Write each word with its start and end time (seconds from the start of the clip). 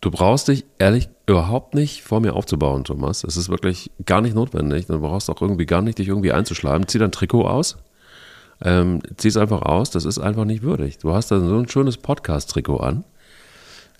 Du 0.00 0.10
brauchst 0.10 0.48
dich 0.48 0.64
ehrlich 0.78 1.08
überhaupt 1.26 1.74
nicht 1.74 2.02
vor 2.02 2.20
mir 2.20 2.34
aufzubauen, 2.34 2.84
Thomas. 2.84 3.24
Es 3.24 3.36
ist 3.36 3.48
wirklich 3.48 3.90
gar 4.06 4.20
nicht 4.20 4.34
notwendig. 4.34 4.86
Du 4.86 5.00
brauchst 5.00 5.28
auch 5.28 5.42
irgendwie 5.42 5.66
gar 5.66 5.82
nicht 5.82 5.98
dich 5.98 6.08
irgendwie 6.08 6.32
einzuschleimen. 6.32 6.86
Zieh 6.86 6.98
dein 6.98 7.10
Trikot 7.10 7.46
aus. 7.46 7.78
Ähm, 8.64 9.02
zieh 9.16 9.28
es 9.28 9.36
einfach 9.36 9.62
aus. 9.62 9.90
Das 9.90 10.04
ist 10.04 10.18
einfach 10.18 10.44
nicht 10.44 10.62
würdig. 10.62 10.98
Du 10.98 11.12
hast 11.12 11.30
da 11.30 11.40
so 11.40 11.58
ein 11.58 11.68
schönes 11.68 11.96
Podcast-Trikot 11.96 12.78
an. 12.78 13.04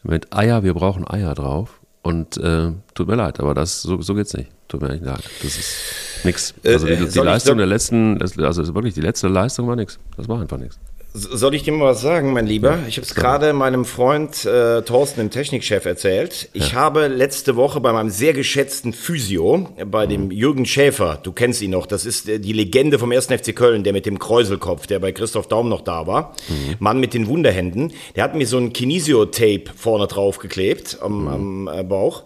Mit 0.04 0.32
Eier, 0.32 0.62
wir 0.62 0.74
brauchen 0.74 1.08
Eier 1.08 1.34
drauf. 1.34 1.80
Und 2.02 2.36
äh, 2.38 2.72
tut 2.94 3.08
mir 3.08 3.16
leid, 3.16 3.40
aber 3.40 3.54
das 3.54 3.82
so, 3.82 4.00
so 4.00 4.14
geht's 4.14 4.32
nicht. 4.34 4.50
Tut 4.68 4.80
mir 4.80 4.90
echt 4.90 5.04
leid. 5.04 5.22
Das 5.42 5.58
ist 5.58 6.24
nix. 6.24 6.54
Also 6.64 6.86
die, 6.86 7.08
die 7.08 7.18
Leistung 7.18 7.58
der 7.58 7.66
letzten, 7.66 8.22
also 8.22 8.74
wirklich 8.74 8.94
die 8.94 9.00
letzte 9.00 9.28
Leistung 9.28 9.66
war 9.66 9.74
nix. 9.76 9.98
Das 10.16 10.28
war 10.28 10.40
einfach 10.40 10.58
nichts. 10.58 10.78
Soll 11.18 11.54
ich 11.54 11.64
dir 11.64 11.72
mal 11.72 11.86
was 11.86 12.00
sagen, 12.00 12.32
mein 12.32 12.46
Lieber? 12.46 12.78
Ich 12.86 12.96
habe 12.96 13.04
es 13.04 13.14
gerade 13.14 13.52
meinem 13.52 13.84
Freund 13.84 14.44
äh, 14.44 14.82
Thorsten, 14.82 15.20
dem 15.20 15.30
Technikchef, 15.30 15.84
erzählt. 15.84 16.48
Ich 16.52 16.72
ja. 16.72 16.74
habe 16.74 17.08
letzte 17.08 17.56
Woche 17.56 17.80
bei 17.80 17.92
meinem 17.92 18.10
sehr 18.10 18.32
geschätzten 18.32 18.92
Physio, 18.92 19.68
bei 19.86 20.06
dem 20.06 20.26
mhm. 20.26 20.30
Jürgen 20.30 20.66
Schäfer, 20.66 21.18
du 21.20 21.32
kennst 21.32 21.60
ihn 21.60 21.72
noch, 21.72 21.86
das 21.86 22.06
ist 22.06 22.28
äh, 22.28 22.38
die 22.38 22.52
Legende 22.52 22.98
vom 22.98 23.10
1. 23.10 23.26
FC 23.26 23.54
Köln, 23.54 23.82
der 23.82 23.92
mit 23.92 24.06
dem 24.06 24.18
Kräuselkopf, 24.18 24.86
der 24.86 25.00
bei 25.00 25.10
Christoph 25.10 25.48
Daum 25.48 25.68
noch 25.68 25.80
da 25.80 26.06
war. 26.06 26.34
Mhm. 26.48 26.76
Mann 26.78 27.00
mit 27.00 27.14
den 27.14 27.26
Wunderhänden. 27.26 27.92
Der 28.14 28.22
hat 28.22 28.36
mir 28.36 28.46
so 28.46 28.58
ein 28.58 28.72
Kinesio-Tape 28.72 29.64
vorne 29.76 30.06
drauf 30.06 30.38
geklebt 30.38 30.98
am, 31.00 31.22
mhm. 31.22 31.28
am 31.68 31.78
äh, 31.80 31.82
Bauch. 31.82 32.22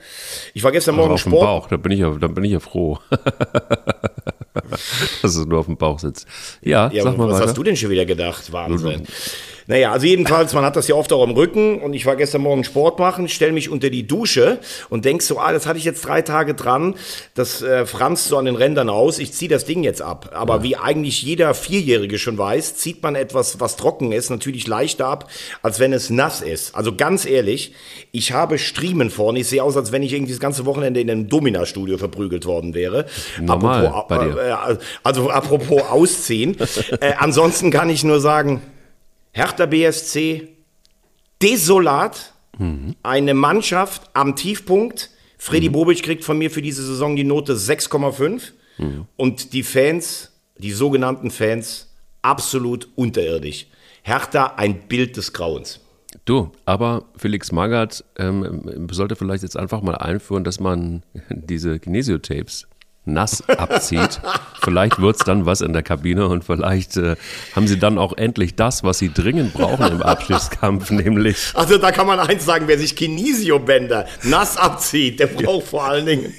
Ich 0.52 0.63
war 0.65 0.73
gestern 0.73 0.97
Morgen 0.97 1.13
auf 1.13 1.21
Sport. 1.21 1.41
Bauch, 1.43 1.69
da 1.69 1.79
bin 1.79 1.93
ich 1.93 2.01
ja, 2.01 2.11
da 2.11 2.29
bin 2.29 2.45
ich 2.45 2.52
ja 2.52 2.61
froh. 2.61 2.99
dass 5.23 5.37
es 5.37 5.47
nur 5.47 5.61
auf 5.61 5.66
dem 5.66 5.77
Bauch 5.77 5.99
sitzt. 5.99 6.27
Ja, 6.63 6.91
ja 6.93 7.02
sag 7.02 7.16
mal 7.16 7.29
was 7.29 7.37
weiter. 7.37 7.47
hast 7.47 7.57
du 7.57 7.63
denn 7.63 7.77
schon 7.77 7.91
wieder 7.91 8.05
gedacht? 8.05 8.52
Wahnsinn. 8.52 8.82
Naja, 9.67 9.93
also 9.93 10.07
jedenfalls, 10.07 10.55
man 10.55 10.65
hat 10.65 10.77
das 10.77 10.89
ja 10.89 10.95
oft 10.95 11.13
auch 11.13 11.23
am 11.23 11.31
Rücken 11.31 11.81
und 11.81 11.95
ich 11.95 12.05
war 12.07 12.17
gestern 12.17 12.43
Morgen 12.43 12.65
Sport 12.65 12.99
machen, 12.99 13.29
stelle 13.29 13.53
mich 13.53 13.71
unter 13.71 13.91
die 13.91 14.07
Dusche 14.07 14.59
und 14.91 15.05
denk 15.05 15.23
so, 15.23 15.39
ah, 15.39 15.53
das 15.53 15.67
hatte 15.67 15.79
ich 15.79 15.85
jetzt 15.85 16.05
drei 16.05 16.23
Tage 16.23 16.55
dran, 16.55 16.97
das 17.35 17.63
äh, 17.63 17.87
franzt 17.87 18.27
so 18.27 18.39
an 18.39 18.45
den 18.45 18.57
Rändern 18.57 18.89
aus, 18.89 19.19
ich 19.19 19.33
ziehe 19.33 19.49
das 19.49 19.65
Ding 19.65 19.85
jetzt 19.85 20.02
ab. 20.02 20.30
Aber 20.35 20.57
ja. 20.57 20.63
wie 20.63 20.77
eigentlich 20.77 21.23
jeder 21.23 21.55
Vierjährige 21.55 22.19
schon 22.19 22.37
weiß, 22.39 22.77
zieht 22.77 23.02
man 23.02 23.15
etwas, 23.15 23.61
was 23.61 23.77
trocken 23.77 24.13
ist, 24.13 24.30
natürlich 24.30 24.66
leichter 24.66 25.07
ab, 25.07 25.30
als 25.63 25.79
wenn 25.79 25.93
es 25.93 26.11
nass 26.11 26.41
ist. 26.41 26.74
Also 26.74 26.95
ganz 26.96 27.24
ehrlich, 27.24 27.73
ich 28.11 28.33
habe 28.33 28.59
Striemen 28.59 29.11
vorne, 29.11 29.41
ich 29.41 29.49
sehe 29.49 29.63
aus, 29.63 29.77
als 29.77 29.93
wenn 29.93 30.02
ich 30.02 30.13
irgendwie 30.13 30.33
das 30.33 30.41
ganze 30.41 30.67
Wochenende 30.67 31.01
in 31.01 31.11
einem 31.11 31.29
Domina-Studio 31.29 31.99
verprügelt 31.99 32.46
worden 32.46 32.74
wäre. 32.74 33.07
Normal, 33.41 33.87
apropos, 33.87 34.05
bei 34.09 34.24
dir. 34.24 34.37
Äh, 34.39 34.77
also 35.05 35.30
apropos 35.30 35.83
ausziehen. 35.83 36.57
äh, 37.01 37.13
ansonsten 37.19 37.71
kann 37.71 37.89
ich 37.89 38.02
nur 38.02 38.21
sagen, 38.21 38.61
Hertha 39.33 39.66
BSC 39.66 40.49
desolat, 41.41 42.33
mhm. 42.59 42.95
eine 43.02 43.35
Mannschaft 43.35 44.11
am 44.15 44.37
Tiefpunkt. 44.37 45.11
Freddy 45.39 45.69
mhm. 45.69 45.73
Bobic 45.73 46.02
kriegt 46.02 46.24
von 46.24 46.39
mir 46.39 46.51
für 46.51 46.63
diese 46.63 46.85
Saison 46.85 47.16
die 47.16 47.24
Note 47.24 47.55
6,5 47.55 48.52
mhm. 48.79 49.07
und 49.16 49.52
die 49.52 49.63
Fans, 49.63 50.33
die 50.59 50.73
sogenannten 50.73 51.30
Fans, 51.30 51.93
absolut 52.21 52.89
unterirdisch. 52.95 53.66
Hertha 54.02 54.55
ein 54.57 54.87
Bild 54.89 55.16
des 55.16 55.33
Grauens. 55.33 55.80
Du, 56.24 56.52
aber 56.67 57.07
Felix 57.17 57.52
Magath 57.52 58.05
ähm, 58.19 58.87
sollte 58.91 59.17
vielleicht 59.17 59.43
jetzt 59.43 59.57
einfach 59.57 59.80
mal 59.80 59.96
einführen, 59.96 60.45
dass 60.45 60.61
man 60.61 61.02
diese 61.30 61.79
Kinesio-Tapes 61.79 62.69
nass 63.05 63.47
abzieht. 63.49 64.21
vielleicht 64.62 65.00
wird 65.00 65.17
es 65.17 65.25
dann 65.25 65.47
was 65.47 65.61
in 65.61 65.72
der 65.72 65.83
Kabine 65.83 66.28
und 66.28 66.45
vielleicht 66.45 66.97
äh, 66.97 67.17
haben 67.55 67.67
sie 67.67 67.78
dann 67.78 67.99
auch 67.99 68.17
endlich 68.17 68.55
das, 68.55 68.84
was 68.84 68.99
sie 68.99 69.12
dringend 69.12 69.55
brauchen 69.55 69.87
im 69.91 70.03
Abschiedskampf, 70.03 70.91
nämlich. 70.93 71.53
Also 71.55 71.78
da 71.78 71.91
kann 71.91 72.06
man 72.06 72.21
eins 72.21 72.45
sagen, 72.45 72.69
wer 72.69 72.78
sich 72.78 72.95
Kinesio-Bänder 72.97 74.06
nass 74.23 74.56
abzieht, 74.56 75.21
der 75.21 75.27
braucht 75.27 75.67
vor 75.67 75.84
allen 75.84 76.06
Dingen 76.06 76.34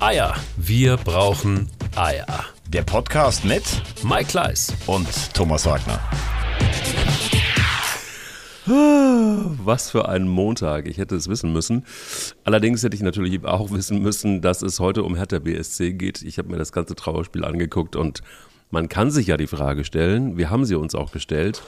Eier. 0.00 0.34
Wir 0.56 0.96
brauchen 0.96 1.70
Eier. 1.96 2.26
Der 2.68 2.82
Podcast 2.82 3.44
mit 3.44 3.62
Mike 4.02 4.26
Kleiss 4.26 4.72
und 4.86 5.08
Thomas 5.34 5.66
Wagner. 5.66 5.98
Was 8.70 9.90
für 9.90 10.08
ein 10.08 10.28
Montag. 10.28 10.86
Ich 10.86 10.98
hätte 10.98 11.16
es 11.16 11.28
wissen 11.28 11.52
müssen. 11.52 11.84
Allerdings 12.44 12.82
hätte 12.82 12.94
ich 12.94 13.02
natürlich 13.02 13.44
auch 13.44 13.70
wissen 13.72 14.00
müssen, 14.00 14.40
dass 14.42 14.62
es 14.62 14.78
heute 14.78 15.02
um 15.02 15.16
Hertha 15.16 15.38
BSC 15.40 15.94
geht. 15.94 16.22
Ich 16.22 16.38
habe 16.38 16.48
mir 16.50 16.58
das 16.58 16.72
ganze 16.72 16.94
Trauerspiel 16.94 17.44
angeguckt 17.44 17.96
und 17.96 18.22
man 18.70 18.88
kann 18.88 19.10
sich 19.10 19.26
ja 19.26 19.36
die 19.36 19.48
Frage 19.48 19.84
stellen, 19.84 20.38
wir 20.38 20.50
haben 20.50 20.64
sie 20.64 20.76
uns 20.76 20.94
auch 20.94 21.10
gestellt, 21.10 21.62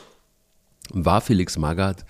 war 0.93 1.21
Felix 1.21 1.59
Magath 1.59 2.05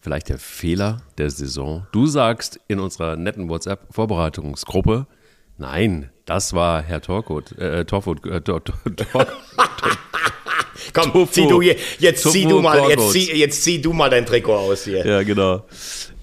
vielleicht 0.00 0.28
der 0.28 0.38
Fehler 0.38 1.02
der 1.18 1.30
Saison? 1.30 1.86
Du 1.90 2.06
sagst 2.06 2.60
in 2.68 2.78
unserer 2.78 3.16
netten 3.16 3.48
WhatsApp-Vorbereitungsgruppe, 3.48 5.08
nein, 5.56 6.10
das 6.28 6.52
war 6.52 6.82
Herr 6.82 7.00
Torkot, 7.00 7.56
äh, 7.58 7.86
Torfurt, 7.86 8.26
äh, 8.26 8.42
Tor, 8.42 8.62
Tor, 8.62 8.76
Tor, 9.12 9.26
Komm, 10.92 11.12
Tofu. 11.12 11.32
zieh 11.32 11.46
du 11.46 11.62
jetzt 11.62 12.22
Tofu 12.22 12.32
zieh 12.32 12.46
du 12.46 12.60
mal, 12.60 12.88
jetzt 12.90 13.10
zieh, 13.12 13.32
jetzt 13.32 13.62
zieh 13.64 13.80
du 13.80 13.94
mal 13.94 14.10
dein 14.10 14.26
Trikot 14.26 14.54
aus 14.54 14.84
hier. 14.84 15.06
Ja, 15.06 15.22
genau. 15.22 15.64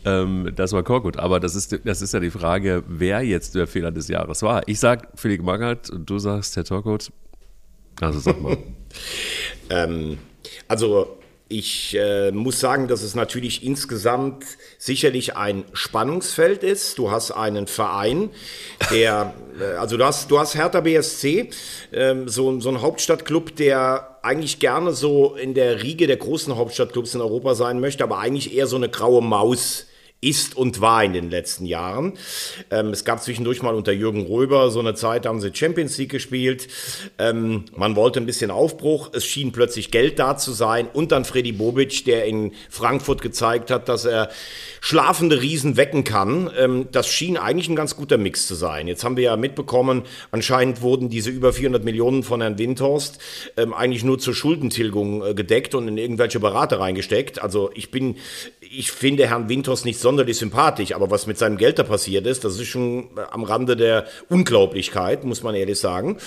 Ähm, 0.05 0.51
das 0.55 0.73
war 0.73 0.83
Korkut. 0.83 1.17
Aber 1.17 1.39
das 1.39 1.55
ist, 1.55 1.79
das 1.83 2.01
ist 2.03 2.13
ja 2.13 2.19
die 2.19 2.29
Frage, 2.29 2.83
wer 2.87 3.21
jetzt 3.23 3.55
der 3.55 3.65
Fehler 3.65 3.91
des 3.91 4.07
Jahres 4.07 4.43
war. 4.43 4.67
Ich 4.67 4.79
sag 4.79 5.07
Felix 5.15 5.43
Magath 5.43 5.89
und 5.89 6.07
du 6.07 6.19
sagst 6.19 6.55
Herr 6.55 6.63
Torkut. 6.63 7.11
Also 7.99 8.19
sag 8.19 8.39
mal. 8.39 8.57
ähm, 9.71 10.19
also 10.67 11.17
ich 11.47 11.95
äh, 11.95 12.31
muss 12.31 12.59
sagen, 12.59 12.87
dass 12.87 13.03
es 13.03 13.13
natürlich 13.13 13.63
insgesamt 13.63 14.45
sicherlich 14.79 15.35
ein 15.35 15.63
Spannungsfeld 15.73 16.63
ist. 16.63 16.97
Du 16.97 17.11
hast 17.11 17.31
einen 17.31 17.67
Verein, 17.67 18.29
der, 18.91 19.33
äh, 19.37 19.44
also 19.77 19.97
du 19.97 20.05
hast, 20.05 20.29
du 20.31 20.39
hast 20.39 20.55
Hertha 20.55 20.81
BSC, 20.81 21.49
äh, 21.91 22.15
so, 22.25 22.59
so 22.59 22.69
ein 22.69 22.81
Hauptstadtclub, 22.81 23.55
der 23.55 24.17
eigentlich 24.21 24.59
gerne 24.59 24.91
so 24.91 25.35
in 25.35 25.53
der 25.53 25.83
Riege 25.83 26.07
der 26.07 26.17
großen 26.17 26.55
Hauptstadtclubs 26.55 27.15
in 27.15 27.21
Europa 27.21 27.55
sein 27.55 27.79
möchte, 27.79 28.03
aber 28.03 28.19
eigentlich 28.19 28.55
eher 28.55 28.67
so 28.67 28.75
eine 28.75 28.89
graue 28.89 29.21
Maus 29.21 29.85
ist 30.21 30.57
und 30.57 30.81
war 30.81 31.03
in 31.03 31.13
den 31.13 31.29
letzten 31.29 31.65
Jahren. 31.65 32.13
Ähm, 32.71 32.87
es 32.87 33.05
gab 33.05 33.21
zwischendurch 33.21 33.61
mal 33.61 33.75
unter 33.75 33.91
Jürgen 33.91 34.25
Röber 34.25 34.71
so 34.71 34.79
eine 34.79 34.95
Zeit, 34.95 35.25
da 35.25 35.29
haben 35.29 35.39
sie 35.39 35.51
Champions 35.53 35.97
League 35.97 36.11
gespielt. 36.11 36.67
Ähm, 37.19 37.65
man 37.75 37.95
wollte 37.95 38.19
ein 38.19 38.25
bisschen 38.25 38.49
Aufbruch. 38.49 39.11
Es 39.13 39.25
schien 39.25 39.51
plötzlich 39.51 39.91
Geld 39.91 40.17
da 40.17 40.37
zu 40.37 40.51
sein. 40.51 40.87
Und 40.91 41.11
dann 41.11 41.25
Freddy 41.25 41.51
Bobic, 41.51 42.05
der 42.05 42.25
in 42.25 42.53
Frankfurt 42.69 43.21
gezeigt 43.21 43.69
hat, 43.69 43.87
dass 43.87 44.05
er 44.05 44.29
schlafende 44.81 45.41
Riesen 45.41 45.77
wecken 45.77 46.03
kann. 46.03 46.49
Ähm, 46.57 46.87
das 46.91 47.07
schien 47.07 47.37
eigentlich 47.37 47.69
ein 47.69 47.75
ganz 47.75 47.95
guter 47.95 48.17
Mix 48.17 48.47
zu 48.47 48.55
sein. 48.55 48.87
Jetzt 48.87 49.03
haben 49.03 49.17
wir 49.17 49.25
ja 49.25 49.37
mitbekommen, 49.37 50.03
anscheinend 50.31 50.81
wurden 50.81 51.09
diese 51.09 51.29
über 51.29 51.53
400 51.53 51.83
Millionen 51.83 52.23
von 52.23 52.41
Herrn 52.41 52.57
Windhorst 52.57 53.19
ähm, 53.57 53.73
eigentlich 53.73 54.03
nur 54.03 54.17
zur 54.17 54.33
Schuldentilgung 54.33 55.23
äh, 55.23 55.33
gedeckt 55.33 55.75
und 55.75 55.87
in 55.87 55.97
irgendwelche 55.97 56.39
Berater 56.39 56.79
reingesteckt. 56.79 57.41
Also 57.41 57.69
ich 57.75 57.91
bin, 57.91 58.17
ich 58.59 58.91
finde 58.91 59.27
Herrn 59.27 59.49
Windhorst 59.49 59.85
nicht 59.85 59.99
sonderlich 60.05 60.37
sympathisch, 60.37 60.93
aber 60.93 61.09
was 61.09 61.25
mit 61.25 61.39
seinem 61.39 61.57
Geld 61.57 61.79
da 61.79 61.83
passiert 61.83 62.27
ist, 62.27 62.43
das 62.43 62.59
ist 62.59 62.67
schon 62.67 63.09
am 63.31 63.43
Rande 63.43 63.75
der 63.75 64.05
Unglaublichkeit, 64.29 65.23
muss 65.23 65.41
man 65.41 65.55
ehrlich 65.55 65.79
sagen. 65.79 66.17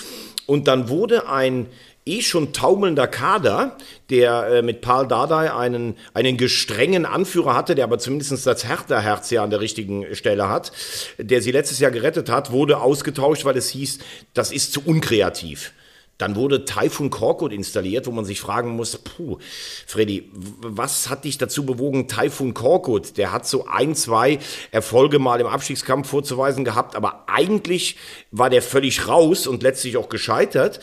Und 0.46 0.66
dann 0.66 0.88
wurde 0.88 1.28
ein 1.28 1.68
eh 2.04 2.20
schon 2.22 2.52
taumelnder 2.52 3.06
Kader, 3.06 3.76
der 4.10 4.48
äh, 4.48 4.62
mit 4.62 4.80
Paul 4.80 5.06
Dardai 5.06 5.52
einen, 5.52 5.94
einen 6.12 6.36
gestrengen 6.36 7.06
Anführer 7.06 7.54
hatte, 7.54 7.76
der 7.76 7.84
aber 7.84 8.00
zumindest 8.00 8.44
das 8.44 8.66
Hertha-Herz 8.66 9.30
ja 9.30 9.44
an 9.44 9.50
der 9.50 9.60
richtigen 9.60 10.12
Stelle 10.16 10.48
hat, 10.48 10.72
der 11.18 11.40
sie 11.40 11.52
letztes 11.52 11.78
Jahr 11.78 11.92
gerettet 11.92 12.30
hat, 12.30 12.50
wurde 12.50 12.80
ausgetauscht, 12.80 13.44
weil 13.44 13.56
es 13.56 13.68
hieß, 13.68 14.00
das 14.34 14.50
ist 14.50 14.72
zu 14.72 14.82
unkreativ. 14.84 15.72
Dann 16.18 16.34
wurde 16.34 16.64
Typhoon 16.64 17.10
Korkut 17.10 17.52
installiert, 17.52 18.06
wo 18.06 18.10
man 18.10 18.24
sich 18.24 18.40
fragen 18.40 18.70
muss, 18.70 18.98
puh, 18.98 19.38
Freddy, 19.86 20.30
was 20.34 21.08
hat 21.08 21.24
dich 21.24 21.38
dazu 21.38 21.64
bewogen, 21.64 22.08
Typhoon 22.08 22.54
Korkut? 22.54 23.16
Der 23.16 23.30
hat 23.32 23.46
so 23.46 23.66
ein, 23.66 23.94
zwei 23.94 24.40
Erfolge 24.72 25.20
mal 25.20 25.40
im 25.40 25.46
Abstiegskampf 25.46 26.08
vorzuweisen 26.08 26.64
gehabt, 26.64 26.96
aber 26.96 27.24
eigentlich 27.28 27.96
war 28.32 28.50
der 28.50 28.62
völlig 28.62 29.06
raus 29.06 29.46
und 29.46 29.62
letztlich 29.62 29.96
auch 29.96 30.08
gescheitert. 30.08 30.80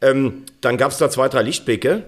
Ähm, 0.00 0.44
dann 0.62 0.78
gab 0.78 0.90
es 0.90 0.98
da 0.98 1.10
zwei, 1.10 1.28
drei 1.28 1.42
Lichtblicke. 1.42 2.04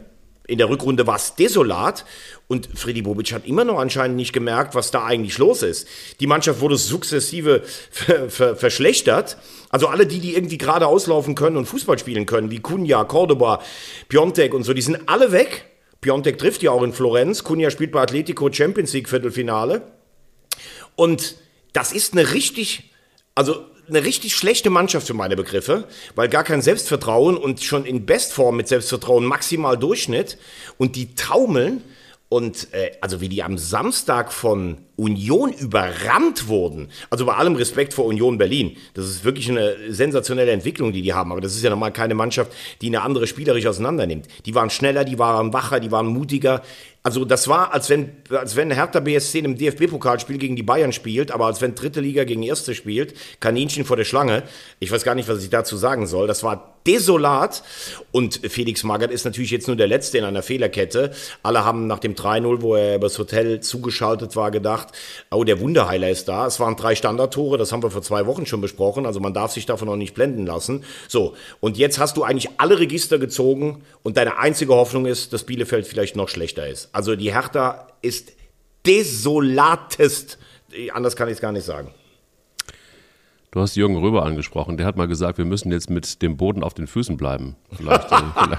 In 0.47 0.59
der 0.59 0.69
Rückrunde 0.69 1.07
war 1.07 1.17
es 1.17 1.37
desolat 1.37 2.05
und 2.49 2.69
Freddy 2.75 3.03
Bobic 3.03 3.33
hat 3.33 3.47
immer 3.47 3.65
noch 3.65 3.79
anscheinend 3.79 4.17
nicht 4.17 4.33
gemerkt, 4.33 4.75
was 4.75 4.91
da 4.91 5.05
eigentlich 5.05 5.39
los 5.39 5.63
ist. 5.63 5.87
Die 6.19 6.27
Mannschaft 6.27 6.61
wurde 6.61 6.77
sukzessive 6.77 7.63
ver 7.91 8.31
ver 8.31 8.57
verschlechtert. 8.57 9.37
Also 9.71 9.87
alle 9.87 10.07
die, 10.07 10.19
die 10.19 10.35
irgendwie 10.35 10.59
gerade 10.59 10.87
auslaufen 10.87 11.35
können 11.35 11.57
und 11.57 11.67
Fußball 11.67 11.99
spielen 11.99 12.27
können, 12.27 12.51
wie 12.51 12.59
Cunha, 12.59 13.05
Cordoba, 13.05 13.63
Piontek 14.09 14.53
und 14.53 14.65
so, 14.65 14.75
die 14.75 14.83
sind 14.83 15.09
alle 15.09 15.33
weg. 15.33 15.67
Piontek 16.01 16.39
trifft 16.39 16.63
ja 16.63 16.73
auch 16.73 16.83
in 16.83 16.93
Florenz. 16.93 17.45
Cunha 17.45 17.71
spielt 17.71 17.93
bei 17.93 18.03
Atletico 18.03 18.53
Champions 18.53 18.93
League 18.93 19.09
Viertelfinale. 19.09 19.83
Und 20.97 21.37
das 21.73 21.93
ist 21.93 22.13
eine 22.13 22.33
richtig, 22.33 22.93
also 23.35 23.65
eine 23.89 24.05
richtig 24.05 24.35
schlechte 24.35 24.71
Mannschaft 24.71 25.07
für 25.07 25.15
meine 25.15 25.37
Begriffe, 25.37 25.85
weil 26.17 26.29
gar 26.29 26.45
kein 26.45 26.63
Selbstvertrauen 26.63 27.37
und 27.37 27.63
schon 27.63 27.85
in 27.85 28.07
Bestform 28.07 28.57
mit 28.57 28.67
Selbstvertrauen 28.67 29.25
maximal 29.25 29.79
Durchschnitt 29.79 30.37
und 30.79 30.97
die 30.97 31.15
taumeln 31.15 31.83
und 32.31 32.73
äh, 32.73 32.93
also 33.01 33.21
wie 33.21 33.29
die 33.29 33.43
am 33.43 33.59
Samstag 33.59 34.33
von 34.33 34.79
Union 34.95 35.53
überrannt 35.53 36.47
wurden. 36.47 36.89
Also 37.11 37.27
bei 37.27 37.35
allem 37.35 37.57
Respekt 37.57 37.93
vor 37.93 38.05
Union 38.05 38.39
Berlin. 38.39 38.77
Das 38.95 39.07
ist 39.07 39.25
wirklich 39.25 39.51
eine 39.51 39.75
sensationelle 39.93 40.53
Entwicklung, 40.53 40.93
die 40.93 41.03
die 41.03 41.13
haben. 41.13 41.33
Aber 41.33 41.41
das 41.41 41.57
ist 41.57 41.65
ja 41.65 41.71
nochmal 41.71 41.93
keine 41.93 42.15
Mannschaft, 42.15 42.53
die 42.83 42.87
eine 42.87 43.03
andere 43.03 43.27
spielerisch 43.27 43.67
auseinandernimmt. 43.67 44.29
Die 44.47 44.55
waren 44.55 44.71
schneller, 44.71 45.05
die 45.05 45.19
waren 45.19 45.53
wacher, 45.53 45.81
die 45.81 45.91
waren 45.91 46.07
mutiger. 46.07 46.63
Also 47.03 47.25
das 47.25 47.49
war, 47.49 47.73
als 47.73 47.89
wenn, 47.89 48.13
als 48.29 48.57
wenn 48.57 48.71
Hertha 48.71 49.01
BSC 49.01 49.39
im 49.39 49.57
DFB-Pokalspiel 49.57 50.37
gegen 50.37 50.55
die 50.55 50.63
Bayern 50.63 50.93
spielt, 50.93 51.31
aber 51.31 51.47
als 51.47 51.63
wenn 51.63 51.75
dritte 51.75 52.01
Liga 52.01 52.25
gegen 52.25 52.43
erste 52.43 52.75
spielt, 52.75 53.15
Kaninchen 53.41 53.87
vor 53.87 53.97
der 53.97 54.05
Schlange. 54.05 54.43
Ich 54.81 54.93
weiß 54.93 55.03
gar 55.03 55.15
nicht, 55.15 55.29
was 55.29 55.43
ich 55.43 55.49
dazu 55.49 55.79
sagen 55.79 56.07
soll. 56.07 56.27
Das 56.27 56.43
war 56.43 56.75
desolat. 56.87 57.63
Und 58.13 58.41
Felix 58.49 58.85
Magath 58.85 59.11
ist 59.11 59.25
natürlich 59.25 59.51
jetzt 59.51 59.67
nur 59.67 59.77
der 59.77 59.87
Letzte 59.87 60.19
in 60.19 60.25
einer 60.25 60.43
Fehlerkette. 60.43 61.13
Alle 61.43 61.65
haben 61.65 61.87
nach 61.87 61.99
dem 61.99 62.15
3-0, 62.15 62.63
wo 62.63 62.75
er 62.75 62.97
übers 62.97 63.19
Hotel 63.19 63.61
zugeschaltet 63.61 64.37
war, 64.37 64.51
gedacht, 64.51 64.89
oh, 65.31 65.45
der 65.45 65.61
Wunderheiler 65.61 66.11
ist 66.11 66.29
da. 66.29 66.47
Es 66.47 66.61
waren 66.61 66.77
drei 66.77 66.95
Standardtore, 66.95 67.59
das 67.59 67.73
haben 67.73 67.83
wir 67.83 67.91
vor 67.91 68.03
zwei 68.03 68.27
Wochen 68.27 68.47
schon 68.47 68.61
besprochen. 68.61 69.07
Also 69.07 69.21
man 69.21 69.35
darf 69.35 69.53
sich 69.53 69.67
davon 69.67 69.89
noch 69.89 69.97
nicht 69.97 70.15
blenden 70.15 70.47
lassen. 70.47 70.85
So, 71.09 71.35
und 71.61 71.79
jetzt 71.79 71.99
hast 71.99 72.17
du 72.17 72.25
eigentlich 72.25 72.51
alle 72.59 72.79
Register 72.79 73.19
gezogen 73.19 73.83
und 74.03 74.17
deine 74.17 74.39
einzige 74.39 74.75
Hoffnung 74.75 75.07
ist, 75.07 75.33
dass 75.33 75.45
Bielefeld 75.45 75.87
vielleicht 75.87 76.17
noch 76.17 76.29
schlechter 76.29 76.67
ist. 76.67 76.90
Also 76.93 77.17
die 77.17 77.33
Hertha 77.33 77.87
ist 78.03 78.33
desolatest. 78.87 80.39
Anders 80.93 81.17
kann 81.17 81.29
ich 81.29 81.35
es 81.35 81.41
gar 81.41 81.53
nicht 81.53 81.65
sagen. 81.65 81.93
Du 83.53 83.61
hast 83.61 83.75
Jürgen 83.75 83.97
Röber 83.97 84.25
angesprochen. 84.25 84.77
Der 84.77 84.87
hat 84.87 84.97
mal 84.97 85.09
gesagt, 85.09 85.37
wir 85.37 85.45
müssen 85.45 85.73
jetzt 85.73 85.91
mit 85.91 86.23
dem 86.23 86.37
Boden 86.37 86.63
auf 86.63 86.73
den 86.73 86.87
Füßen 86.87 87.17
bleiben. 87.17 87.57
Vielleicht, 87.73 88.13
äh, 88.13 88.17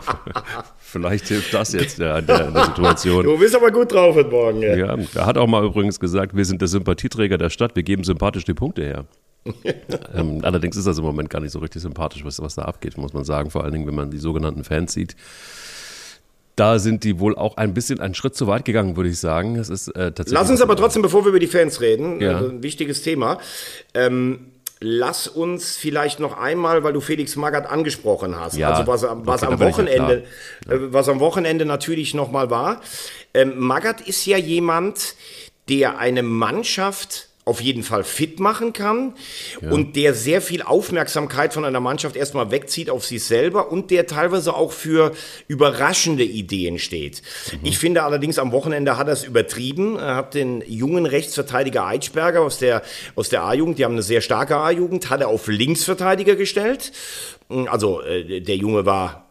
vielleicht, 0.00 0.44
vielleicht 0.78 1.28
hilft 1.28 1.52
das 1.52 1.74
jetzt 1.74 1.98
der, 1.98 2.22
der, 2.22 2.50
der, 2.50 2.64
Situation. 2.64 3.24
Du 3.24 3.38
bist 3.38 3.54
aber 3.54 3.70
gut 3.70 3.92
drauf 3.92 4.14
heute 4.14 4.30
Morgen. 4.30 4.62
Ja. 4.62 4.76
ja, 4.76 4.96
er 5.14 5.26
hat 5.26 5.36
auch 5.36 5.46
mal 5.46 5.62
übrigens 5.62 6.00
gesagt, 6.00 6.34
wir 6.34 6.46
sind 6.46 6.62
der 6.62 6.68
Sympathieträger 6.68 7.36
der 7.36 7.50
Stadt. 7.50 7.76
Wir 7.76 7.82
geben 7.82 8.02
sympathisch 8.02 8.44
die 8.44 8.54
Punkte 8.54 8.82
her. 8.82 9.04
ähm, 10.14 10.40
allerdings 10.42 10.76
ist 10.76 10.86
das 10.86 10.98
im 10.98 11.04
Moment 11.04 11.28
gar 11.28 11.40
nicht 11.40 11.52
so 11.52 11.58
richtig 11.58 11.82
sympathisch, 11.82 12.24
was, 12.24 12.40
was 12.40 12.54
da 12.54 12.62
abgeht, 12.62 12.96
muss 12.96 13.12
man 13.12 13.24
sagen. 13.24 13.50
Vor 13.50 13.62
allen 13.62 13.74
Dingen, 13.74 13.86
wenn 13.86 13.94
man 13.94 14.10
die 14.10 14.18
sogenannten 14.18 14.64
Fans 14.64 14.94
sieht 14.94 15.16
da 16.58 16.78
sind 16.78 17.04
die 17.04 17.20
wohl 17.20 17.36
auch 17.36 17.56
ein 17.56 17.74
bisschen 17.74 18.00
einen 18.00 18.14
Schritt 18.14 18.34
zu 18.34 18.46
weit 18.46 18.64
gegangen, 18.64 18.96
würde 18.96 19.10
ich 19.10 19.18
sagen. 19.20 19.56
Es 19.56 19.68
ist, 19.68 19.88
äh, 19.88 20.12
tatsächlich 20.12 20.32
Lass 20.32 20.50
uns 20.50 20.60
aber 20.60 20.76
trotzdem, 20.76 21.02
bevor 21.02 21.24
wir 21.24 21.30
über 21.30 21.38
die 21.38 21.46
Fans 21.46 21.80
reden, 21.80 22.20
ja. 22.20 22.36
also 22.36 22.50
ein 22.50 22.62
wichtiges 22.62 23.02
Thema. 23.02 23.38
Ähm, 23.94 24.52
lass 24.80 25.28
uns 25.28 25.76
vielleicht 25.76 26.20
noch 26.20 26.36
einmal, 26.36 26.82
weil 26.82 26.92
du 26.92 27.00
Felix 27.00 27.36
Magath 27.36 27.70
angesprochen 27.70 28.38
hast, 28.38 28.56
ja, 28.56 28.70
also 28.70 28.86
was, 28.86 29.02
was 29.02 29.42
okay, 29.42 29.52
am 29.52 29.60
Wochenende, 29.60 30.24
ja 30.66 30.74
äh, 30.74 30.92
was 30.92 31.08
am 31.08 31.20
Wochenende 31.20 31.64
natürlich 31.64 32.14
nochmal 32.14 32.50
war. 32.50 32.80
Ähm, 33.34 33.58
Magath 33.58 34.00
ist 34.00 34.26
ja 34.26 34.36
jemand, 34.36 35.14
der 35.68 35.98
eine 35.98 36.22
Mannschaft 36.22 37.27
auf 37.48 37.60
jeden 37.60 37.82
Fall 37.82 38.04
fit 38.04 38.40
machen 38.40 38.72
kann 38.72 39.14
ja. 39.60 39.70
und 39.70 39.96
der 39.96 40.14
sehr 40.14 40.40
viel 40.42 40.62
Aufmerksamkeit 40.62 41.54
von 41.54 41.64
einer 41.64 41.80
Mannschaft 41.80 42.14
erstmal 42.14 42.50
wegzieht 42.50 42.90
auf 42.90 43.04
sich 43.04 43.24
selber 43.24 43.72
und 43.72 43.90
der 43.90 44.06
teilweise 44.06 44.54
auch 44.54 44.72
für 44.72 45.12
überraschende 45.48 46.24
Ideen 46.24 46.78
steht. 46.78 47.22
Mhm. 47.52 47.58
Ich 47.62 47.78
finde 47.78 48.02
allerdings 48.02 48.38
am 48.38 48.52
Wochenende 48.52 48.96
hat 48.96 49.06
er 49.06 49.14
es 49.14 49.24
übertrieben. 49.24 49.96
Er 49.98 50.16
hat 50.16 50.34
den 50.34 50.62
jungen 50.66 51.06
Rechtsverteidiger 51.06 51.86
Eitschberger 51.86 52.42
aus 52.42 52.58
der, 52.58 52.82
aus 53.14 53.28
der 53.28 53.42
A-Jugend, 53.44 53.78
die 53.78 53.84
haben 53.84 53.92
eine 53.92 54.02
sehr 54.02 54.20
starke 54.20 54.56
A-Jugend, 54.56 55.10
hat 55.10 55.20
er 55.20 55.28
auf 55.28 55.46
Linksverteidiger 55.48 56.36
gestellt. 56.36 56.92
Also 57.48 58.02
äh, 58.02 58.40
der 58.40 58.56
Junge 58.56 58.84
war 58.84 59.27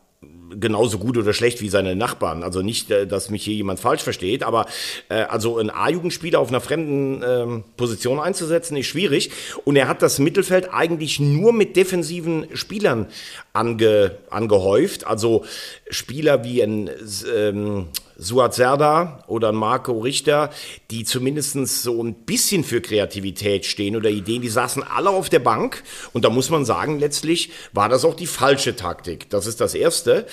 genauso 0.60 1.00
gut 1.00 1.18
oder 1.18 1.34
schlecht 1.34 1.62
wie 1.62 1.70
seine 1.70 1.96
Nachbarn. 1.96 2.44
Also 2.44 2.62
nicht, 2.62 2.92
äh, 2.92 3.08
dass 3.08 3.30
mich 3.30 3.44
hier 3.44 3.56
jemand 3.56 3.80
falsch 3.80 4.04
versteht, 4.04 4.44
aber 4.44 4.66
äh, 5.10 5.16
also 5.16 5.58
ein 5.58 5.70
A-Jugendspieler 5.70 6.40
auf 6.40 6.50
einer 6.50 6.62
fremden 6.62 7.24
ähm, 7.26 7.64
Position 7.76 8.20
einzusetzen, 8.20 8.78
ist 8.78 8.88
schwierig. 8.88 9.32
Und 9.66 9.76
er 9.76 9.88
hat 9.88 10.02
das 10.02 10.20
Mittelfeld 10.20 10.74
eigentlich 10.74 11.20
nur 11.20 11.54
mit 11.54 11.76
defensiven 11.76 12.48
Spielern 12.54 13.08
ange, 13.54 14.18
angehäuft. 14.30 15.06
Also 15.06 15.46
Spieler 15.90 16.44
wie 16.44 16.62
ein 16.62 16.90
ähm, 17.36 17.88
Suat 18.18 18.56
Serda 18.56 19.24
oder 19.28 19.52
Marco 19.52 20.00
Richter, 20.00 20.50
die 20.90 21.04
zumindest 21.04 21.54
so 21.84 22.04
ein 22.04 22.14
bisschen 22.14 22.64
für 22.64 22.82
Kreativität 22.82 23.66
stehen 23.66 23.96
oder 23.96 24.10
Ideen, 24.10 24.42
die 24.42 24.50
saßen 24.50 24.84
alle 24.84 25.12
auf 25.12 25.30
der 25.30 25.40
Bank. 25.40 25.84
Und 26.14 26.26
da 26.26 26.30
muss 26.30 26.50
man 26.50 26.66
sagen, 26.66 27.00
letztlich 27.00 27.52
war 27.74 27.90
das 27.90 28.06
auch 28.06 28.16
die 28.16 28.28
falsche 28.28 28.76
Taktik. 28.76 29.30
Das 29.30 29.46
ist 29.46 29.62
das 29.62 29.76
Erste. 29.76 30.26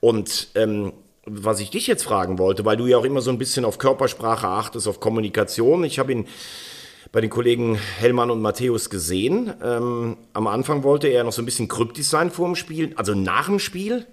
Und 0.00 0.48
ähm, 0.54 0.92
was 1.24 1.60
ich 1.60 1.70
dich 1.70 1.86
jetzt 1.86 2.04
fragen 2.04 2.38
wollte, 2.38 2.64
weil 2.64 2.76
du 2.76 2.86
ja 2.86 2.96
auch 2.96 3.04
immer 3.04 3.20
so 3.20 3.30
ein 3.30 3.38
bisschen 3.38 3.64
auf 3.64 3.78
Körpersprache 3.78 4.48
achtest, 4.48 4.88
auf 4.88 5.00
Kommunikation. 5.00 5.84
Ich 5.84 5.98
habe 5.98 6.12
ihn 6.12 6.26
bei 7.12 7.20
den 7.20 7.30
Kollegen 7.30 7.76
Hellmann 7.98 8.30
und 8.30 8.40
Matthäus 8.40 8.90
gesehen. 8.90 9.52
Ähm, 9.62 10.16
am 10.32 10.46
Anfang 10.46 10.82
wollte 10.82 11.08
er 11.08 11.24
noch 11.24 11.32
so 11.32 11.42
ein 11.42 11.46
bisschen 11.46 11.68
kryptisch 11.68 12.06
sein 12.06 12.30
vor 12.30 12.46
dem 12.46 12.54
Spiel, 12.54 12.92
also 12.96 13.14
nach 13.14 13.46
dem 13.46 13.58
Spiel. 13.58 14.06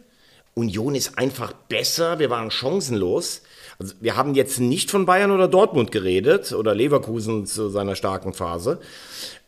Union 0.55 0.95
ist 0.95 1.17
einfach 1.17 1.51
besser, 1.51 2.17
wir 2.17 2.29
waren 2.29 2.49
chancenlos. 2.49 3.41
Also 3.77 3.93
wir 3.99 4.15
haben 4.15 4.35
jetzt 4.35 4.59
nicht 4.59 4.89
von 4.89 5.05
Bayern 5.05 5.31
oder 5.31 5.49
Dortmund 5.49 5.91
geredet 5.91 6.53
oder 6.53 6.73
Leverkusen 6.73 7.45
zu 7.45 7.69
seiner 7.69 7.95
starken 7.95 8.33
Phase. 8.33 8.79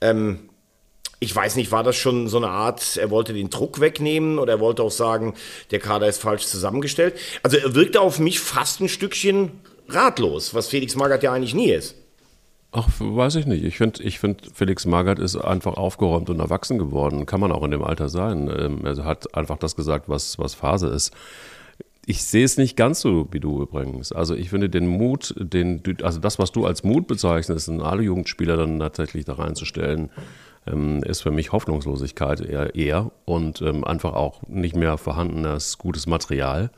Ähm, 0.01 0.49
ich 1.19 1.33
weiß 1.35 1.55
nicht, 1.55 1.71
war 1.71 1.83
das 1.83 1.95
schon 1.95 2.27
so 2.27 2.37
eine 2.37 2.49
Art, 2.49 2.97
er 2.97 3.09
wollte 3.09 3.33
den 3.33 3.49
Druck 3.49 3.79
wegnehmen 3.79 4.37
oder 4.37 4.53
er 4.53 4.59
wollte 4.59 4.83
auch 4.83 4.91
sagen, 4.91 5.33
der 5.71 5.79
Kader 5.79 6.07
ist 6.07 6.21
falsch 6.21 6.45
zusammengestellt. 6.45 7.15
Also 7.41 7.57
er 7.57 7.73
wirkte 7.73 8.01
auf 8.01 8.19
mich 8.19 8.39
fast 8.39 8.81
ein 8.81 8.89
Stückchen 8.89 9.51
ratlos, 9.87 10.53
was 10.53 10.67
Felix 10.67 10.95
Magath 10.95 11.23
ja 11.23 11.31
eigentlich 11.33 11.55
nie 11.55 11.71
ist. 11.71 11.95
Ach, 12.79 12.87
weiß 12.99 13.37
ich 13.37 13.47
nicht. 13.47 13.63
Ich 13.63 13.79
finde, 13.79 14.03
ich 14.03 14.19
find, 14.19 14.51
Felix 14.53 14.85
Magath 14.85 15.17
ist 15.17 15.35
einfach 15.35 15.77
aufgeräumt 15.77 16.29
und 16.29 16.39
erwachsen 16.39 16.77
geworden. 16.77 17.25
Kann 17.25 17.39
man 17.39 17.51
auch 17.51 17.63
in 17.63 17.71
dem 17.71 17.83
Alter 17.83 18.07
sein. 18.07 18.51
Ähm, 18.55 18.85
er 18.85 19.03
hat 19.03 19.33
einfach 19.33 19.57
das 19.57 19.75
gesagt, 19.75 20.09
was, 20.09 20.37
was 20.37 20.53
Phase 20.53 20.85
ist. 20.85 21.11
Ich 22.05 22.23
sehe 22.23 22.45
es 22.45 22.55
nicht 22.55 22.77
ganz 22.77 22.99
so 22.99 23.29
wie 23.31 23.39
du 23.39 23.63
übrigens. 23.63 24.11
Also 24.11 24.35
ich 24.35 24.51
finde 24.51 24.69
den 24.69 24.85
Mut, 24.85 25.33
den, 25.39 25.81
also 26.03 26.19
das, 26.19 26.37
was 26.37 26.51
du 26.51 26.67
als 26.67 26.83
Mut 26.83 27.07
bezeichnest, 27.07 27.67
einen 27.67 27.81
Alle-Jugendspieler 27.81 28.57
dann 28.57 28.77
tatsächlich 28.77 29.25
da 29.25 29.33
reinzustellen, 29.33 30.11
ähm, 30.67 31.01
ist 31.01 31.21
für 31.21 31.31
mich 31.31 31.51
Hoffnungslosigkeit 31.53 32.41
eher, 32.41 32.75
eher 32.75 33.11
und 33.25 33.59
ähm, 33.63 33.85
einfach 33.85 34.13
auch 34.13 34.43
nicht 34.47 34.75
mehr 34.75 34.99
vorhandenes 34.99 35.79
gutes 35.79 36.05
Material. 36.05 36.69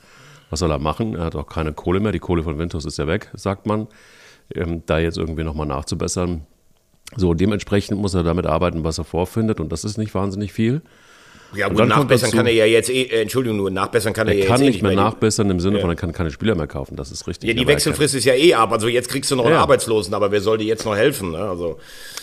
Was 0.49 0.59
soll 0.59 0.71
er 0.71 0.79
machen? 0.79 1.15
Er 1.15 1.25
hat 1.25 1.35
auch 1.35 1.47
keine 1.47 1.73
Kohle 1.73 1.99
mehr. 1.99 2.13
Die 2.13 2.19
Kohle 2.19 2.43
von 2.43 2.57
Ventus 2.57 2.85
ist 2.85 2.97
ja 2.97 3.05
weg, 3.05 3.29
sagt 3.33 3.65
man 3.65 3.89
ähm, 4.55 4.83
da 4.85 4.99
jetzt 4.99 5.17
irgendwie 5.17 5.43
nochmal 5.43 5.67
nachzubessern. 5.67 6.45
So, 7.15 7.33
dementsprechend 7.33 7.99
muss 7.99 8.13
er 8.13 8.23
damit 8.23 8.45
arbeiten, 8.45 8.83
was 8.83 8.97
er 8.97 9.03
vorfindet 9.03 9.59
und 9.59 9.71
das 9.71 9.83
ist 9.83 9.97
nicht 9.97 10.13
wahnsinnig 10.13 10.53
viel. 10.53 10.81
Ja 11.55 11.67
gut, 11.67 11.87
nachbessern 11.87 12.29
dazu, 12.29 12.37
kann 12.37 12.45
er 12.45 12.53
ja 12.53 12.65
jetzt 12.65 12.89
eh, 12.89 13.03
äh, 13.03 13.21
Entschuldigung, 13.21 13.57
nur 13.57 13.71
nachbessern 13.71 14.13
kann 14.13 14.27
er, 14.27 14.35
er 14.35 14.39
ja 14.41 14.45
kann 14.45 14.61
jetzt 14.61 14.67
eh 14.67 14.71
nicht 14.71 14.83
mehr 14.83 14.95
nachbessern 14.95 15.49
im 15.49 15.59
Sinne 15.59 15.77
ja. 15.77 15.81
von, 15.81 15.89
er 15.89 15.95
kann 15.95 16.11
keine 16.11 16.29
Spieler 16.29 16.53
mehr 16.55 16.67
kaufen, 16.67 16.95
das 16.95 17.11
ist 17.11 17.27
richtig. 17.27 17.47
Ja, 17.47 17.55
die 17.55 17.65
Wechselfrist 17.65 18.13
ist 18.13 18.25
ja 18.25 18.35
eh 18.35 18.53
ab, 18.53 18.71
also 18.71 18.87
jetzt 18.87 19.09
kriegst 19.09 19.31
du 19.31 19.35
noch 19.35 19.45
einen 19.45 19.55
Arbeitslosen, 19.55 20.13
aber 20.13 20.31
wer 20.31 20.41
soll 20.41 20.59
dir 20.59 20.67
jetzt 20.67 20.85
noch 20.85 20.95
helfen? 20.95 21.31
Ne? 21.31 21.39
Also. 21.39 21.79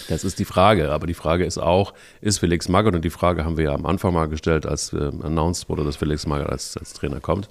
Das 0.08 0.22
ist 0.22 0.38
die 0.38 0.44
Frage, 0.44 0.92
aber 0.92 1.08
die 1.08 1.14
Frage 1.14 1.44
ist 1.44 1.58
auch, 1.58 1.92
ist 2.20 2.38
Felix 2.38 2.68
Magath, 2.68 2.94
und 2.94 3.04
die 3.04 3.10
Frage 3.10 3.44
haben 3.44 3.56
wir 3.56 3.64
ja 3.64 3.74
am 3.74 3.86
Anfang 3.86 4.14
mal 4.14 4.26
gestellt, 4.26 4.64
als 4.64 4.92
äh, 4.92 5.10
announced 5.22 5.68
wurde, 5.68 5.82
dass 5.82 5.96
Felix 5.96 6.26
Magath 6.26 6.50
als, 6.50 6.76
als 6.76 6.92
Trainer 6.92 7.18
kommt, 7.18 7.48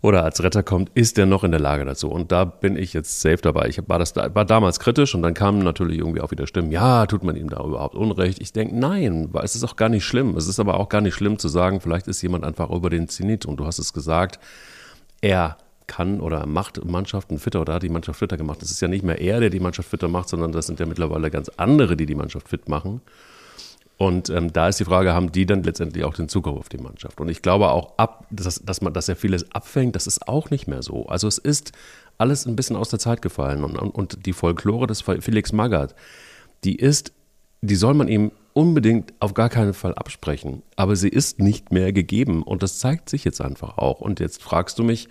oder 0.00 0.24
als 0.24 0.42
Retter 0.42 0.62
kommt, 0.62 0.90
ist 0.94 1.16
der 1.16 1.26
noch 1.26 1.44
in 1.44 1.50
der 1.50 1.60
Lage 1.60 1.84
dazu. 1.84 2.08
Und 2.10 2.30
da 2.30 2.44
bin 2.44 2.76
ich 2.76 2.92
jetzt 2.92 3.20
safe 3.20 3.38
dabei. 3.38 3.68
Ich 3.68 3.80
war, 3.88 3.98
das, 3.98 4.14
war 4.14 4.44
damals 4.44 4.78
kritisch 4.78 5.14
und 5.14 5.22
dann 5.22 5.34
kamen 5.34 5.58
natürlich 5.60 5.98
irgendwie 5.98 6.20
auch 6.20 6.30
wieder 6.30 6.46
Stimmen, 6.46 6.70
ja, 6.70 7.06
tut 7.06 7.24
man 7.24 7.36
ihm 7.36 7.50
da 7.50 7.64
überhaupt 7.64 7.94
Unrecht? 7.94 8.40
Ich 8.40 8.52
denke, 8.52 8.76
nein, 8.76 9.30
es 9.42 9.56
ist 9.56 9.64
auch 9.64 9.76
gar 9.76 9.88
nicht 9.88 10.04
schlimm. 10.04 10.36
Es 10.36 10.46
ist 10.46 10.60
aber 10.60 10.78
auch 10.78 10.88
gar 10.88 11.00
nicht 11.00 11.14
schlimm 11.14 11.38
zu 11.38 11.48
sagen, 11.48 11.80
vielleicht 11.80 12.06
ist 12.06 12.22
jemand 12.22 12.44
einfach 12.44 12.70
über 12.70 12.90
den 12.90 13.08
Zenit 13.08 13.46
und 13.46 13.58
du 13.58 13.66
hast 13.66 13.78
es 13.78 13.92
gesagt, 13.92 14.38
er 15.20 15.56
kann 15.88 16.20
oder 16.20 16.46
macht 16.46 16.84
Mannschaften 16.84 17.38
fitter 17.38 17.62
oder 17.62 17.74
hat 17.74 17.82
die 17.82 17.88
Mannschaft 17.88 18.20
fitter 18.20 18.36
gemacht. 18.36 18.62
Es 18.62 18.70
ist 18.70 18.80
ja 18.80 18.88
nicht 18.88 19.04
mehr 19.04 19.20
er, 19.20 19.40
der 19.40 19.50
die 19.50 19.58
Mannschaft 19.58 19.88
fitter 19.88 20.08
macht, 20.08 20.28
sondern 20.28 20.52
das 20.52 20.66
sind 20.66 20.78
ja 20.78 20.86
mittlerweile 20.86 21.30
ganz 21.30 21.48
andere, 21.56 21.96
die 21.96 22.06
die 22.06 22.14
Mannschaft 22.14 22.48
fit 22.48 22.68
machen. 22.68 23.00
Und 23.98 24.30
ähm, 24.30 24.52
da 24.52 24.68
ist 24.68 24.78
die 24.78 24.84
Frage, 24.84 25.12
haben 25.12 25.32
die 25.32 25.44
dann 25.44 25.64
letztendlich 25.64 26.04
auch 26.04 26.14
den 26.14 26.28
Zugriff 26.28 26.56
auf 26.56 26.68
die 26.68 26.78
Mannschaft? 26.78 27.20
Und 27.20 27.28
ich 27.28 27.42
glaube 27.42 27.70
auch 27.70 27.98
ab, 27.98 28.26
dass, 28.30 28.62
dass 28.64 28.80
man, 28.80 28.94
dass 28.94 29.08
er 29.08 29.16
vieles 29.16 29.52
abfängt, 29.52 29.96
das 29.96 30.06
ist 30.06 30.28
auch 30.28 30.50
nicht 30.50 30.68
mehr 30.68 30.82
so. 30.82 31.06
Also 31.06 31.26
es 31.26 31.38
ist 31.38 31.72
alles 32.16 32.46
ein 32.46 32.54
bisschen 32.54 32.76
aus 32.76 32.90
der 32.90 33.00
Zeit 33.00 33.22
gefallen. 33.22 33.64
Und, 33.64 33.76
und 33.76 34.24
die 34.24 34.32
Folklore 34.32 34.86
des 34.86 35.02
Felix 35.02 35.52
Magath, 35.52 35.96
die 36.62 36.76
ist, 36.76 37.12
die 37.60 37.74
soll 37.74 37.94
man 37.94 38.06
ihm 38.06 38.30
unbedingt 38.52 39.14
auf 39.18 39.34
gar 39.34 39.48
keinen 39.48 39.74
Fall 39.74 39.94
absprechen. 39.96 40.62
Aber 40.76 40.94
sie 40.94 41.08
ist 41.08 41.40
nicht 41.40 41.72
mehr 41.72 41.92
gegeben. 41.92 42.44
Und 42.44 42.62
das 42.62 42.78
zeigt 42.78 43.10
sich 43.10 43.24
jetzt 43.24 43.40
einfach 43.40 43.78
auch. 43.78 44.00
Und 44.00 44.20
jetzt 44.20 44.40
fragst 44.40 44.78
du 44.78 44.84
mich, 44.84 45.08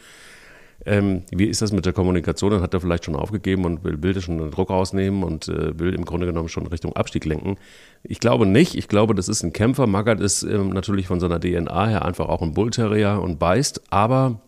ähm, 0.88 1.24
wie 1.32 1.46
ist 1.46 1.62
das 1.62 1.74
mit 1.74 1.86
der 1.86 1.92
Kommunikation? 1.92 2.52
Dann 2.52 2.62
hat 2.62 2.74
er 2.74 2.80
vielleicht 2.80 3.06
schon 3.06 3.16
aufgegeben 3.16 3.66
und 3.66 3.84
will, 3.84 4.02
will 4.02 4.20
schon 4.22 4.38
den 4.38 4.52
Druck 4.52 4.70
rausnehmen 4.70 5.24
und 5.24 5.50
äh, 5.50 5.78
will 5.78 5.94
im 5.94 6.06
Grunde 6.06 6.26
genommen 6.26 6.48
schon 6.48 6.66
Richtung 6.66 6.96
Abstieg 6.96 7.26
lenken. 7.26 7.58
Ich 8.04 8.20
glaube 8.20 8.46
nicht. 8.46 8.74
Ich 8.76 8.88
glaube, 8.88 9.14
das 9.14 9.28
ist 9.28 9.44
ein 9.44 9.52
Kämpfer. 9.52 9.86
Magath 9.86 10.22
ist 10.22 10.44
ähm, 10.44 10.70
natürlich 10.70 11.08
von 11.08 11.20
seiner 11.20 11.40
DNA 11.42 11.88
her 11.88 12.06
einfach 12.06 12.30
auch 12.30 12.42
ein 12.42 12.54
Bullterrier 12.54 13.20
und 13.22 13.38
beißt, 13.38 13.82
aber, 13.90 14.40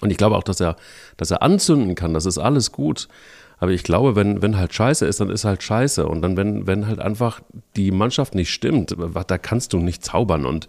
und 0.00 0.10
ich 0.10 0.16
glaube 0.16 0.36
auch, 0.36 0.42
dass 0.42 0.60
er, 0.60 0.76
dass 1.18 1.30
er 1.30 1.42
anzünden 1.42 1.94
kann, 1.94 2.14
das 2.14 2.24
ist 2.24 2.38
alles 2.38 2.72
gut. 2.72 3.08
Aber 3.58 3.72
ich 3.72 3.82
glaube, 3.82 4.16
wenn, 4.16 4.40
wenn 4.40 4.56
halt 4.56 4.72
scheiße 4.72 5.04
ist, 5.04 5.20
dann 5.20 5.30
ist 5.30 5.44
halt 5.44 5.62
scheiße. 5.62 6.06
Und 6.06 6.22
dann, 6.22 6.36
wenn, 6.36 6.66
wenn 6.66 6.86
halt 6.86 7.00
einfach 7.00 7.40
die 7.76 7.90
Mannschaft 7.90 8.34
nicht 8.34 8.50
stimmt, 8.50 8.96
da 9.26 9.38
kannst 9.38 9.72
du 9.72 9.78
nicht 9.78 10.04
zaubern. 10.04 10.46
Und 10.46 10.68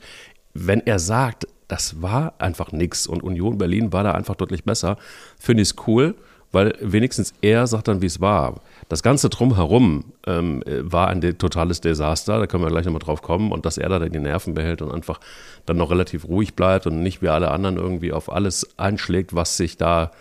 wenn 0.54 0.82
er 0.86 1.00
sagt, 1.00 1.48
das 1.70 2.02
war 2.02 2.34
einfach 2.40 2.74
nichts 2.74 3.08
und 3.08 3.24
Union 3.24 3.58
Berlin 3.58 3.94
war 3.94 4.04
da 4.04 4.12
einfach 4.12 4.36
deutlich 4.36 4.66
besser, 4.66 4.98
finde 5.40 5.64
ich 5.64 5.70
es 5.70 5.76
cool, 5.88 6.16
weil 6.52 6.76
wenigstens 6.82 7.34
er 7.42 7.68
sagt 7.68 7.88
dann, 7.88 8.02
wie 8.02 8.08
es 8.08 8.20
war. 8.20 8.62
Das 8.90 9.04
Ganze 9.04 9.30
drumherum 9.30 10.06
ähm, 10.26 10.64
war 10.66 11.08
ein 11.08 11.22
totales 11.38 11.80
Desaster, 11.80 12.40
da 12.40 12.48
können 12.48 12.64
wir 12.64 12.72
gleich 12.72 12.86
nochmal 12.86 13.00
drauf 13.00 13.22
kommen. 13.22 13.52
Und 13.52 13.68
dass 13.68 13.78
er 13.78 13.88
da 13.88 14.00
die 14.00 14.20
Nerven 14.20 14.56
behält 14.56 14.82
und 14.82 14.92
einfach 14.92 15.20
dann 15.68 15.78
noch 15.78 15.92
relativ 15.92 16.28
ruhig 16.28 16.56
bleibt 16.56 16.88
und 16.88 17.04
nicht 17.04 17.22
wie 17.22 17.30
alle 17.30 17.52
anderen 17.52 17.78
irgendwie 17.78 18.12
auf 18.12 18.32
alles 18.32 18.68
einschlägt, 18.78 19.36
was 19.36 19.58
sich 19.58 19.78
da 19.78 20.12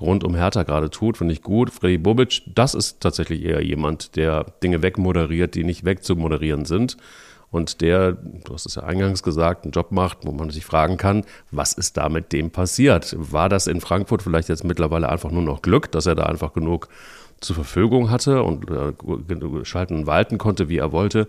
rund 0.00 0.24
um 0.24 0.34
Hertha 0.34 0.64
gerade 0.64 0.90
tut, 0.90 1.16
finde 1.16 1.32
ich 1.32 1.42
gut. 1.42 1.70
Freddy 1.70 1.98
Bobic, 1.98 2.42
das 2.46 2.74
ist 2.74 3.00
tatsächlich 3.00 3.44
eher 3.44 3.64
jemand, 3.64 4.16
der 4.16 4.46
Dinge 4.62 4.82
wegmoderiert, 4.82 5.54
die 5.54 5.64
nicht 5.64 5.84
wegzumoderieren 5.84 6.64
sind. 6.64 6.96
Und 7.50 7.80
der, 7.80 8.12
du 8.12 8.52
hast 8.52 8.66
es 8.66 8.74
ja 8.74 8.82
eingangs 8.82 9.22
gesagt, 9.22 9.64
einen 9.64 9.72
Job 9.72 9.90
macht, 9.90 10.18
wo 10.22 10.32
man 10.32 10.50
sich 10.50 10.66
fragen 10.66 10.96
kann, 10.96 11.24
was 11.50 11.72
ist 11.72 11.96
da 11.96 12.08
mit 12.08 12.32
dem 12.32 12.50
passiert? 12.50 13.14
War 13.16 13.48
das 13.48 13.66
in 13.66 13.80
Frankfurt 13.80 14.22
vielleicht 14.22 14.48
jetzt 14.48 14.64
mittlerweile 14.64 15.08
einfach 15.08 15.30
nur 15.30 15.42
noch 15.42 15.62
Glück, 15.62 15.90
dass 15.92 16.06
er 16.06 16.14
da 16.14 16.24
einfach 16.24 16.52
genug 16.52 16.88
zur 17.40 17.56
Verfügung 17.56 18.10
hatte 18.10 18.42
und 18.42 18.68
äh, 18.70 19.64
schalten 19.64 19.94
und 19.94 20.06
walten 20.06 20.38
konnte, 20.38 20.68
wie 20.68 20.78
er 20.78 20.92
wollte? 20.92 21.28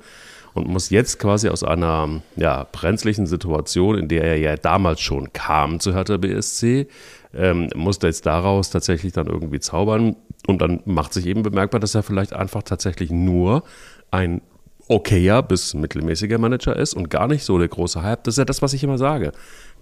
und 0.54 0.68
muss 0.68 0.90
jetzt 0.90 1.20
quasi 1.20 1.50
aus 1.50 1.64
einer 1.64 2.22
ja, 2.36 2.68
brenzlichen 2.72 3.28
Situation, 3.28 3.98
in 3.98 4.08
der 4.08 4.24
er 4.24 4.38
ja 4.38 4.56
damals 4.56 5.02
schon 5.02 5.32
kam 5.34 5.80
zu 5.80 5.94
Hertha 5.94 6.18
BSC, 6.18 6.88
ähm, 7.34 7.70
musste 7.76 8.08
jetzt 8.08 8.26
daraus 8.26 8.70
tatsächlich 8.70 9.14
dann 9.14 9.28
irgendwie 9.28 9.60
zaubern. 9.60 10.16
Und 10.48 10.62
dann 10.62 10.82
macht 10.86 11.14
sich 11.14 11.28
eben 11.28 11.44
bemerkbar, 11.44 11.80
dass 11.80 11.96
er 11.96 12.04
vielleicht 12.04 12.34
einfach 12.34 12.64
tatsächlich 12.64 13.12
nur 13.12 13.64
ein 14.12 14.42
okayer 14.90 15.44
bis 15.44 15.74
mittelmäßiger 15.76 16.38
Manager 16.38 16.76
ist 16.76 16.96
und 16.96 17.10
gar 17.10 17.28
nicht 17.28 17.44
so 17.44 17.58
der 17.58 17.68
große 17.68 18.02
Hype. 18.02 18.24
Das 18.24 18.34
ist 18.34 18.40
ja 18.40 18.46
das, 18.46 18.62
was 18.62 18.74
ich 18.74 18.84
immer 18.84 18.98
sage. 18.98 19.32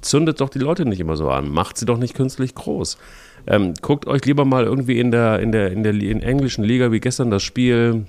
Zündet 0.02 0.42
doch 0.42 0.50
die 0.50 0.60
Leute 0.60 0.86
nicht 0.86 1.00
immer 1.00 1.16
so 1.16 1.30
an, 1.30 1.50
macht 1.50 1.78
sie 1.78 1.86
doch 1.86 1.98
nicht 1.98 2.14
künstlich 2.14 2.54
groß. 2.54 2.98
Ähm, 3.48 3.74
guckt 3.82 4.06
euch 4.06 4.26
lieber 4.26 4.46
mal 4.46 4.66
irgendwie 4.66 5.00
in 5.00 5.12
der, 5.12 5.40
in 5.40 5.52
der, 5.52 5.72
in 5.72 5.84
der 5.84 5.94
in 5.94 6.22
englischen 6.22 6.64
Liga 6.64 6.92
wie 6.92 7.00
gestern 7.00 7.32
das 7.32 7.42
Spiel 7.42 8.06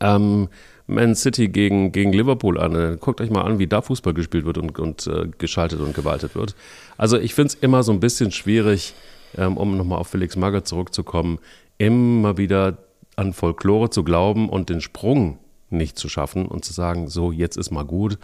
ähm, 0.00 0.48
Man 0.86 1.14
City 1.14 1.48
gegen, 1.48 1.92
gegen 1.92 2.12
Liverpool 2.12 2.58
an. 2.58 2.98
Guckt 2.98 3.20
euch 3.20 3.30
mal 3.30 3.42
an, 3.42 3.58
wie 3.58 3.66
da 3.66 3.82
Fußball 3.82 4.14
gespielt 4.14 4.46
wird 4.46 4.56
und, 4.56 4.78
und 4.78 5.06
äh, 5.06 5.28
geschaltet 5.38 5.80
und 5.80 5.94
gewaltet 5.94 6.34
wird. 6.34 6.56
Also 6.96 7.18
ich 7.18 7.34
finde 7.34 7.48
es 7.48 7.54
immer 7.54 7.82
so 7.82 7.92
ein 7.92 8.00
bisschen 8.00 8.30
schwierig, 8.30 8.94
ähm, 9.36 9.58
um 9.58 9.76
nochmal 9.76 9.98
auf 9.98 10.08
Felix 10.08 10.36
Magath 10.36 10.66
zurückzukommen, 10.66 11.38
immer 11.76 12.38
wieder 12.38 12.78
an 13.16 13.34
Folklore 13.34 13.90
zu 13.90 14.02
glauben 14.04 14.48
und 14.48 14.70
den 14.70 14.80
Sprung 14.80 15.38
nicht 15.70 15.98
zu 15.98 16.08
schaffen 16.08 16.46
und 16.46 16.64
zu 16.64 16.72
sagen, 16.72 17.08
so, 17.08 17.32
jetzt 17.32 17.56
ist 17.56 17.70
mal 17.70 17.84
gut 17.84 18.18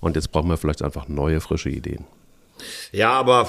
und 0.00 0.16
jetzt 0.16 0.32
brauchen 0.32 0.48
wir 0.48 0.56
vielleicht 0.56 0.82
einfach 0.82 1.08
neue, 1.08 1.40
frische 1.40 1.70
Ideen. 1.70 2.04
Ja, 2.92 3.12
aber 3.12 3.48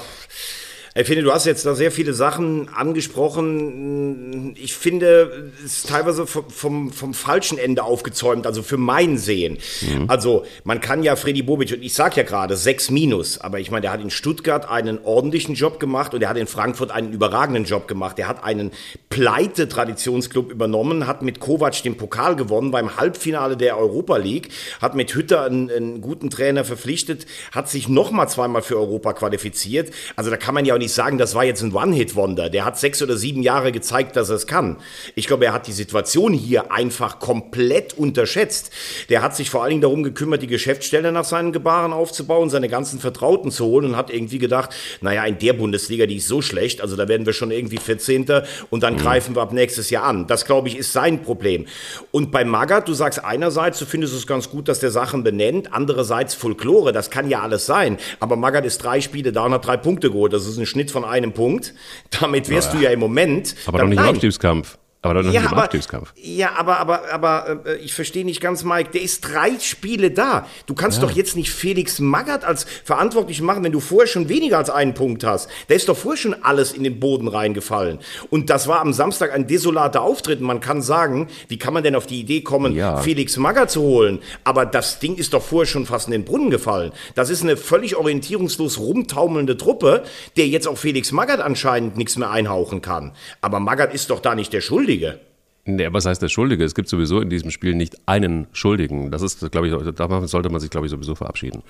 ich 0.98 1.08
finde, 1.08 1.24
du 1.24 1.34
hast 1.34 1.46
jetzt 1.46 1.66
da 1.66 1.75
sehr 1.75 1.92
viele 1.92 2.14
Sachen 2.14 2.70
angesprochen. 2.70 4.56
Ich 4.56 4.75
finde, 4.75 5.52
es 5.66 5.80
ist 5.80 5.90
teilweise 5.90 6.25
vom, 6.25 6.50
vom, 6.50 6.94
vom 6.94 7.14
falschen 7.14 7.58
Ende 7.58 7.84
aufgezäumt, 7.84 8.48
also 8.48 8.64
für 8.64 8.78
mein 8.78 9.18
Sehen. 9.18 9.58
Mhm. 9.82 10.10
Also, 10.10 10.46
man 10.64 10.80
kann 10.80 11.04
ja 11.04 11.18
Freddy 11.18 11.42
Bobic, 11.42 11.74
und 11.74 11.84
ich 11.84 11.94
sag 11.94 12.16
ja 12.16 12.24
gerade, 12.24 12.56
sechs 12.56 12.90
Minus, 12.90 13.40
aber 13.42 13.60
ich 13.60 13.72
meine, 13.72 13.82
der 13.82 13.92
hat 13.92 14.00
in 14.00 14.10
Stuttgart 14.10 14.70
einen 14.70 15.00
ordentlichen 15.04 15.56
Job 15.56 15.82
gemacht 15.82 16.14
und 16.14 16.22
er 16.22 16.30
hat 16.30 16.38
in 16.38 16.48
Frankfurt 16.48 16.92
einen 16.92 17.12
überragenden 17.12 17.66
Job 17.66 17.90
gemacht. 17.90 18.18
Er 18.18 18.30
hat 18.30 18.46
einen 18.46 18.72
Pleite-Traditionsclub 19.10 20.50
übernommen, 20.50 21.08
hat 21.08 21.24
mit 21.24 21.42
Kovac 21.42 21.84
den 21.84 21.98
Pokal 21.98 22.38
gewonnen 22.38 22.72
beim 22.72 22.96
Halbfinale 22.96 23.58
der 23.58 23.78
Europa 23.78 24.16
League, 24.16 24.48
hat 24.82 24.96
mit 24.96 25.14
Hütter 25.14 25.44
einen, 25.44 25.70
einen 25.70 26.00
guten 26.00 26.30
Trainer 26.30 26.64
verpflichtet, 26.64 27.25
hat 27.52 27.70
sich 27.70 27.90
nochmal 27.90 28.30
zweimal 28.30 28.62
für 28.62 28.78
Europa 28.78 29.12
qualifiziert. 29.12 29.92
Also, 30.16 30.30
da 30.30 30.38
kann 30.38 30.54
man 30.54 30.64
ja 30.64 30.74
auch 30.74 30.78
nicht 30.78 30.85
nicht 30.86 30.94
sagen, 30.94 31.18
das 31.18 31.34
war 31.34 31.44
jetzt 31.44 31.63
ein 31.63 31.74
One-Hit-Wonder. 31.74 32.51
Der 32.51 32.63
hat 32.63 32.77
sechs 32.77 33.01
oder 33.01 33.18
sieben 33.18 33.42
Jahre 33.42 33.72
gezeigt, 33.72 34.15
dass 34.15 34.30
er 34.30 34.36
es 34.36 34.46
kann. 34.46 34.77
Ich 35.15 35.25
glaube, 35.25 35.46
er 35.46 35.54
hat 35.54 35.65
die 35.65 35.72
Situation 35.72 36.32
hier 36.32 36.72
einfach 36.72 37.18
komplett 37.18 37.98
unterschätzt. 37.98 38.72
Der 39.10 39.24
hat 39.24 39.36
sich 39.36 39.50
vor 39.50 39.63
allen 39.63 39.72
Dingen 39.72 39.82
darum 39.82 40.04
gekümmert, 40.04 40.44
die 40.44 40.48
Geschäftsstelle 40.48 41.12
nach 41.12 41.25
seinen 41.25 41.51
Gebaren 41.51 41.92
aufzubauen, 41.92 42.51
seine 42.51 42.70
ganzen 42.70 43.00
Vertrauten 43.00 43.50
zu 43.50 43.65
holen 43.65 43.86
und 43.86 43.98
hat 43.98 44.12
irgendwie 44.12 44.38
gedacht, 44.38 44.70
naja, 45.01 45.25
in 45.25 45.39
der 45.39 45.54
Bundesliga, 45.54 46.06
die 46.06 46.18
ist 46.18 46.27
so 46.27 46.44
schlecht, 46.44 46.82
also 46.82 46.96
da 46.96 47.08
werden 47.08 47.25
wir 47.25 47.34
schon 47.34 47.50
irgendwie 47.50 47.77
14. 47.77 48.27
und 48.70 48.84
dann 48.84 48.94
mhm. 48.94 49.00
greifen 49.00 49.36
wir 49.36 49.42
ab 49.42 49.54
nächstes 49.54 49.89
Jahr 49.89 50.04
an. 50.04 50.27
Das, 50.27 50.46
glaube 50.46 50.68
ich, 50.68 50.77
ist 50.77 50.94
sein 50.94 51.24
Problem. 51.24 51.65
Und 52.12 52.32
bei 52.32 52.46
Magath, 52.46 52.88
du 52.88 52.94
sagst 52.94 53.25
einerseits, 53.25 53.80
du 53.80 53.86
findest 53.86 54.13
es 54.13 54.27
ganz 54.27 54.51
gut, 54.51 54.68
dass 54.68 54.80
der 54.80 54.92
Sachen 54.92 55.24
benennt, 55.24 55.74
andererseits 55.74 56.36
Folklore, 56.36 56.94
das 56.94 57.10
kann 57.10 57.27
ja 57.27 57.42
alles 57.42 57.65
sein. 57.65 57.98
Aber 58.20 58.36
Magath 58.36 58.65
ist 58.65 58.84
drei 58.84 59.01
Spiele 59.01 59.32
da 59.32 59.46
und 59.46 59.54
hat 59.54 59.65
drei 59.65 59.77
Punkte 59.77 60.12
geholt. 60.12 60.34
Das 60.34 60.46
ist 60.46 60.58
ein 60.58 60.65
Schnitt 60.75 60.91
von 60.91 61.05
einem 61.05 61.32
Punkt. 61.32 61.74
Damit 62.20 62.50
wärst 62.50 62.74
ja. 62.74 62.79
du 62.79 62.84
ja 62.84 62.89
im 62.91 63.00
Moment. 63.00 63.55
Aber 63.65 63.79
doch 63.79 63.88
nicht 63.88 63.98
im 63.98 64.05
Abstiegskampf. 64.05 64.77
Aber 65.06 65.22
dann 65.22 65.32
ja, 65.32 65.44
aber, 65.52 65.70
ja, 66.16 66.54
aber, 66.58 66.80
aber, 66.80 67.02
aber 67.12 67.60
äh, 67.68 67.76
ich 67.76 67.94
verstehe 67.94 68.26
nicht 68.26 68.42
ganz, 68.42 68.64
Mike. 68.64 68.90
Der 68.92 69.04
ist 69.04 69.22
drei 69.22 69.52
Spiele 69.60 70.10
da. 70.10 70.48
Du 70.66 70.74
kannst 70.74 70.98
ja. 70.98 71.08
doch 71.08 71.16
jetzt 71.16 71.36
nicht 71.36 71.52
Felix 71.52 72.00
Magath 72.00 72.44
als 72.44 72.66
verantwortlich 72.84 73.40
machen, 73.42 73.64
wenn 73.64 73.72
du 73.72 73.80
vorher 73.80 74.08
schon 74.08 74.30
weniger 74.30 74.58
als 74.58 74.72
einen 74.72 74.96
Punkt 74.96 75.24
hast. 75.24 75.48
Da 75.68 75.76
ist 75.76 75.90
doch 75.90 75.96
vorher 75.96 76.20
schon 76.20 76.44
alles 76.44 76.72
in 76.72 76.84
den 76.84 77.00
Boden 77.00 77.28
reingefallen. 77.28 78.00
Und 78.32 78.50
das 78.50 78.68
war 78.68 78.80
am 78.82 78.94
Samstag 78.94 79.32
ein 79.32 79.46
desolater 79.46 80.02
Auftritt. 80.02 80.42
Man 80.42 80.60
kann 80.60 80.82
sagen, 80.82 81.28
wie 81.50 81.60
kann 81.60 81.76
man 81.76 81.84
denn 81.84 81.94
auf 81.94 82.08
die 82.08 82.20
Idee 82.20 82.42
kommen, 82.42 82.74
ja. 82.74 82.98
Felix 82.98 83.38
Magath 83.38 83.70
zu 83.70 83.84
holen? 83.84 84.20
Aber 84.44 84.66
das 84.66 84.98
Ding 84.98 85.18
ist 85.18 85.36
doch 85.36 85.44
vorher 85.44 85.68
schon 85.68 85.86
fast 85.86 86.08
in 86.08 86.14
den 86.14 86.26
Brunnen 86.26 86.50
gefallen. 86.50 86.92
Das 87.14 87.30
ist 87.30 87.44
eine 87.44 87.58
völlig 87.58 87.96
orientierungslos 87.96 88.80
rumtaumelnde 88.80 89.56
Truppe, 89.56 90.02
der 90.36 90.48
jetzt 90.48 90.68
auch 90.68 90.80
Felix 90.80 91.12
Magath 91.12 91.42
anscheinend 91.42 91.96
nichts 91.96 92.18
mehr 92.18 92.32
einhauchen 92.32 92.82
kann. 92.82 93.12
Aber 93.42 93.60
Magath 93.60 93.94
ist 93.94 94.10
doch 94.10 94.20
da 94.20 94.34
nicht 94.34 94.52
der 94.52 94.62
Schuldige. 94.62 94.95
Schuldige. 94.96 95.20
Nee, 95.68 95.88
was 95.92 96.06
heißt 96.06 96.22
der 96.22 96.30
Schuldige? 96.30 96.64
Es 96.64 96.75
gibt 96.75 96.88
sowieso 96.88 97.20
in 97.22 97.30
diesem 97.30 97.50
Spiel 97.50 97.74
nicht 97.74 97.98
einen 98.06 98.48
Schuldigen. 98.54 99.10
Das 99.10 99.24
ist, 99.24 99.52
glaube 99.52 99.68
ich, 99.68 99.96
davon 99.96 100.28
sollte 100.28 100.50
man 100.50 100.62
sich, 100.62 100.70
glaube 100.70 100.86
ich, 100.86 100.92
sowieso 100.92 101.16
verabschieden. 101.16 101.64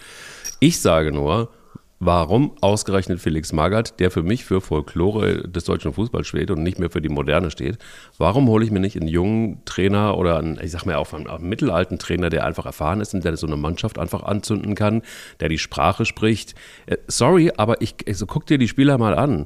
Ich 0.60 0.82
sage 0.82 1.14
nur, 1.14 1.50
warum 2.00 2.52
ausgerechnet 2.60 3.22
Felix 3.22 3.54
Magath, 3.54 3.98
der 4.02 4.12
für 4.12 4.22
mich 4.22 4.44
für 4.44 4.60
Folklore 4.60 5.48
des 5.48 5.64
deutschen 5.64 5.94
Fußballs 5.94 6.28
steht 6.28 6.52
und 6.52 6.62
nicht 6.62 6.78
mehr 6.78 6.90
für 6.90 7.00
die 7.00 7.08
Moderne 7.08 7.52
steht, 7.52 7.78
warum 8.18 8.50
hole 8.50 8.66
ich 8.66 8.72
mir 8.72 8.82
nicht 8.82 8.98
einen 8.98 9.08
jungen 9.08 9.64
Trainer 9.64 10.18
oder 10.18 10.40
einen, 10.40 10.60
ich 10.62 10.72
sag 10.72 10.86
mal 10.86 10.96
auch 10.96 11.14
einen, 11.14 11.28
einen 11.28 11.48
mittelalten 11.48 11.98
Trainer, 11.98 12.30
der 12.30 12.46
einfach 12.46 12.66
erfahren 12.66 13.00
ist 13.00 13.14
und 13.14 13.24
der 13.24 13.38
so 13.38 13.48
eine 13.48 13.56
Mannschaft 13.56 13.98
einfach 13.98 14.24
anzünden 14.24 14.76
kann, 14.76 15.04
der 15.40 15.48
die 15.48 15.58
Sprache 15.58 16.04
spricht? 16.04 16.54
Äh, 16.86 16.98
sorry, 17.08 17.54
aber 17.56 17.82
ich, 17.82 17.96
also 18.06 18.26
guck 18.26 18.46
dir 18.46 18.58
die 18.58 18.68
Spieler 18.68 18.98
mal 18.98 19.16
an. 19.16 19.46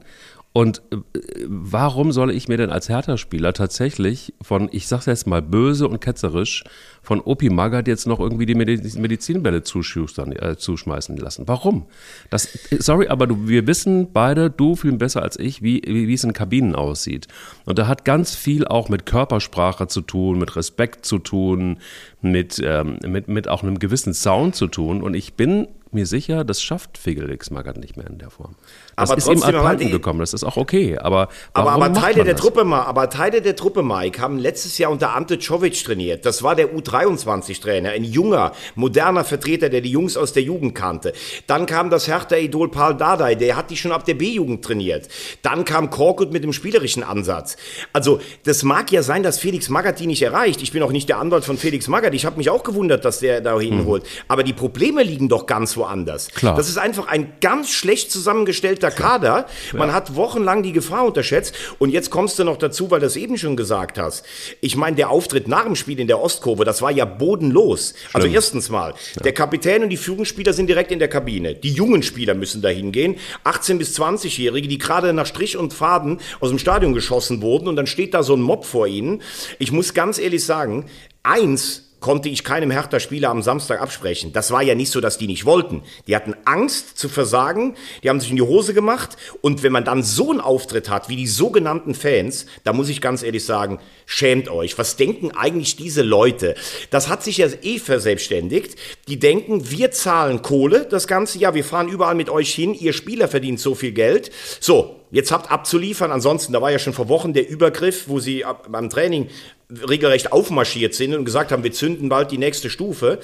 Und 0.51 0.81
äh, 0.91 0.97
warum 1.45 2.11
soll 2.11 2.31
ich 2.31 2.47
mir 2.47 2.57
denn 2.57 2.71
als 2.71 2.89
Hertha-Spieler 2.89 3.53
tatsächlich 3.53 4.33
von, 4.41 4.67
ich 4.71 4.87
sag's 4.87 5.05
jetzt 5.05 5.27
mal 5.27 5.41
böse 5.41 5.87
und 5.87 5.99
ketzerisch, 5.99 6.63
von 7.01 7.21
Opi 7.21 7.49
Magath 7.49 7.87
jetzt 7.87 8.07
noch 8.07 8.19
irgendwie 8.19 8.45
die 8.45 8.55
Medizinbälle 8.55 9.63
zuschustern, 9.63 10.31
äh, 10.31 10.57
zuschmeißen 10.57 11.17
lassen? 11.17 11.47
Warum? 11.47 11.85
Das, 12.29 12.49
sorry, 12.79 13.07
aber 13.07 13.27
du, 13.27 13.47
wir 13.47 13.67
wissen 13.67 14.11
beide, 14.11 14.49
du 14.49 14.75
viel 14.75 14.91
besser 14.93 15.21
als 15.21 15.37
ich, 15.39 15.61
wie, 15.61 15.81
wie 15.85 16.13
es 16.13 16.23
in 16.23 16.33
Kabinen 16.33 16.75
aussieht. 16.75 17.27
Und 17.65 17.79
da 17.79 17.87
hat 17.87 18.03
ganz 18.03 18.35
viel 18.35 18.67
auch 18.67 18.89
mit 18.89 19.05
Körpersprache 19.05 19.87
zu 19.87 20.01
tun, 20.01 20.39
mit 20.39 20.55
Respekt 20.55 21.05
zu 21.05 21.19
tun, 21.19 21.77
mit, 22.21 22.59
ähm, 22.63 22.97
mit, 23.05 23.27
mit 23.27 23.47
auch 23.47 23.63
einem 23.63 23.79
gewissen 23.79 24.13
Sound 24.13 24.55
zu 24.55 24.67
tun. 24.67 25.01
Und 25.01 25.13
ich 25.13 25.35
bin 25.35 25.67
mir 25.93 26.05
sicher, 26.05 26.43
das 26.43 26.61
schafft 26.61 26.97
Felix 26.97 27.49
Magath 27.49 27.77
nicht 27.77 27.97
mehr 27.97 28.07
in 28.07 28.17
der 28.17 28.29
Form. 28.29 28.55
Das 28.95 29.09
aber 29.09 29.17
ist 29.17 29.27
ihm 29.27 29.41
abhanden 29.43 29.91
gekommen, 29.91 30.19
das 30.19 30.33
ist 30.33 30.43
auch 30.43 30.57
okay. 30.57 30.97
Aber, 30.97 31.29
aber, 31.53 31.71
aber 31.71 31.93
Teile 31.93 32.23
der 32.23 32.33
das? 32.33 32.41
Truppe, 32.41 32.61
aber 32.61 33.09
Teile 33.09 33.41
der 33.41 33.55
Truppe, 33.55 33.81
Mike, 33.81 34.21
haben 34.21 34.37
letztes 34.37 34.77
Jahr 34.77 34.91
unter 34.91 35.15
Ante 35.15 35.39
Czovic 35.39 35.83
trainiert. 35.83 36.25
Das 36.25 36.43
war 36.43 36.55
der 36.55 36.73
U23-Trainer, 36.75 37.91
ein 37.91 38.03
junger, 38.03 38.51
moderner 38.75 39.23
Vertreter, 39.23 39.69
der 39.69 39.81
die 39.81 39.91
Jungs 39.91 40.17
aus 40.17 40.33
der 40.33 40.43
Jugend 40.43 40.75
kannte. 40.75 41.13
Dann 41.47 41.65
kam 41.65 41.89
das 41.89 42.07
Hertha-Idol 42.07 42.69
Paul 42.69 42.95
Dardai, 42.95 43.35
der 43.35 43.55
hat 43.55 43.69
die 43.71 43.77
schon 43.77 43.91
ab 43.91 44.05
der 44.05 44.15
B-Jugend 44.15 44.63
trainiert. 44.63 45.07
Dann 45.41 45.65
kam 45.65 45.89
Korkut 45.89 46.31
mit 46.31 46.43
dem 46.43 46.53
spielerischen 46.53 47.03
Ansatz. 47.03 47.57
Also, 47.93 48.19
das 48.43 48.63
mag 48.63 48.91
ja 48.91 49.01
sein, 49.01 49.23
dass 49.23 49.39
Felix 49.39 49.69
Magath 49.69 49.99
die 49.99 50.07
nicht 50.07 50.21
erreicht. 50.21 50.61
Ich 50.61 50.71
bin 50.71 50.83
auch 50.83 50.91
nicht 50.91 51.09
der 51.09 51.17
Anwalt 51.17 51.45
von 51.45 51.57
Felix 51.57 51.87
Magath. 51.87 52.13
Ich 52.13 52.25
habe 52.25 52.37
mich 52.37 52.49
auch 52.49 52.63
gewundert, 52.63 53.05
dass 53.05 53.19
der 53.19 53.41
da 53.41 53.59
hinholt. 53.59 54.03
Mhm. 54.03 54.07
Aber 54.27 54.43
die 54.43 54.53
Probleme 54.53 55.03
liegen 55.03 55.29
doch 55.29 55.45
ganz 55.45 55.77
woanders. 55.79 56.27
Klar. 56.29 56.55
Das 56.55 56.69
ist 56.69 56.77
einfach 56.77 57.07
ein 57.07 57.33
ganz 57.41 57.71
schlecht 57.71 58.11
zusammengestellter 58.11 58.91
Kader. 58.91 59.47
Man 59.73 59.93
hat 59.93 60.15
wochenlang 60.15 60.61
die 60.61 60.73
Gefahr 60.73 61.05
unterschätzt. 61.05 61.55
Und 61.79 61.89
jetzt 61.89 62.11
kommst 62.11 62.37
du 62.37 62.43
noch 62.43 62.57
dazu, 62.57 62.91
weil 62.91 62.99
du 62.99 63.07
es 63.07 63.15
eben 63.15 63.37
schon 63.37 63.55
gesagt 63.55 63.97
hast. 63.97 64.23
Ich 64.61 64.75
meine, 64.75 64.95
der 64.95 65.09
Auftritt 65.09 65.47
nach 65.47 65.63
dem 65.63 65.75
Spiel 65.75 65.99
in 65.99 66.07
der 66.07 66.21
Ostkurve, 66.21 66.65
das 66.65 66.81
war 66.81 66.91
ja 66.91 67.05
bodenlos. 67.05 67.93
Also 68.13 68.27
erstens 68.27 68.69
mal, 68.69 68.93
der 69.23 69.33
Kapitän 69.33 69.83
und 69.83 69.89
die 69.89 69.97
Führungsspieler 69.97 70.53
sind 70.53 70.67
direkt 70.67 70.91
in 70.91 70.99
der 70.99 71.07
Kabine. 71.07 71.55
Die 71.55 71.71
jungen 71.71 72.03
Spieler 72.03 72.35
müssen 72.35 72.61
da 72.61 72.69
hingehen. 72.69 73.15
18- 73.45 73.77
bis 73.77 73.97
20-Jährige, 73.99 74.67
die 74.67 74.77
gerade 74.77 75.13
nach 75.13 75.25
Strich 75.25 75.57
und 75.57 75.73
Faden 75.73 76.19
aus 76.39 76.49
dem 76.49 76.59
Stadion 76.59 76.93
geschossen 76.93 77.41
wurden. 77.41 77.67
Und 77.67 77.75
dann 77.75 77.87
steht 77.87 78.13
da 78.13 78.23
so 78.23 78.35
ein 78.35 78.41
Mob 78.41 78.65
vor 78.65 78.87
ihnen. 78.87 79.21
Ich 79.57 79.71
muss 79.71 79.93
ganz 79.93 80.19
ehrlich 80.19 80.45
sagen, 80.45 80.85
eins 81.23 81.88
konnte 81.99 82.29
ich 82.29 82.43
keinem 82.43 82.71
Hertha-Spieler 82.71 83.29
am 83.29 83.41
Samstag 83.41 83.81
absprechen. 83.81 84.33
Das 84.33 84.51
war 84.51 84.61
ja 84.61 84.75
nicht 84.75 84.91
so, 84.91 85.01
dass 85.01 85.17
die 85.17 85.27
nicht 85.27 85.45
wollten. 85.45 85.83
Die 86.07 86.15
hatten 86.15 86.35
Angst 86.45 86.97
zu 86.97 87.09
versagen, 87.09 87.75
die 88.03 88.09
haben 88.09 88.19
sich 88.19 88.29
in 88.29 88.35
die 88.35 88.41
Hose 88.41 88.73
gemacht 88.73 89.17
und 89.41 89.63
wenn 89.63 89.71
man 89.71 89.85
dann 89.85 90.03
so 90.03 90.31
einen 90.31 90.41
Auftritt 90.41 90.89
hat 90.89 91.09
wie 91.09 91.15
die 91.15 91.27
sogenannten 91.27 91.93
Fans, 91.93 92.45
da 92.63 92.73
muss 92.73 92.89
ich 92.89 93.01
ganz 93.01 93.23
ehrlich 93.23 93.45
sagen, 93.45 93.79
schämt 94.05 94.49
euch. 94.49 94.77
Was 94.77 94.95
denken 94.95 95.31
eigentlich 95.31 95.75
diese 95.75 96.01
Leute? 96.01 96.55
Das 96.89 97.09
hat 97.09 97.23
sich 97.23 97.37
ja 97.37 97.47
eh 97.61 97.79
verselbstständigt. 97.79 98.75
Die 99.07 99.19
denken, 99.19 99.69
wir 99.69 99.91
zahlen 99.91 100.41
Kohle 100.41 100.85
das 100.89 101.07
ganze 101.07 101.39
Jahr, 101.39 101.53
wir 101.53 101.63
fahren 101.63 101.89
überall 101.89 102.15
mit 102.15 102.29
euch 102.29 102.53
hin, 102.53 102.73
ihr 102.73 102.93
Spieler 102.93 103.27
verdient 103.27 103.59
so 103.59 103.75
viel 103.75 103.91
Geld. 103.91 104.31
So, 104.59 104.99
jetzt 105.11 105.31
habt 105.31 105.51
abzuliefern. 105.51 106.11
Ansonsten, 106.11 106.53
da 106.53 106.61
war 106.61 106.71
ja 106.71 106.79
schon 106.79 106.93
vor 106.93 107.09
Wochen 107.09 107.33
der 107.33 107.49
Übergriff, 107.49 108.07
wo 108.07 108.19
sie 108.19 108.45
beim 108.69 108.89
Training 108.89 109.29
regelrecht 109.69 110.31
aufmarschiert 110.31 110.93
sind 110.93 111.13
und 111.13 111.25
gesagt 111.25 111.51
haben, 111.51 111.63
wir 111.63 111.71
zünden 111.71 112.09
bald 112.09 112.31
die 112.31 112.37
nächste 112.37 112.69
Stufe. 112.69 113.19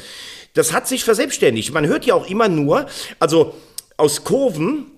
Das 0.53 0.73
hat 0.73 0.87
sich 0.87 1.03
verselbstständigt. 1.03 1.73
Man 1.73 1.87
hört 1.87 2.05
ja 2.05 2.13
auch 2.13 2.27
immer 2.27 2.47
nur, 2.47 2.85
also 3.19 3.55
aus 3.97 4.23
Kurven 4.23 4.91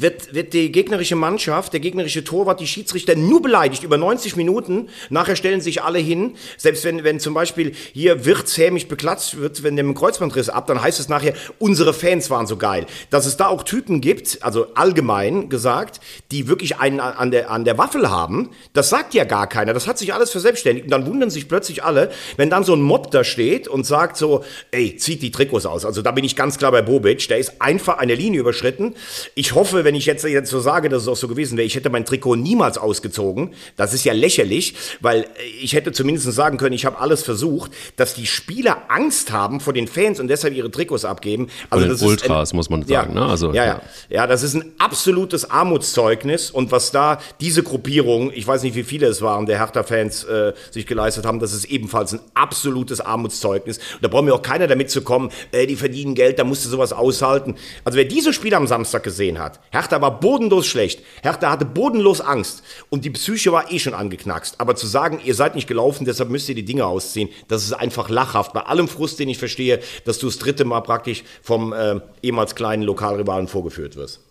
wird, 0.00 0.34
wird 0.34 0.52
die 0.52 0.72
gegnerische 0.72 1.16
Mannschaft, 1.16 1.72
der 1.72 1.80
gegnerische 1.80 2.24
Torwart, 2.24 2.60
die 2.60 2.66
Schiedsrichter 2.66 3.16
nur 3.16 3.42
beleidigt 3.42 3.82
über 3.82 3.96
90 3.96 4.36
Minuten. 4.36 4.88
Nachher 5.10 5.36
stellen 5.36 5.60
sich 5.60 5.82
alle 5.82 5.98
hin. 5.98 6.34
Selbst 6.56 6.84
wenn, 6.84 7.04
wenn 7.04 7.20
zum 7.20 7.34
Beispiel 7.34 7.72
hier 7.92 8.24
Wirtz 8.24 8.56
hämisch 8.58 8.86
beklatscht 8.88 9.36
wird, 9.36 9.62
wenn 9.62 9.76
dem 9.76 9.94
Kreuzbandriss 9.94 10.48
ab, 10.48 10.66
dann 10.66 10.82
heißt 10.82 11.00
es 11.00 11.08
nachher, 11.08 11.34
unsere 11.58 11.94
Fans 11.94 12.30
waren 12.30 12.46
so 12.46 12.56
geil. 12.56 12.86
Dass 13.10 13.26
es 13.26 13.36
da 13.36 13.48
auch 13.48 13.62
Typen 13.62 14.00
gibt, 14.00 14.42
also 14.42 14.74
allgemein 14.74 15.48
gesagt, 15.48 16.00
die 16.30 16.48
wirklich 16.48 16.78
einen 16.78 17.00
an 17.00 17.30
der, 17.30 17.50
an 17.50 17.64
der 17.64 17.78
Waffel 17.78 18.10
haben, 18.10 18.50
das 18.72 18.90
sagt 18.90 19.14
ja 19.14 19.24
gar 19.24 19.46
keiner. 19.48 19.72
Das 19.72 19.86
hat 19.86 19.98
sich 19.98 20.12
alles 20.12 20.30
verselbstständigt. 20.30 20.84
Und 20.86 20.90
dann 20.90 21.06
wundern 21.06 21.30
sich 21.30 21.48
plötzlich 21.48 21.82
alle, 21.84 22.10
wenn 22.36 22.50
dann 22.50 22.64
so 22.64 22.74
ein 22.74 22.82
Mob 22.82 23.10
da 23.10 23.24
steht 23.24 23.68
und 23.68 23.86
sagt 23.86 24.16
so, 24.16 24.44
ey, 24.70 24.96
zieht 24.96 25.22
die 25.22 25.30
Trikots 25.30 25.66
aus. 25.66 25.84
Also 25.84 26.02
da 26.02 26.10
bin 26.10 26.24
ich 26.24 26.36
ganz 26.36 26.58
klar 26.58 26.72
bei 26.72 26.82
Bobic. 26.82 27.26
Der 27.28 27.38
ist 27.38 27.60
einfach 27.60 27.98
eine 27.98 28.14
Linie 28.14 28.40
überschritten. 28.40 28.94
Ich 29.34 29.54
hoffe, 29.54 29.85
wenn 29.86 29.94
ich 29.94 30.04
jetzt, 30.04 30.24
jetzt 30.24 30.50
so 30.50 30.60
sage, 30.60 30.88
dass 30.88 31.02
es 31.02 31.08
auch 31.08 31.16
so 31.16 31.28
gewesen 31.28 31.56
wäre, 31.56 31.64
ich 31.64 31.76
hätte 31.76 31.88
mein 31.88 32.04
Trikot 32.04 32.36
niemals 32.36 32.76
ausgezogen. 32.76 33.54
Das 33.76 33.94
ist 33.94 34.04
ja 34.04 34.12
lächerlich, 34.12 34.74
weil 35.00 35.26
ich 35.62 35.72
hätte 35.72 35.92
zumindest 35.92 36.30
sagen 36.32 36.58
können, 36.58 36.74
ich 36.74 36.84
habe 36.84 36.98
alles 36.98 37.22
versucht, 37.22 37.70
dass 37.96 38.14
die 38.14 38.26
Spieler 38.26 38.82
Angst 38.88 39.30
haben 39.32 39.60
vor 39.60 39.72
den 39.72 39.88
Fans 39.88 40.20
und 40.20 40.28
deshalb 40.28 40.54
ihre 40.54 40.70
Trikots 40.70 41.04
abgeben. 41.04 41.48
Also 41.70 41.86
das 41.86 42.02
ist 42.02 42.06
Ultras, 42.06 42.52
muss 42.52 42.68
man 42.68 42.82
sagen, 42.82 43.14
Ja, 43.14 43.20
ne? 43.20 43.30
Also, 43.30 43.52
ja, 43.52 43.64
ja. 43.64 43.64
ja. 43.64 43.80
Ja, 44.08 44.26
das 44.26 44.42
ist 44.42 44.54
ein 44.54 44.72
absolutes 44.78 45.50
Armutszeugnis 45.50 46.50
und 46.50 46.72
was 46.72 46.90
da 46.90 47.20
diese 47.40 47.62
Gruppierung, 47.62 48.32
ich 48.34 48.46
weiß 48.46 48.64
nicht, 48.64 48.74
wie 48.74 48.82
viele 48.82 49.06
es 49.06 49.22
waren, 49.22 49.46
der 49.46 49.58
Hertha-Fans 49.60 50.24
äh, 50.24 50.52
sich 50.72 50.86
geleistet 50.86 51.24
haben, 51.24 51.38
das 51.38 51.52
ist 51.52 51.66
ebenfalls 51.66 52.12
ein 52.12 52.20
absolutes 52.34 53.00
Armutszeugnis. 53.00 53.78
Und 53.78 54.02
da 54.02 54.08
braucht 54.08 54.24
mir 54.24 54.34
auch 54.34 54.42
keiner 54.42 54.66
damit 54.66 54.90
zu 54.90 55.02
kommen, 55.02 55.30
äh, 55.52 55.66
die 55.66 55.76
verdienen 55.76 56.16
Geld, 56.16 56.40
da 56.40 56.44
musst 56.44 56.64
du 56.64 56.68
sowas 56.68 56.92
aushalten. 56.92 57.54
Also 57.84 57.96
wer 57.96 58.04
diese 58.04 58.32
Spiele 58.32 58.56
am 58.56 58.66
Samstag 58.66 59.04
gesehen 59.04 59.38
hat, 59.38 59.60
Hertha 59.70 60.00
war 60.00 60.20
bodenlos 60.20 60.66
schlecht, 60.66 61.02
Hertha 61.22 61.50
hatte 61.50 61.64
bodenlos 61.64 62.20
Angst 62.20 62.62
und 62.90 63.04
die 63.04 63.10
Psyche 63.10 63.52
war 63.52 63.70
eh 63.70 63.78
schon 63.78 63.94
angeknackst. 63.94 64.60
Aber 64.60 64.76
zu 64.76 64.86
sagen, 64.86 65.20
ihr 65.24 65.34
seid 65.34 65.54
nicht 65.54 65.68
gelaufen, 65.68 66.04
deshalb 66.04 66.30
müsst 66.30 66.48
ihr 66.48 66.54
die 66.54 66.64
Dinge 66.64 66.86
ausziehen, 66.86 67.28
das 67.48 67.64
ist 67.64 67.72
einfach 67.72 68.08
lachhaft. 68.08 68.52
Bei 68.52 68.62
allem 68.62 68.88
Frust, 68.88 69.18
den 69.18 69.28
ich 69.28 69.38
verstehe, 69.38 69.80
dass 70.04 70.18
du 70.18 70.26
das 70.26 70.38
dritte 70.38 70.64
Mal 70.64 70.80
praktisch 70.80 71.24
vom 71.42 71.72
äh, 71.72 72.00
ehemals 72.22 72.54
kleinen 72.54 72.82
Lokalrivalen 72.82 73.48
vorgeführt 73.48 73.96
wirst. 73.96 74.25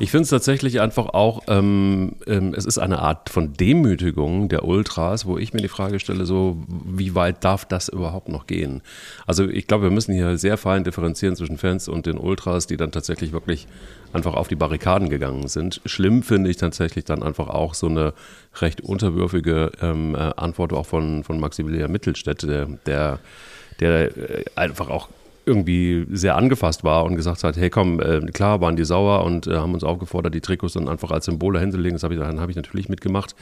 Ich 0.00 0.10
finde 0.10 0.22
es 0.22 0.30
tatsächlich 0.30 0.80
einfach 0.80 1.08
auch, 1.08 1.42
ähm, 1.46 2.12
ähm, 2.26 2.54
es 2.56 2.64
ist 2.64 2.78
eine 2.78 3.00
Art 3.00 3.28
von 3.28 3.52
Demütigung 3.52 4.48
der 4.48 4.64
Ultras, 4.64 5.26
wo 5.26 5.36
ich 5.36 5.52
mir 5.52 5.60
die 5.60 5.68
Frage 5.68 6.00
stelle, 6.00 6.24
so 6.24 6.56
wie 6.68 7.14
weit 7.14 7.44
darf 7.44 7.66
das 7.66 7.90
überhaupt 7.90 8.30
noch 8.30 8.46
gehen? 8.46 8.80
Also 9.26 9.46
ich 9.46 9.66
glaube, 9.66 9.84
wir 9.84 9.90
müssen 9.90 10.14
hier 10.14 10.38
sehr 10.38 10.56
fein 10.56 10.84
differenzieren 10.84 11.36
zwischen 11.36 11.58
Fans 11.58 11.86
und 11.86 12.06
den 12.06 12.16
Ultras, 12.16 12.66
die 12.66 12.78
dann 12.78 12.92
tatsächlich 12.92 13.32
wirklich 13.32 13.68
einfach 14.14 14.32
auf 14.32 14.48
die 14.48 14.54
Barrikaden 14.54 15.10
gegangen 15.10 15.48
sind. 15.48 15.82
Schlimm 15.84 16.22
finde 16.22 16.48
ich 16.48 16.56
tatsächlich 16.56 17.04
dann 17.04 17.22
einfach 17.22 17.48
auch 17.48 17.74
so 17.74 17.86
eine 17.86 18.14
recht 18.58 18.80
unterwürfige 18.80 19.70
ähm, 19.82 20.14
äh, 20.14 20.32
Antwort 20.34 20.72
auch 20.72 20.86
von, 20.86 21.24
von 21.24 21.38
Maximilian 21.38 21.92
Mittelstädt, 21.92 22.42
der, 22.42 23.18
der, 23.80 24.16
äh, 24.16 24.44
einfach 24.54 24.88
auch 24.88 25.08
irgendwie 25.50 26.06
sehr 26.10 26.36
angefasst 26.36 26.84
war 26.84 27.04
und 27.04 27.16
gesagt 27.16 27.44
hat, 27.44 27.56
hey 27.56 27.68
komm, 27.70 28.00
äh, 28.00 28.20
klar 28.32 28.60
waren 28.60 28.76
die 28.76 28.84
sauer 28.84 29.24
und 29.24 29.46
äh, 29.46 29.56
haben 29.56 29.74
uns 29.74 29.84
aufgefordert, 29.84 30.34
die 30.34 30.40
Trikots 30.40 30.74
dann 30.74 30.88
einfach 30.88 31.10
als 31.10 31.26
Symbole 31.26 31.60
hinzulegen. 31.60 31.94
Das 31.94 32.04
habe 32.04 32.14
ich, 32.14 32.20
dann 32.20 32.40
habe 32.40 32.50
ich 32.50 32.56
natürlich 32.56 32.88
mitgemacht, 32.88 33.34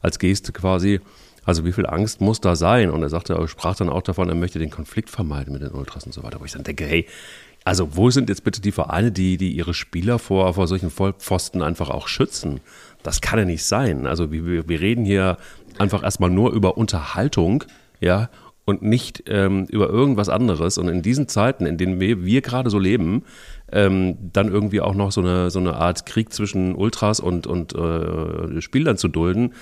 als 0.00 0.18
Geste 0.18 0.52
quasi. 0.52 1.00
Also 1.44 1.64
wie 1.64 1.72
viel 1.72 1.86
Angst 1.86 2.20
muss 2.20 2.40
da 2.40 2.56
sein? 2.56 2.90
Und 2.90 3.02
er 3.02 3.08
sagte, 3.08 3.34
er 3.34 3.48
sprach 3.48 3.74
dann 3.74 3.88
auch 3.88 4.02
davon, 4.02 4.28
er 4.28 4.34
möchte 4.34 4.58
den 4.58 4.70
Konflikt 4.70 5.10
vermeiden 5.10 5.52
mit 5.52 5.62
den 5.62 5.70
Ultras 5.70 6.04
und 6.04 6.12
so 6.12 6.22
weiter. 6.22 6.40
Wo 6.40 6.44
ich 6.44 6.52
dann 6.52 6.62
denke, 6.62 6.84
hey, 6.84 7.06
also 7.64 7.96
wo 7.96 8.10
sind 8.10 8.28
jetzt 8.28 8.44
bitte 8.44 8.60
die 8.60 8.72
Vereine, 8.72 9.12
die, 9.12 9.36
die 9.36 9.52
ihre 9.52 9.74
Spieler 9.74 10.18
vor, 10.18 10.54
vor 10.54 10.66
solchen 10.66 10.90
Vollpfosten 10.90 11.62
einfach 11.62 11.90
auch 11.90 12.06
schützen? 12.06 12.60
Das 13.02 13.20
kann 13.20 13.38
ja 13.38 13.44
nicht 13.44 13.64
sein. 13.64 14.06
Also 14.06 14.30
wir, 14.30 14.68
wir 14.68 14.80
reden 14.80 15.04
hier 15.04 15.38
einfach 15.78 16.02
erstmal 16.02 16.30
nur 16.30 16.52
über 16.52 16.76
Unterhaltung, 16.76 17.64
ja, 18.00 18.28
und 18.68 18.82
nicht 18.82 19.22
ähm, 19.28 19.64
über 19.70 19.88
irgendwas 19.88 20.28
anderes. 20.28 20.76
Und 20.76 20.88
in 20.88 21.00
diesen 21.00 21.26
Zeiten, 21.26 21.64
in 21.64 21.78
denen 21.78 22.00
wir, 22.00 22.26
wir 22.26 22.42
gerade 22.42 22.68
so 22.68 22.78
leben, 22.78 23.24
ähm, 23.72 24.18
dann 24.34 24.52
irgendwie 24.52 24.82
auch 24.82 24.94
noch 24.94 25.10
so 25.10 25.22
eine, 25.22 25.48
so 25.48 25.58
eine 25.58 25.76
Art 25.76 26.04
Krieg 26.04 26.34
zwischen 26.34 26.74
Ultras 26.74 27.18
und, 27.18 27.46
und 27.46 27.74
äh, 27.74 28.60
Spielern 28.60 28.98
zu 28.98 29.08
dulden, 29.08 29.54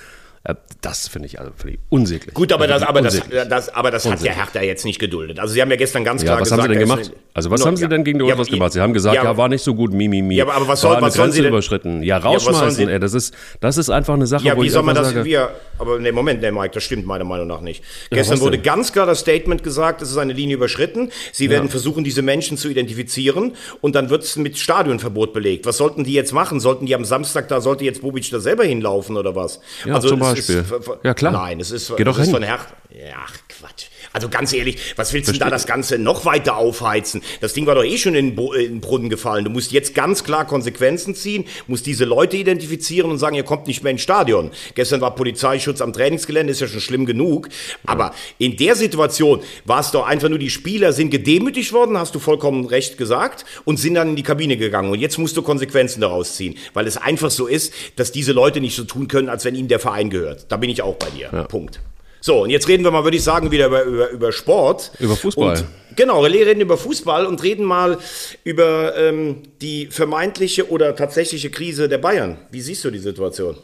das 0.81 1.09
finde 1.09 1.27
ich 1.27 1.41
also 1.41 1.51
völlig 1.57 1.79
unsäglich. 1.89 2.35
Gut, 2.35 2.53
aber 2.53 2.67
das, 2.67 2.75
Also 2.83 2.87
aber 2.87 3.03
das, 3.03 3.15
unsäglich. 3.17 3.43
das, 3.49 3.69
aber 3.75 3.91
das 3.91 4.05
hat 4.05 4.11
ja 4.11 4.17
Unsäglich. 4.17 4.37
Hertha 4.39 4.63
jetzt 4.63 4.85
nicht 4.85 4.99
geduldet. 4.99 5.41
Also 5.41 5.55
sie 5.55 5.61
haben 5.63 5.71
ja 5.71 5.77
gestern 5.77 6.05
ganz 6.05 6.23
Ja, 6.23 6.27
klar 6.29 6.41
was 6.41 6.45
gesagt, 6.45 6.63
haben 6.63 6.69
sie 6.73 6.79
denn 6.79 6.89
gemacht? 6.89 7.13
Also 7.35 7.51
was 7.51 7.61
No, 7.61 7.67
haben 7.67 7.77
sie 7.77 7.83
ja. 7.83 7.89
denn 7.89 8.05
gegen 8.05 8.19
die 8.19 8.25
Ja, 8.25 8.33
Ultras 8.33 8.49
aber- 8.49 8.57
gemacht? 8.57 8.73
Sie 8.73 8.81
haben 8.81 8.93
gesagt, 8.93 9.15
ja, 9.17 9.23
aber- 9.23 9.37
war 9.37 9.49
nicht 9.49 9.63
so 9.63 9.75
gut, 9.75 9.93
mi, 9.93 10.09
mi, 10.09 10.23
mi. 10.23 10.37
Ja, 10.37 10.45
aber- 10.45 10.55
aber 10.55 10.69
was 10.69 10.81
soll- 10.81 11.01
was 11.01 11.15
sollen 11.15 11.33
sie 11.33 11.41
denn- 11.43 11.49
überschritten. 11.51 12.03
Ja, 12.03 12.17
was 12.17 12.25
rausschmeißen, 12.47 12.89
ey, 12.89 12.99
das 13.01 13.15
ist, 13.15 13.35
das 13.61 13.77
ist 13.77 13.91
einfach 13.91 14.15
eine 14.15 14.27
Sache, 14.27 14.45
Ja, 14.47 14.57
wo 14.57 14.63
wie 14.63 14.69
soll 14.69 14.83
man 14.85 14.95
das, 14.95 15.09
sage, 15.09 15.25
wir, 15.25 15.51
aber 15.79 15.99
ne, 15.99 16.13
Moment, 16.13 16.41
ne, 16.41 16.53
Mike, 16.53 16.71
das 16.75 16.85
stimmt 16.85 17.07
meiner 17.07 17.25
Meinung 17.25 17.47
nach 17.49 17.61
nicht. 17.61 17.83
Gestern 18.11 18.35
was 18.37 18.41
wurde 18.43 18.59
ganz 18.59 18.93
klar 18.93 19.07
das 19.07 19.21
Statement 19.21 19.63
gesagt, 19.63 20.01
es 20.03 20.11
ist 20.11 20.17
eine 20.19 20.33
Linie 20.33 20.57
überschritten. 20.57 21.11
Sie 21.33 21.51
werden 21.51 21.69
versuchen, 21.69 22.05
diese 22.05 22.23
Menschen 22.23 22.57
zu 22.57 22.69
identifizieren 22.69 23.55
und 23.81 23.95
dann 23.95 24.11
wird 24.11 24.23
es 24.23 24.37
mit 24.37 24.59
Stadionverbot 24.59 25.33
belegt. 25.33 25.67
Was 25.67 25.77
sollten 25.79 26.05
die 26.05 26.13
jetzt 26.13 26.33
machen? 26.33 26.61
Sollten 26.61 26.87
die 26.87 26.95
am 26.95 27.05
Samstag 27.05 27.49
da, 27.49 27.61
sollte 27.61 27.85
jetzt 27.85 28.03
Bobic 28.03 28.31
da 28.31 28.39
selber 28.41 28.65
hinlaufen 28.65 29.17
oder 29.17 29.35
was? 29.35 29.61
Ja, 29.85 29.99
es 29.99 30.05
Beispiel. 30.37 30.59
Ist, 30.59 31.05
Ja, 31.05 31.15
klar. 31.15 31.33
Nein, 31.33 31.61
es 31.61 31.71
ist, 31.71 31.95
Geh 31.97 32.05
doch 32.05 32.17
es 32.19 32.29
ist 32.29 32.35
hin. 32.35 32.35
von. 32.35 32.43
Ja, 32.43 33.17
ach, 33.25 33.33
Quatsch. 33.49 33.87
Also 34.17 34.31
ganz 34.31 34.55
ehrlich, 34.55 34.79
was 34.97 35.13
willst 35.13 35.29
du 35.29 35.39
da 35.39 35.51
das 35.51 35.67
Ganze 35.67 35.99
noch 35.99 36.25
weiter 36.25 36.57
aufheizen? 36.57 37.21
Das 37.43 37.53
Ding 37.53 37.67
war 37.67 37.75
doch 37.75 37.85
eh 37.85 37.99
schon 37.99 38.15
in 38.15 38.29
den, 38.29 38.35
Bo 38.35 38.55
in 38.55 38.63
den 38.63 38.81
Brunnen 38.81 39.11
gefallen. 39.11 39.45
Du 39.45 39.51
musst 39.51 39.73
jetzt 39.73 39.95
ganz 39.95 40.25
klar 40.25 40.47
Konsequenzen 40.47 41.15
ziehen, 41.15 41.45
musst 41.67 41.85
diese 41.85 42.07
Leute 42.07 42.39
identifizieren 42.39 43.11
und 43.11 43.19
sagen, 43.19 43.37
ihr 43.37 43.43
kommt 43.43 43.67
nicht 43.67 43.83
mehr 43.83 43.91
ins 43.93 44.01
Stadion. 44.01 44.53
Gestern 44.75 45.03
war 45.03 45.15
Polizeischutz 45.15 45.83
am 45.83 45.93
Trainingsgelände, 45.93 46.51
ist 46.51 46.63
ja 46.63 46.67
schon 46.67 46.81
schlimm 46.81 47.05
genug. 47.05 47.51
Aber 47.85 48.15
in 48.39 48.57
der 48.57 48.75
Situation 48.75 49.43
war 49.67 49.81
es 49.81 49.91
doch 49.91 50.07
einfach 50.07 50.31
nur, 50.31 50.39
die 50.39 50.49
Spieler 50.49 50.95
sind 50.95 51.11
gedemütigt 51.11 51.75
worden, 51.75 51.99
hast 51.99 52.15
du 52.15 52.19
vollkommen 52.19 52.65
recht 52.65 52.97
gesagt, 52.97 53.45
und 53.67 53.77
sind 53.79 53.97
dann 53.97 54.09
in 54.09 54.17
die 54.17 54.23
Kabine 54.23 54.57
gegangen. 54.57 54.93
Und 54.93 54.99
jetzt 54.99 55.19
musst 55.19 55.37
du 55.37 55.43
Konsequenzen 55.43 56.01
daraus 56.01 56.37
ziehen, 56.37 56.57
weil 56.73 56.87
es 56.87 56.97
einfach 56.97 57.31
so 57.31 57.49
ist, 57.49 57.75
dass 57.97 58.13
diese 58.13 58.33
Leute 58.33 58.63
nicht 58.63 58.77
so 58.77 58.85
tun 58.85 59.09
können, 59.09 59.29
als 59.29 59.45
wenn 59.45 59.55
ihnen 59.55 59.69
der 59.69 59.79
Verein 59.79 60.09
gehört. 60.09 60.47
Da 60.49 60.57
bin 60.57 60.71
ich 60.71 60.81
auch 60.81 60.95
bei 60.95 61.11
dir. 61.11 61.29
Punkt. 61.51 61.81
So, 62.21 62.43
und 62.43 62.51
jetzt 62.51 62.67
reden 62.69 62.83
wir 62.85 62.91
mal, 62.91 63.05
würde 63.05 63.17
ich 63.17 63.23
sagen, 63.23 63.51
wieder 63.51 63.67
über, 63.67 63.83
über, 63.85 64.11
über 64.11 64.33
Sport. 64.33 64.91
Über 64.99 65.15
Fußball. 65.17 65.59
Und, 65.59 65.97
genau, 65.97 66.23
wir 66.23 66.31
reden 66.31 66.61
über 66.61 66.77
Fußball 66.77 67.27
und 67.27 67.43
reden 67.43 67.65
mal 67.65 67.99
über 68.45 68.97
ähm, 68.97 69.43
die 69.61 69.87
vermeintliche 69.87 70.71
oder 70.71 70.97
tatsächliche 70.97 71.51
Krise 71.51 71.89
der 71.89 71.99
Bayern. 71.99 72.39
Wie 72.51 72.61
siehst 72.61 72.85
du 72.85 72.91
die 72.91 72.99
Situation? 72.99 73.57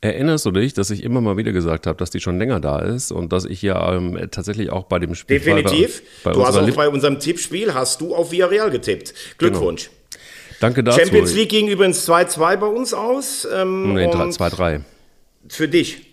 Erinnerst 0.00 0.46
du 0.46 0.52
dich, 0.52 0.74
dass 0.74 0.90
ich 0.90 1.02
immer 1.02 1.20
mal 1.20 1.36
wieder 1.36 1.50
gesagt 1.50 1.88
habe, 1.88 1.98
dass 1.98 2.10
die 2.10 2.20
schon 2.20 2.38
länger 2.38 2.60
da 2.60 2.78
ist 2.78 3.10
und 3.10 3.32
dass 3.32 3.44
ich 3.44 3.62
ja 3.62 3.94
ähm, 3.96 4.16
tatsächlich 4.30 4.70
auch 4.70 4.84
bei 4.84 5.00
dem 5.00 5.16
Spiel 5.16 5.40
Definitiv. 5.40 6.02
bei, 6.22 6.30
bei 6.30 6.32
du 6.34 6.46
hast 6.46 6.56
auch 6.56 6.64
Lip- 6.64 6.76
bei 6.76 6.88
unserem 6.88 7.18
Tippspiel 7.18 7.74
hast 7.74 8.00
du 8.00 8.14
auf 8.14 8.30
Villarreal 8.30 8.70
getippt. 8.70 9.12
Glückwunsch. 9.38 9.90
Danke 10.60 10.84
dazu. 10.84 11.00
Champions 11.00 11.34
League 11.34 11.48
ging 11.48 11.66
übrigens 11.68 12.08
2-2 12.08 12.56
bei 12.58 12.66
uns 12.66 12.94
aus. 12.94 13.46
Ähm, 13.52 13.94
Nee, 13.94 14.06
und 14.06 14.14
2-3. 14.14 14.82
Für 15.48 15.66
dich. 15.68 16.06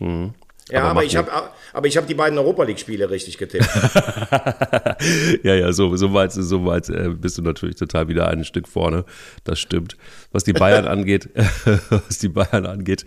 Ja, 0.72 0.82
aber, 0.82 0.90
aber 0.90 1.04
ich 1.04 1.16
habe 1.16 1.32
aber 1.74 1.88
ich 1.88 1.96
habe 1.96 2.08
die 2.08 2.16
beiden 2.16 2.40
Europa 2.40 2.64
League 2.64 2.80
Spiele 2.80 3.10
richtig 3.12 3.38
getippt. 3.38 3.70
ja, 5.44 5.54
ja, 5.54 5.72
so, 5.74 5.96
so 5.96 6.12
weit, 6.14 6.32
so 6.32 6.66
weit 6.66 6.90
äh, 6.90 7.10
bist 7.10 7.38
du 7.38 7.44
natürlich 7.44 7.76
total 7.76 8.08
wieder 8.08 8.30
ein 8.30 8.44
Stück 8.46 8.68
vorne. 8.68 9.06
Das 9.44 9.60
stimmt. 9.60 9.96
Was 10.32 10.44
die 10.44 10.54
Bayern 10.54 10.88
angeht, 10.88 11.30
was 11.90 12.18
die 12.18 12.30
Bayern 12.30 12.66
angeht, 12.66 13.06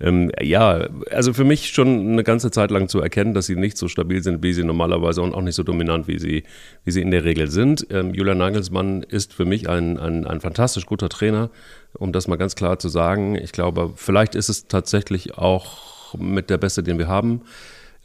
ähm, 0.00 0.30
ja, 0.38 0.86
also 1.10 1.32
für 1.32 1.44
mich 1.44 1.70
schon 1.70 2.12
eine 2.12 2.24
ganze 2.24 2.50
Zeit 2.50 2.70
lang 2.70 2.88
zu 2.88 3.00
erkennen, 3.00 3.32
dass 3.32 3.46
sie 3.46 3.56
nicht 3.56 3.78
so 3.78 3.88
stabil 3.88 4.22
sind, 4.22 4.42
wie 4.42 4.52
sie 4.52 4.64
normalerweise 4.64 5.22
und 5.22 5.32
auch 5.32 5.42
nicht 5.42 5.54
so 5.54 5.62
dominant, 5.62 6.08
wie 6.08 6.18
sie, 6.18 6.44
wie 6.84 6.90
sie 6.90 7.00
in 7.00 7.10
der 7.10 7.24
Regel 7.24 7.50
sind. 7.50 7.86
Ähm, 7.88 8.12
Julian 8.12 8.36
Nagelsmann 8.36 9.02
ist 9.02 9.32
für 9.32 9.46
mich 9.46 9.66
ein, 9.66 9.98
ein, 9.98 10.26
ein 10.26 10.42
fantastisch 10.42 10.84
guter 10.84 11.08
Trainer, 11.08 11.48
um 11.94 12.12
das 12.12 12.28
mal 12.28 12.36
ganz 12.36 12.54
klar 12.54 12.78
zu 12.78 12.90
sagen. 12.90 13.34
Ich 13.34 13.52
glaube, 13.52 13.92
vielleicht 13.96 14.34
ist 14.34 14.50
es 14.50 14.68
tatsächlich 14.68 15.38
auch 15.38 15.87
mit 16.16 16.50
der 16.50 16.58
Beste, 16.58 16.82
den 16.82 16.98
wir 16.98 17.08
haben 17.08 17.42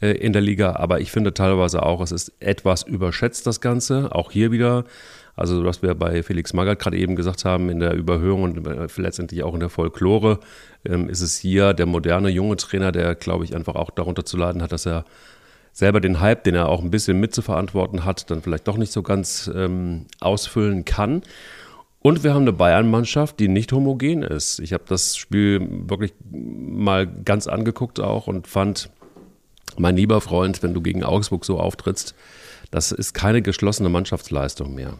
äh, 0.00 0.12
in 0.12 0.32
der 0.32 0.42
Liga. 0.42 0.76
Aber 0.76 1.00
ich 1.00 1.10
finde 1.10 1.34
teilweise 1.34 1.82
auch, 1.82 2.00
es 2.00 2.12
ist 2.12 2.32
etwas 2.40 2.82
überschätzt, 2.82 3.46
das 3.46 3.60
Ganze. 3.60 4.12
Auch 4.12 4.30
hier 4.30 4.50
wieder. 4.52 4.84
Also, 5.36 5.64
was 5.64 5.82
wir 5.82 5.94
bei 5.94 6.22
Felix 6.22 6.52
Magath 6.52 6.78
gerade 6.78 6.96
eben 6.96 7.16
gesagt 7.16 7.44
haben, 7.44 7.68
in 7.68 7.80
der 7.80 7.94
Überhöhung 7.94 8.42
und 8.42 8.66
äh, 8.66 8.86
letztendlich 8.96 9.42
auch 9.42 9.54
in 9.54 9.60
der 9.60 9.68
Folklore, 9.68 10.38
ähm, 10.84 11.08
ist 11.08 11.22
es 11.22 11.36
hier 11.36 11.74
der 11.74 11.86
moderne 11.86 12.28
junge 12.28 12.56
Trainer, 12.56 12.92
der, 12.92 13.14
glaube 13.16 13.44
ich, 13.44 13.54
einfach 13.56 13.74
auch 13.74 13.90
darunter 13.90 14.24
zu 14.24 14.36
leiden 14.36 14.62
hat, 14.62 14.70
dass 14.70 14.86
er 14.86 15.04
selber 15.72 16.00
den 16.00 16.20
Hype, 16.20 16.44
den 16.44 16.54
er 16.54 16.68
auch 16.68 16.82
ein 16.82 16.90
bisschen 16.90 17.18
mitzuverantworten 17.18 18.04
hat, 18.04 18.30
dann 18.30 18.42
vielleicht 18.42 18.68
doch 18.68 18.76
nicht 18.76 18.92
so 18.92 19.02
ganz 19.02 19.50
ähm, 19.52 20.06
ausfüllen 20.20 20.84
kann. 20.84 21.22
Und 22.06 22.22
wir 22.22 22.34
haben 22.34 22.42
eine 22.42 22.52
Bayern-Mannschaft, 22.52 23.40
die 23.40 23.48
nicht 23.48 23.72
homogen 23.72 24.22
ist. 24.22 24.58
Ich 24.58 24.74
habe 24.74 24.84
das 24.86 25.16
Spiel 25.16 25.66
wirklich 25.88 26.12
mal 26.30 27.06
ganz 27.06 27.46
angeguckt 27.46 27.98
auch 27.98 28.26
und 28.26 28.46
fand, 28.46 28.90
mein 29.78 29.96
lieber 29.96 30.20
Freund, 30.20 30.62
wenn 30.62 30.74
du 30.74 30.82
gegen 30.82 31.02
Augsburg 31.02 31.46
so 31.46 31.58
auftrittst, 31.58 32.14
das 32.70 32.92
ist 32.92 33.14
keine 33.14 33.40
geschlossene 33.40 33.88
Mannschaftsleistung 33.88 34.74
mehr. 34.74 34.98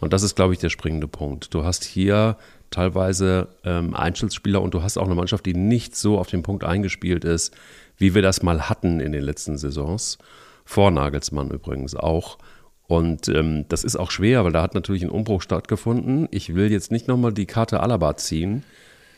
Und 0.00 0.14
das 0.14 0.22
ist, 0.22 0.34
glaube 0.34 0.54
ich, 0.54 0.58
der 0.58 0.70
springende 0.70 1.08
Punkt. 1.08 1.52
Du 1.52 1.62
hast 1.62 1.84
hier 1.84 2.38
teilweise 2.70 3.48
ähm, 3.62 3.94
Einzelspieler 3.94 4.62
und 4.62 4.72
du 4.72 4.82
hast 4.82 4.96
auch 4.96 5.04
eine 5.04 5.14
Mannschaft, 5.14 5.44
die 5.44 5.52
nicht 5.52 5.94
so 5.94 6.18
auf 6.18 6.28
den 6.28 6.42
Punkt 6.42 6.64
eingespielt 6.64 7.26
ist, 7.26 7.54
wie 7.98 8.14
wir 8.14 8.22
das 8.22 8.42
mal 8.42 8.70
hatten 8.70 9.00
in 9.00 9.12
den 9.12 9.22
letzten 9.22 9.58
Saisons. 9.58 10.16
Vor 10.64 10.90
Nagelsmann 10.90 11.50
übrigens 11.50 11.94
auch. 11.94 12.38
Und 12.86 13.28
ähm, 13.28 13.64
das 13.68 13.84
ist 13.84 13.96
auch 13.96 14.10
schwer, 14.10 14.44
weil 14.44 14.52
da 14.52 14.62
hat 14.62 14.74
natürlich 14.74 15.02
ein 15.02 15.10
Umbruch 15.10 15.42
stattgefunden. 15.42 16.28
Ich 16.30 16.54
will 16.54 16.70
jetzt 16.70 16.92
nicht 16.92 17.08
nochmal 17.08 17.32
die 17.32 17.46
Karte 17.46 17.80
Alaba 17.80 18.16
ziehen, 18.16 18.62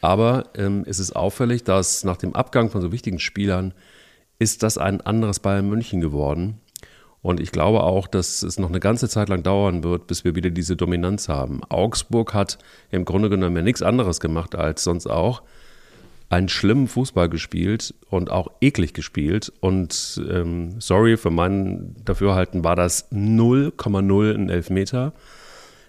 aber 0.00 0.44
ähm, 0.54 0.84
es 0.86 0.98
ist 0.98 1.14
auffällig, 1.14 1.64
dass 1.64 2.04
nach 2.04 2.16
dem 2.16 2.34
Abgang 2.34 2.70
von 2.70 2.80
so 2.80 2.92
wichtigen 2.92 3.18
Spielern 3.18 3.74
ist 4.38 4.62
das 4.62 4.78
ein 4.78 5.00
anderes 5.00 5.40
Bayern 5.40 5.68
München 5.68 6.00
geworden. 6.00 6.60
Und 7.20 7.40
ich 7.40 7.50
glaube 7.50 7.82
auch, 7.82 8.06
dass 8.06 8.42
es 8.42 8.58
noch 8.58 8.68
eine 8.68 8.80
ganze 8.80 9.08
Zeit 9.08 9.28
lang 9.28 9.42
dauern 9.42 9.82
wird, 9.82 10.06
bis 10.06 10.24
wir 10.24 10.36
wieder 10.36 10.50
diese 10.50 10.76
Dominanz 10.76 11.28
haben. 11.28 11.60
Augsburg 11.68 12.32
hat 12.32 12.58
im 12.90 13.04
Grunde 13.04 13.28
genommen 13.28 13.56
ja 13.56 13.62
nichts 13.62 13.82
anderes 13.82 14.20
gemacht 14.20 14.54
als 14.54 14.84
sonst 14.84 15.08
auch 15.08 15.42
einen 16.30 16.48
schlimmen 16.48 16.88
Fußball 16.88 17.28
gespielt 17.28 17.94
und 18.10 18.30
auch 18.30 18.48
eklig 18.60 18.92
gespielt. 18.92 19.52
Und 19.60 20.20
ähm, 20.30 20.76
sorry, 20.78 21.16
für 21.16 21.30
meinen 21.30 21.96
Dafürhalten 22.04 22.64
war 22.64 22.76
das 22.76 23.10
0,0 23.12 24.34
ein 24.34 24.50
Elfmeter. 24.50 25.14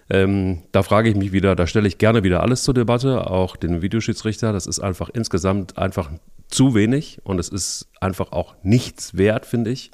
Ähm, 0.08 0.62
da 0.72 0.82
frage 0.82 1.10
ich 1.10 1.16
mich 1.16 1.32
wieder, 1.32 1.54
da 1.54 1.66
stelle 1.66 1.86
ich 1.86 1.98
gerne 1.98 2.24
wieder 2.24 2.42
alles 2.42 2.62
zur 2.62 2.74
Debatte, 2.74 3.30
auch 3.30 3.56
den 3.56 3.82
Videoschiedsrichter. 3.82 4.52
Das 4.52 4.66
ist 4.66 4.80
einfach 4.80 5.10
insgesamt 5.10 5.78
einfach 5.78 6.10
zu 6.48 6.74
wenig 6.74 7.20
und 7.22 7.38
es 7.38 7.48
ist 7.48 7.88
einfach 8.00 8.32
auch 8.32 8.54
nichts 8.62 9.16
wert, 9.16 9.46
finde 9.46 9.70
ich. 9.70 9.90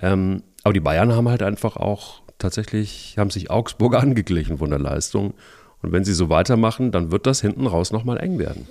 Ähm, 0.00 0.42
aber 0.62 0.72
die 0.72 0.80
Bayern 0.80 1.12
haben 1.12 1.28
halt 1.28 1.42
einfach 1.42 1.76
auch 1.76 2.22
tatsächlich, 2.38 3.16
haben 3.18 3.30
sich 3.30 3.50
Augsburg 3.50 3.94
angeglichen 4.00 4.58
von 4.58 4.70
der 4.70 4.78
Leistung. 4.78 5.34
Und 5.82 5.92
wenn 5.92 6.04
sie 6.04 6.14
so 6.14 6.28
weitermachen, 6.28 6.92
dann 6.92 7.10
wird 7.10 7.26
das 7.26 7.40
hinten 7.40 7.66
raus 7.66 7.92
nochmal 7.92 8.18
eng 8.18 8.38
werden. 8.38 8.68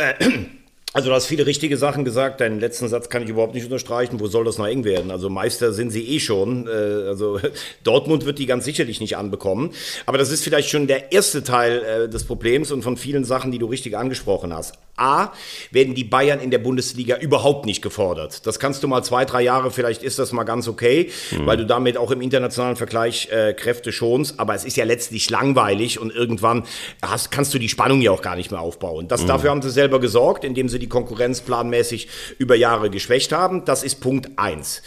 äh, 0.00 0.14
also 0.92 1.08
du 1.08 1.14
hast 1.14 1.26
viele 1.26 1.46
richtige 1.46 1.76
Sachen 1.76 2.04
gesagt. 2.04 2.40
Deinen 2.40 2.58
letzten 2.58 2.88
Satz 2.88 3.08
kann 3.08 3.22
ich 3.22 3.28
überhaupt 3.28 3.54
nicht 3.54 3.64
unterstreichen. 3.64 4.18
Wo 4.18 4.26
soll 4.26 4.44
das 4.44 4.58
noch 4.58 4.66
eng 4.66 4.84
werden? 4.84 5.10
Also 5.12 5.30
Meister 5.30 5.72
sind 5.72 5.90
sie 5.90 6.04
eh 6.08 6.18
schon. 6.18 6.66
Äh, 6.66 6.70
also 6.70 7.38
Dortmund 7.84 8.26
wird 8.26 8.38
die 8.38 8.46
ganz 8.46 8.64
sicherlich 8.64 9.00
nicht 9.00 9.16
anbekommen. 9.16 9.70
Aber 10.06 10.18
das 10.18 10.30
ist 10.30 10.42
vielleicht 10.42 10.68
schon 10.68 10.88
der 10.88 11.12
erste 11.12 11.44
Teil 11.44 11.82
äh, 11.82 12.08
des 12.08 12.24
Problems 12.24 12.72
und 12.72 12.82
von 12.82 12.96
vielen 12.96 13.24
Sachen, 13.24 13.52
die 13.52 13.58
du 13.58 13.66
richtig 13.66 13.96
angesprochen 13.96 14.52
hast. 14.52 14.74
A, 14.96 15.32
werden 15.70 15.94
die 15.94 16.04
Bayern 16.04 16.40
in 16.40 16.50
der 16.50 16.58
Bundesliga 16.58 17.16
überhaupt 17.16 17.64
nicht 17.64 17.80
gefordert. 17.80 18.46
Das 18.46 18.58
kannst 18.58 18.82
du 18.82 18.88
mal 18.88 19.02
zwei, 19.02 19.24
drei 19.24 19.40
Jahre, 19.40 19.70
vielleicht 19.70 20.02
ist 20.02 20.18
das 20.18 20.32
mal 20.32 20.44
ganz 20.44 20.68
okay, 20.68 21.10
mhm. 21.30 21.46
weil 21.46 21.56
du 21.56 21.64
damit 21.64 21.96
auch 21.96 22.10
im 22.10 22.20
internationalen 22.20 22.76
Vergleich 22.76 23.30
äh, 23.30 23.54
Kräfte 23.54 23.92
schonst. 23.92 24.38
Aber 24.38 24.54
es 24.54 24.64
ist 24.64 24.76
ja 24.76 24.84
letztlich 24.84 25.30
langweilig 25.30 25.98
und 25.98 26.14
irgendwann 26.14 26.64
hast, 27.00 27.30
kannst 27.30 27.54
du 27.54 27.58
die 27.58 27.68
Spannung 27.68 28.02
ja 28.02 28.10
auch 28.10 28.22
gar 28.22 28.36
nicht 28.36 28.50
mehr 28.50 28.60
aufbauen. 28.60 29.08
Das, 29.08 29.22
mhm. 29.22 29.28
Dafür 29.28 29.50
haben 29.50 29.62
sie 29.62 29.70
selber 29.70 30.00
gesorgt, 30.00 30.44
indem 30.44 30.68
sie 30.68 30.79
die 30.80 30.88
Konkurrenz 30.88 31.40
planmäßig 31.40 32.08
über 32.38 32.56
Jahre 32.56 32.90
geschwächt 32.90 33.32
haben. 33.32 33.64
Das 33.64 33.82
ist 33.82 34.00
Punkt 34.00 34.30
eins. 34.36 34.82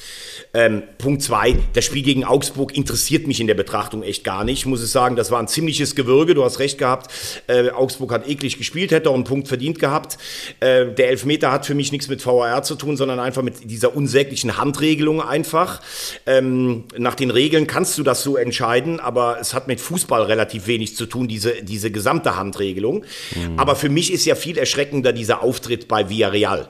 Ähm, 0.53 0.84
Punkt 0.97 1.21
zwei, 1.21 1.56
das 1.73 1.86
Spiel 1.86 2.03
gegen 2.03 2.25
Augsburg 2.25 2.75
interessiert 2.75 3.25
mich 3.27 3.39
in 3.39 3.47
der 3.47 3.53
Betrachtung 3.53 4.03
echt 4.03 4.23
gar 4.23 4.43
nicht. 4.43 4.60
Ich 4.60 4.65
muss 4.65 4.84
ich 4.84 4.91
sagen, 4.91 5.15
das 5.15 5.32
war 5.32 5.39
ein 5.39 5.47
ziemliches 5.47 5.95
Gewürge. 5.95 6.36
Du 6.36 6.43
hast 6.43 6.60
recht 6.60 6.77
gehabt. 6.77 7.12
Äh, 7.47 7.69
Augsburg 7.69 8.12
hat 8.12 8.27
eklig 8.27 8.58
gespielt, 8.58 8.91
hätte 8.91 9.10
auch 9.10 9.15
einen 9.15 9.23
Punkt 9.23 9.47
verdient 9.47 9.79
gehabt. 9.79 10.17
Äh, 10.60 10.88
der 10.88 11.10
Elfmeter 11.10 11.51
hat 11.51 11.65
für 11.65 11.75
mich 11.75 11.91
nichts 11.91 12.08
mit 12.08 12.25
VAR 12.25 12.63
zu 12.63 12.75
tun, 12.75 12.97
sondern 12.97 13.19
einfach 13.19 13.41
mit 13.41 13.69
dieser 13.69 13.95
unsäglichen 13.95 14.58
Handregelung 14.58 15.21
einfach. 15.21 15.82
Ähm, 16.25 16.84
nach 16.97 17.15
den 17.15 17.32
Regeln 17.32 17.67
kannst 17.67 17.97
du 17.97 18.03
das 18.03 18.23
so 18.23 18.38
entscheiden, 18.38 18.99
aber 18.99 19.38
es 19.39 19.53
hat 19.53 19.67
mit 19.67 19.79
Fußball 19.79 20.23
relativ 20.23 20.67
wenig 20.67 20.95
zu 20.95 21.06
tun, 21.06 21.27
diese, 21.27 21.63
diese 21.63 21.91
gesamte 21.91 22.36
Handregelung. 22.36 23.06
Mhm. 23.36 23.60
Aber 23.60 23.75
für 23.75 23.89
mich 23.89 24.12
ist 24.12 24.25
ja 24.25 24.36
viel 24.36 24.58
erschreckender 24.58 25.13
dieser 25.13 25.41
Auftritt 25.41 25.82
bei 25.87 26.09
Villarreal. 26.09 26.69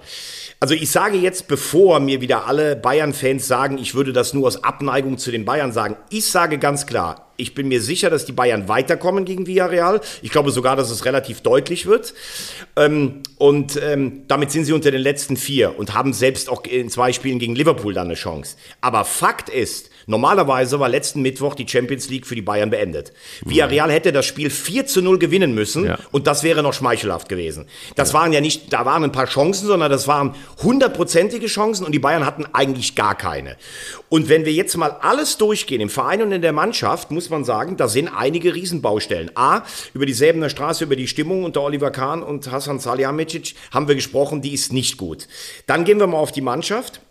Also 0.60 0.76
ich 0.76 0.91
sage 0.91 1.17
jetzt, 1.17 1.49
bevor 1.49 1.99
mir 1.99 2.21
wieder 2.21 2.47
alle 2.47 2.78
Bayern-Fans 2.78 3.45
sagen, 3.45 3.78
ich 3.78 3.95
würde 3.95 4.13
das 4.13 4.34
nur 4.34 4.47
aus 4.47 4.63
Abneigung 4.63 5.17
zu 5.17 5.30
den 5.30 5.43
Bayern 5.43 5.73
sagen, 5.73 5.97
ich 6.10 6.26
sage 6.26 6.58
ganz 6.58 6.86
klar, 6.86 7.34
ich 7.36 7.54
bin 7.54 7.67
mir 7.67 7.82
sicher, 7.82 8.10
dass 8.10 8.23
die 8.26 8.32
Bayern 8.32 8.69
weiterkommen 8.69 9.26
gegen 9.26 9.45
Villarreal. 9.45 9.99
Ich 10.21 10.32
glaube 10.32 10.52
sogar, 10.52 10.78
dass 10.78 10.89
es 10.89 11.04
relativ 11.04 11.41
deutlich 11.41 11.86
wird. 11.86 12.13
Ähm, 12.78 13.23
und 13.38 13.78
ähm, 13.84 14.21
damit 14.30 14.52
sind 14.52 14.63
sie 14.63 14.71
unter 14.71 14.91
den 14.91 15.02
letzten 15.02 15.36
vier 15.36 15.78
und 15.78 15.93
haben 15.93 16.13
selbst 16.13 16.49
auch 16.49 16.63
in 16.63 16.89
zwei 16.89 17.12
Spielen 17.12 17.39
gegen 17.39 17.56
Liverpool 17.56 17.93
dann 17.93 18.08
eine 18.08 18.13
Chance. 18.13 18.56
Aber 18.80 19.04
Fakt 19.04 19.49
ist, 19.49 19.89
Normalerweise 20.08 20.80
war 20.80 20.89
letzten 20.89 21.22
Mittwoch 21.22 21.56
die 21.56 21.68
Champions 21.68 22.10
League 22.10 22.26
für 22.26 22.36
die 22.36 22.42
Bayern 22.42 22.70
beendet. 22.70 23.13
Villarreal 23.46 23.92
hätte 23.92 24.12
das 24.12 24.26
Spiel 24.26 24.50
4 24.50 24.86
zu 24.86 25.02
0 25.02 25.20
gewinnen 25.20 25.54
müssen 25.54 25.86
ja. 25.86 26.00
und 26.12 26.28
das 26.28 26.44
wäre 26.44 26.63
noch 26.63 26.74
schmeichelhaft 26.74 27.30
gewesen. 27.30 27.66
Das 27.96 28.12
ja. 28.12 28.20
waren 28.20 28.34
ja 28.34 28.42
nicht, 28.42 28.74
da 28.74 28.86
waren 28.86 29.04
ein 29.04 29.12
paar 29.12 29.28
Chancen, 29.28 29.68
sondern 29.68 29.92
das 29.92 30.08
waren 30.08 30.36
hundertprozentige 30.62 31.48
Chancen 31.48 31.86
und 31.86 31.92
die 31.92 32.00
Bayern 32.00 32.26
hatten 32.26 32.46
eigentlich 32.54 32.96
gar 32.96 33.16
keine. 33.16 33.58
Und 34.10 34.30
wenn 34.30 34.46
wir 34.46 34.54
jetzt 34.54 34.78
mal 34.78 34.92
alles 35.02 35.38
durchgehen, 35.38 35.82
im 35.82 35.89
Verein 35.89 36.22
und 36.22 36.32
in 36.32 36.42
der 36.42 36.54
Mannschaft, 36.54 37.10
muss 37.10 37.30
man 37.30 37.44
sagen, 37.44 37.78
da 37.78 37.88
sind 37.88 38.10
einige 38.10 38.54
Riesenbaustellen. 38.54 39.32
A, 39.36 39.63
über 39.94 40.06
die 40.06 40.13
Säbener 40.13 40.50
Straße, 40.50 40.84
über 40.84 40.96
die 40.96 41.08
Stimmung 41.08 41.44
unter 41.44 41.62
Oliver 41.62 41.92
Kahn 41.92 42.22
und 42.22 42.52
Hasan 42.52 42.80
Salihamidzic 42.80 43.56
haben 43.72 43.88
wir 43.88 43.96
gesprochen, 43.96 44.42
die 44.42 44.54
ist 44.54 44.72
nicht 44.72 44.98
gut. 44.98 45.28
Dann 45.66 45.84
gehen 45.84 46.00
wir 46.00 46.08
mal 46.08 46.18
auf 46.18 46.32
die 46.32 46.42
Mannschaft. 46.42 47.02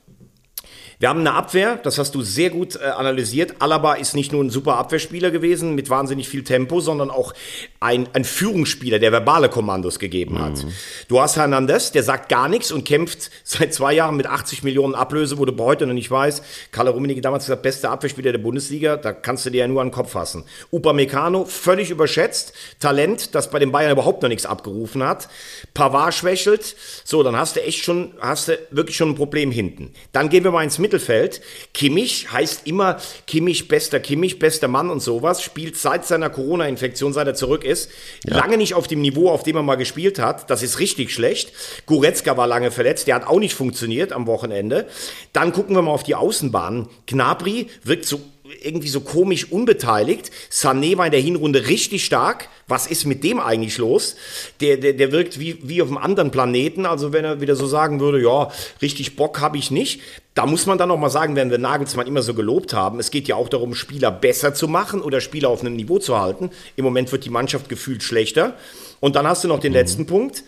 Wir 0.98 1.08
haben 1.08 1.20
eine 1.20 1.34
Abwehr, 1.34 1.76
das 1.82 1.98
hast 1.98 2.14
du 2.14 2.22
sehr 2.22 2.50
gut 2.50 2.76
äh, 2.76 2.84
analysiert. 2.84 3.56
Alaba 3.60 3.94
ist 3.94 4.14
nicht 4.14 4.32
nur 4.32 4.42
ein 4.42 4.50
super 4.50 4.76
Abwehrspieler 4.76 5.30
gewesen 5.30 5.74
mit 5.74 5.90
wahnsinnig 5.90 6.28
viel 6.28 6.44
Tempo, 6.44 6.80
sondern 6.80 7.10
auch 7.10 7.34
ein, 7.80 8.08
ein 8.12 8.24
Führungsspieler, 8.24 8.98
der 8.98 9.12
verbale 9.12 9.48
Kommandos 9.48 9.98
gegeben 9.98 10.40
hat. 10.40 10.64
Mhm. 10.64 10.72
Du 11.08 11.20
hast 11.20 11.36
Hernandez, 11.36 11.92
der 11.92 12.02
sagt 12.02 12.28
gar 12.28 12.48
nichts 12.48 12.72
und 12.72 12.84
kämpft 12.84 13.30
seit 13.44 13.74
zwei 13.74 13.94
Jahren 13.94 14.16
mit 14.16 14.26
80 14.26 14.62
Millionen 14.62 14.94
Ablöse, 14.94 15.38
wo 15.38 15.44
du 15.44 15.56
heute 15.62 15.86
noch 15.86 15.94
nicht 15.94 16.10
weißt. 16.10 16.44
Kalle 16.70 16.90
Rummenigge 16.90 17.20
damals 17.20 17.44
gesagt, 17.44 17.62
bester 17.62 17.90
Abwehrspieler 17.90 18.32
der 18.32 18.38
Bundesliga, 18.38 18.96
da 18.96 19.12
kannst 19.12 19.46
du 19.46 19.50
dir 19.50 19.58
ja 19.58 19.68
nur 19.68 19.80
an 19.80 19.88
den 19.88 19.94
Kopf 19.94 20.12
fassen. 20.12 20.44
Upamecano, 20.70 21.44
völlig 21.44 21.90
überschätzt. 21.90 22.52
Talent, 22.80 23.34
das 23.34 23.50
bei 23.50 23.58
den 23.58 23.72
Bayern 23.72 23.92
überhaupt 23.92 24.22
noch 24.22 24.28
nichts 24.28 24.46
abgerufen 24.46 25.02
hat. 25.02 25.28
Pavard 25.74 26.14
schwächelt. 26.14 26.76
So, 27.04 27.22
dann 27.22 27.36
hast 27.36 27.56
du 27.56 27.62
echt 27.62 27.82
schon, 27.84 28.14
hast 28.20 28.48
du 28.48 28.58
wirklich 28.70 28.96
schon 28.96 29.10
ein 29.10 29.14
Problem 29.14 29.50
hinten. 29.50 29.92
Dann 30.12 30.28
gehen 30.28 30.44
wir 30.44 30.52
mal 30.52 30.62
ins 30.62 30.78
Mittel 30.78 30.92
Mittelfeld. 30.92 31.40
Kimmich 31.72 32.30
heißt 32.32 32.66
immer 32.66 32.98
Kimmich, 33.26 33.68
bester 33.68 33.98
Kimmich, 34.00 34.38
bester 34.38 34.68
Mann 34.68 34.90
und 34.90 35.00
sowas. 35.00 35.42
Spielt 35.42 35.76
seit 35.76 36.06
seiner 36.06 36.30
Corona-Infektion, 36.30 37.12
seit 37.12 37.26
er 37.26 37.34
zurück 37.34 37.64
ist, 37.64 37.90
ja. 38.24 38.36
lange 38.36 38.56
nicht 38.56 38.74
auf 38.74 38.86
dem 38.86 39.00
Niveau, 39.00 39.30
auf 39.30 39.42
dem 39.42 39.56
er 39.56 39.62
mal 39.62 39.76
gespielt 39.76 40.18
hat. 40.18 40.50
Das 40.50 40.62
ist 40.62 40.78
richtig 40.78 41.12
schlecht. 41.12 41.52
Goretzka 41.86 42.36
war 42.36 42.46
lange 42.46 42.70
verletzt, 42.70 43.06
der 43.06 43.14
hat 43.14 43.26
auch 43.26 43.38
nicht 43.38 43.54
funktioniert 43.54 44.12
am 44.12 44.26
Wochenende. 44.26 44.86
Dann 45.32 45.52
gucken 45.52 45.74
wir 45.74 45.82
mal 45.82 45.92
auf 45.92 46.02
die 46.02 46.14
Außenbahnen. 46.14 46.88
Gnabry 47.06 47.68
wirkt 47.82 48.06
so 48.06 48.20
irgendwie 48.62 48.88
so 48.88 49.00
komisch 49.00 49.50
unbeteiligt. 49.50 50.30
Sané 50.50 50.96
war 50.96 51.06
in 51.06 51.12
der 51.12 51.20
Hinrunde 51.20 51.66
richtig 51.68 52.04
stark. 52.04 52.48
Was 52.68 52.86
ist 52.86 53.04
mit 53.04 53.24
dem 53.24 53.40
eigentlich 53.40 53.78
los? 53.78 54.16
Der, 54.60 54.76
der, 54.76 54.92
der 54.92 55.12
wirkt 55.12 55.38
wie, 55.38 55.58
wie 55.62 55.82
auf 55.82 55.88
einem 55.88 55.98
anderen 55.98 56.30
Planeten. 56.30 56.86
Also 56.86 57.12
wenn 57.12 57.24
er 57.24 57.40
wieder 57.40 57.56
so 57.56 57.66
sagen 57.66 58.00
würde, 58.00 58.22
ja, 58.22 58.50
richtig 58.80 59.16
Bock 59.16 59.40
habe 59.40 59.58
ich 59.58 59.70
nicht. 59.70 60.00
Da 60.34 60.46
muss 60.46 60.66
man 60.66 60.78
dann 60.78 60.88
noch 60.88 60.98
mal 60.98 61.10
sagen, 61.10 61.36
wenn 61.36 61.50
wir 61.50 61.58
Nagelsmann 61.58 62.06
immer 62.06 62.22
so 62.22 62.34
gelobt 62.34 62.72
haben, 62.72 62.98
es 62.98 63.10
geht 63.10 63.28
ja 63.28 63.36
auch 63.36 63.48
darum, 63.48 63.74
Spieler 63.74 64.10
besser 64.10 64.54
zu 64.54 64.68
machen 64.68 65.02
oder 65.02 65.20
Spieler 65.20 65.50
auf 65.50 65.60
einem 65.60 65.76
Niveau 65.76 65.98
zu 65.98 66.18
halten. 66.18 66.50
Im 66.76 66.84
Moment 66.84 67.12
wird 67.12 67.24
die 67.24 67.30
Mannschaft 67.30 67.68
gefühlt 67.68 68.02
schlechter. 68.02 68.56
Und 69.00 69.16
dann 69.16 69.26
hast 69.26 69.44
du 69.44 69.48
noch 69.48 69.60
den 69.60 69.72
mhm. 69.72 69.78
letzten 69.78 70.06
Punkt 70.06 70.44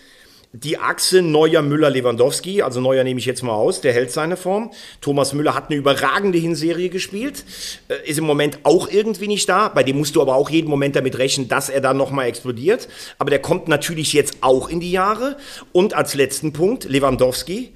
die 0.55 0.79
Achse 0.79 1.21
Neuer, 1.21 1.63
Müller, 1.63 1.91
Lewandowski, 1.91 2.63
also 2.63 2.81
Neuer 2.81 3.03
nehme 3.03 3.19
ich 3.19 3.27
jetzt 3.27 3.43
mal 3.43 3.55
aus, 3.55 3.81
der 3.81 3.93
hält 3.93 4.13
seine 4.13 4.37
Form. 4.37 4.71
Thomas 5.01 5.33
Müller 5.33 5.53
hat 5.53 5.69
eine 5.69 5.77
überragende 5.77 6.39
Hinserie 6.39 6.91
gespielt, 6.91 7.45
äh, 7.89 8.09
ist 8.09 8.19
im 8.19 8.25
Moment 8.25 8.61
auch 8.63 8.89
irgendwie 8.89 9.27
nicht 9.27 9.49
da. 9.49 9.69
Bei 9.69 9.83
dem 9.83 9.99
musst 9.99 10.15
du 10.15 10.23
aber 10.23 10.37
auch 10.37 10.51
jeden 10.51 10.71
Moment 10.71 10.95
damit 10.95 11.19
rechnen, 11.19 11.49
dass 11.49 11.71
er 11.71 11.81
dann 11.81 11.97
nochmal 11.97 12.29
explodiert. 12.29 12.89
Aber 13.19 13.31
der 13.31 13.41
kommt 13.41 13.67
natürlich 13.67 14.13
jetzt 14.13 14.37
auch 14.43 14.69
in 14.69 14.79
die 14.79 14.93
Jahre. 14.93 15.37
Und 15.73 15.95
als 15.95 16.15
letzten 16.15 16.53
Punkt 16.53 16.85
Lewandowski 16.85 17.73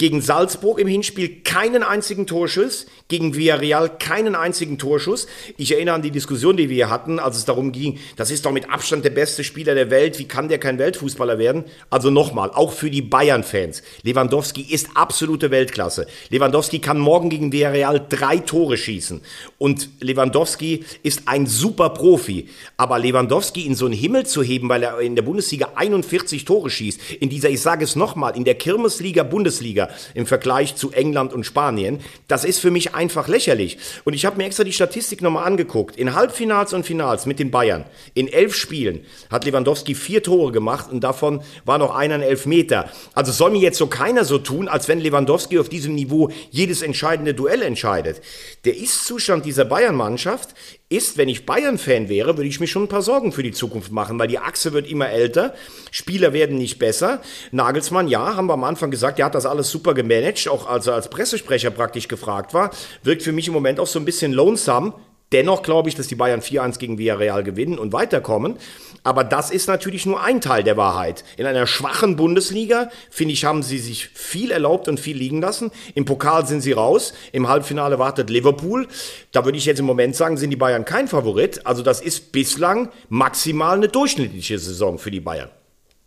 gegen 0.00 0.22
Salzburg 0.22 0.78
im 0.78 0.88
Hinspiel 0.88 1.42
keinen 1.44 1.82
einzigen 1.82 2.26
Torschuss, 2.26 2.86
gegen 3.08 3.36
Villarreal 3.36 3.98
keinen 3.98 4.34
einzigen 4.34 4.78
Torschuss. 4.78 5.26
Ich 5.58 5.72
erinnere 5.72 5.96
an 5.96 6.00
die 6.00 6.10
Diskussion, 6.10 6.56
die 6.56 6.70
wir 6.70 6.88
hatten, 6.88 7.18
als 7.18 7.36
es 7.36 7.44
darum 7.44 7.70
ging, 7.70 7.98
das 8.16 8.30
ist 8.30 8.46
doch 8.46 8.52
mit 8.52 8.70
Abstand 8.70 9.04
der 9.04 9.10
beste 9.10 9.44
Spieler 9.44 9.74
der 9.74 9.90
Welt, 9.90 10.18
wie 10.18 10.24
kann 10.24 10.48
der 10.48 10.56
kein 10.56 10.78
Weltfußballer 10.78 11.38
werden? 11.38 11.64
Also 11.90 12.08
nochmal, 12.08 12.50
auch 12.50 12.72
für 12.72 12.88
die 12.88 13.02
Bayern-Fans, 13.02 13.82
Lewandowski 14.02 14.62
ist 14.62 14.88
absolute 14.94 15.50
Weltklasse. 15.50 16.06
Lewandowski 16.30 16.78
kann 16.78 16.98
morgen 16.98 17.28
gegen 17.28 17.52
Villarreal 17.52 18.02
drei 18.08 18.38
Tore 18.38 18.78
schießen 18.78 19.20
und 19.58 19.90
Lewandowski 20.00 20.82
ist 21.02 21.24
ein 21.26 21.44
super 21.44 21.90
Profi. 21.90 22.48
Aber 22.78 22.98
Lewandowski 22.98 23.66
in 23.66 23.74
so 23.74 23.84
einen 23.84 23.92
Himmel 23.92 24.24
zu 24.24 24.42
heben, 24.42 24.70
weil 24.70 24.82
er 24.82 24.98
in 25.00 25.14
der 25.14 25.22
Bundesliga 25.24 25.72
41 25.74 26.46
Tore 26.46 26.70
schießt, 26.70 26.98
in 27.20 27.28
dieser, 27.28 27.50
ich 27.50 27.60
sage 27.60 27.84
es 27.84 27.96
nochmal, 27.96 28.34
in 28.34 28.44
der 28.44 28.54
Kirmesliga 28.54 29.24
Bundesliga, 29.24 29.89
im 30.14 30.26
Vergleich 30.26 30.76
zu 30.76 30.92
England 30.92 31.32
und 31.32 31.44
Spanien. 31.44 32.00
Das 32.28 32.44
ist 32.44 32.60
für 32.60 32.70
mich 32.70 32.94
einfach 32.94 33.26
lächerlich. 33.26 33.78
Und 34.04 34.14
ich 34.14 34.24
habe 34.24 34.36
mir 34.36 34.44
extra 34.44 34.64
die 34.64 34.72
Statistik 34.72 35.22
nochmal 35.22 35.46
angeguckt. 35.46 35.96
In 35.96 36.14
Halbfinals 36.14 36.72
und 36.72 36.86
Finals 36.86 37.26
mit 37.26 37.38
den 37.38 37.50
Bayern, 37.50 37.84
in 38.14 38.28
elf 38.28 38.54
Spielen 38.54 39.04
hat 39.30 39.44
Lewandowski 39.44 39.94
vier 39.94 40.22
Tore 40.22 40.52
gemacht 40.52 40.90
und 40.90 41.00
davon 41.00 41.42
war 41.64 41.78
noch 41.78 41.94
einer 41.94 42.14
ein 42.14 42.22
Elfmeter. 42.22 42.90
Also 43.14 43.32
soll 43.32 43.50
mir 43.50 43.60
jetzt 43.60 43.78
so 43.78 43.86
keiner 43.86 44.24
so 44.24 44.38
tun, 44.38 44.68
als 44.68 44.88
wenn 44.88 45.00
Lewandowski 45.00 45.58
auf 45.58 45.68
diesem 45.68 45.94
Niveau 45.94 46.30
jedes 46.50 46.82
entscheidende 46.82 47.34
Duell 47.34 47.62
entscheidet. 47.62 48.20
Der 48.64 48.76
Ist-Zustand 48.76 49.44
dieser 49.44 49.64
Bayern-Mannschaft 49.64 50.54
ist, 50.90 51.16
wenn 51.16 51.28
ich 51.28 51.46
Bayern-Fan 51.46 52.08
wäre, 52.08 52.36
würde 52.36 52.48
ich 52.48 52.58
mir 52.58 52.66
schon 52.66 52.82
ein 52.82 52.88
paar 52.88 53.00
Sorgen 53.00 53.30
für 53.30 53.44
die 53.44 53.52
Zukunft 53.52 53.92
machen, 53.92 54.18
weil 54.18 54.26
die 54.26 54.40
Achse 54.40 54.72
wird 54.72 54.90
immer 54.90 55.08
älter, 55.08 55.54
Spieler 55.92 56.32
werden 56.32 56.58
nicht 56.58 56.80
besser. 56.80 57.22
Nagelsmann, 57.52 58.08
ja, 58.08 58.34
haben 58.34 58.48
wir 58.48 58.54
am 58.54 58.64
Anfang 58.64 58.90
gesagt, 58.90 59.18
der 59.18 59.26
hat 59.26 59.36
das 59.36 59.46
alles 59.46 59.70
super 59.70 59.94
gemanagt, 59.94 60.48
auch 60.48 60.66
als 60.66 60.88
er 60.88 60.94
als 60.94 61.08
Pressesprecher 61.08 61.70
praktisch 61.70 62.08
gefragt 62.08 62.54
war, 62.54 62.72
wirkt 63.04 63.22
für 63.22 63.30
mich 63.30 63.46
im 63.46 63.54
Moment 63.54 63.78
auch 63.78 63.86
so 63.86 64.00
ein 64.00 64.04
bisschen 64.04 64.32
lonesome. 64.32 64.92
Dennoch 65.32 65.62
glaube 65.62 65.88
ich, 65.88 65.94
dass 65.94 66.08
die 66.08 66.16
Bayern 66.16 66.40
4-1 66.40 66.78
gegen 66.78 66.98
Villarreal 66.98 67.44
gewinnen 67.44 67.78
und 67.78 67.92
weiterkommen. 67.92 68.56
Aber 69.04 69.22
das 69.22 69.50
ist 69.50 69.68
natürlich 69.68 70.04
nur 70.04 70.22
ein 70.22 70.40
Teil 70.40 70.64
der 70.64 70.76
Wahrheit. 70.76 71.24
In 71.36 71.46
einer 71.46 71.66
schwachen 71.66 72.16
Bundesliga, 72.16 72.90
finde 73.10 73.34
ich, 73.34 73.44
haben 73.44 73.62
sie 73.62 73.78
sich 73.78 74.08
viel 74.08 74.50
erlaubt 74.50 74.88
und 74.88 74.98
viel 74.98 75.16
liegen 75.16 75.40
lassen. 75.40 75.70
Im 75.94 76.04
Pokal 76.04 76.46
sind 76.46 76.60
sie 76.60 76.72
raus. 76.72 77.14
Im 77.32 77.48
Halbfinale 77.48 77.98
wartet 77.98 78.28
Liverpool. 78.28 78.88
Da 79.32 79.44
würde 79.44 79.56
ich 79.56 79.66
jetzt 79.66 79.78
im 79.78 79.86
Moment 79.86 80.16
sagen, 80.16 80.36
sind 80.36 80.50
die 80.50 80.56
Bayern 80.56 80.84
kein 80.84 81.06
Favorit. 81.08 81.64
Also 81.64 81.82
das 81.82 82.00
ist 82.00 82.32
bislang 82.32 82.90
maximal 83.08 83.76
eine 83.76 83.88
durchschnittliche 83.88 84.58
Saison 84.58 84.98
für 84.98 85.10
die 85.10 85.20
Bayern. 85.20 85.50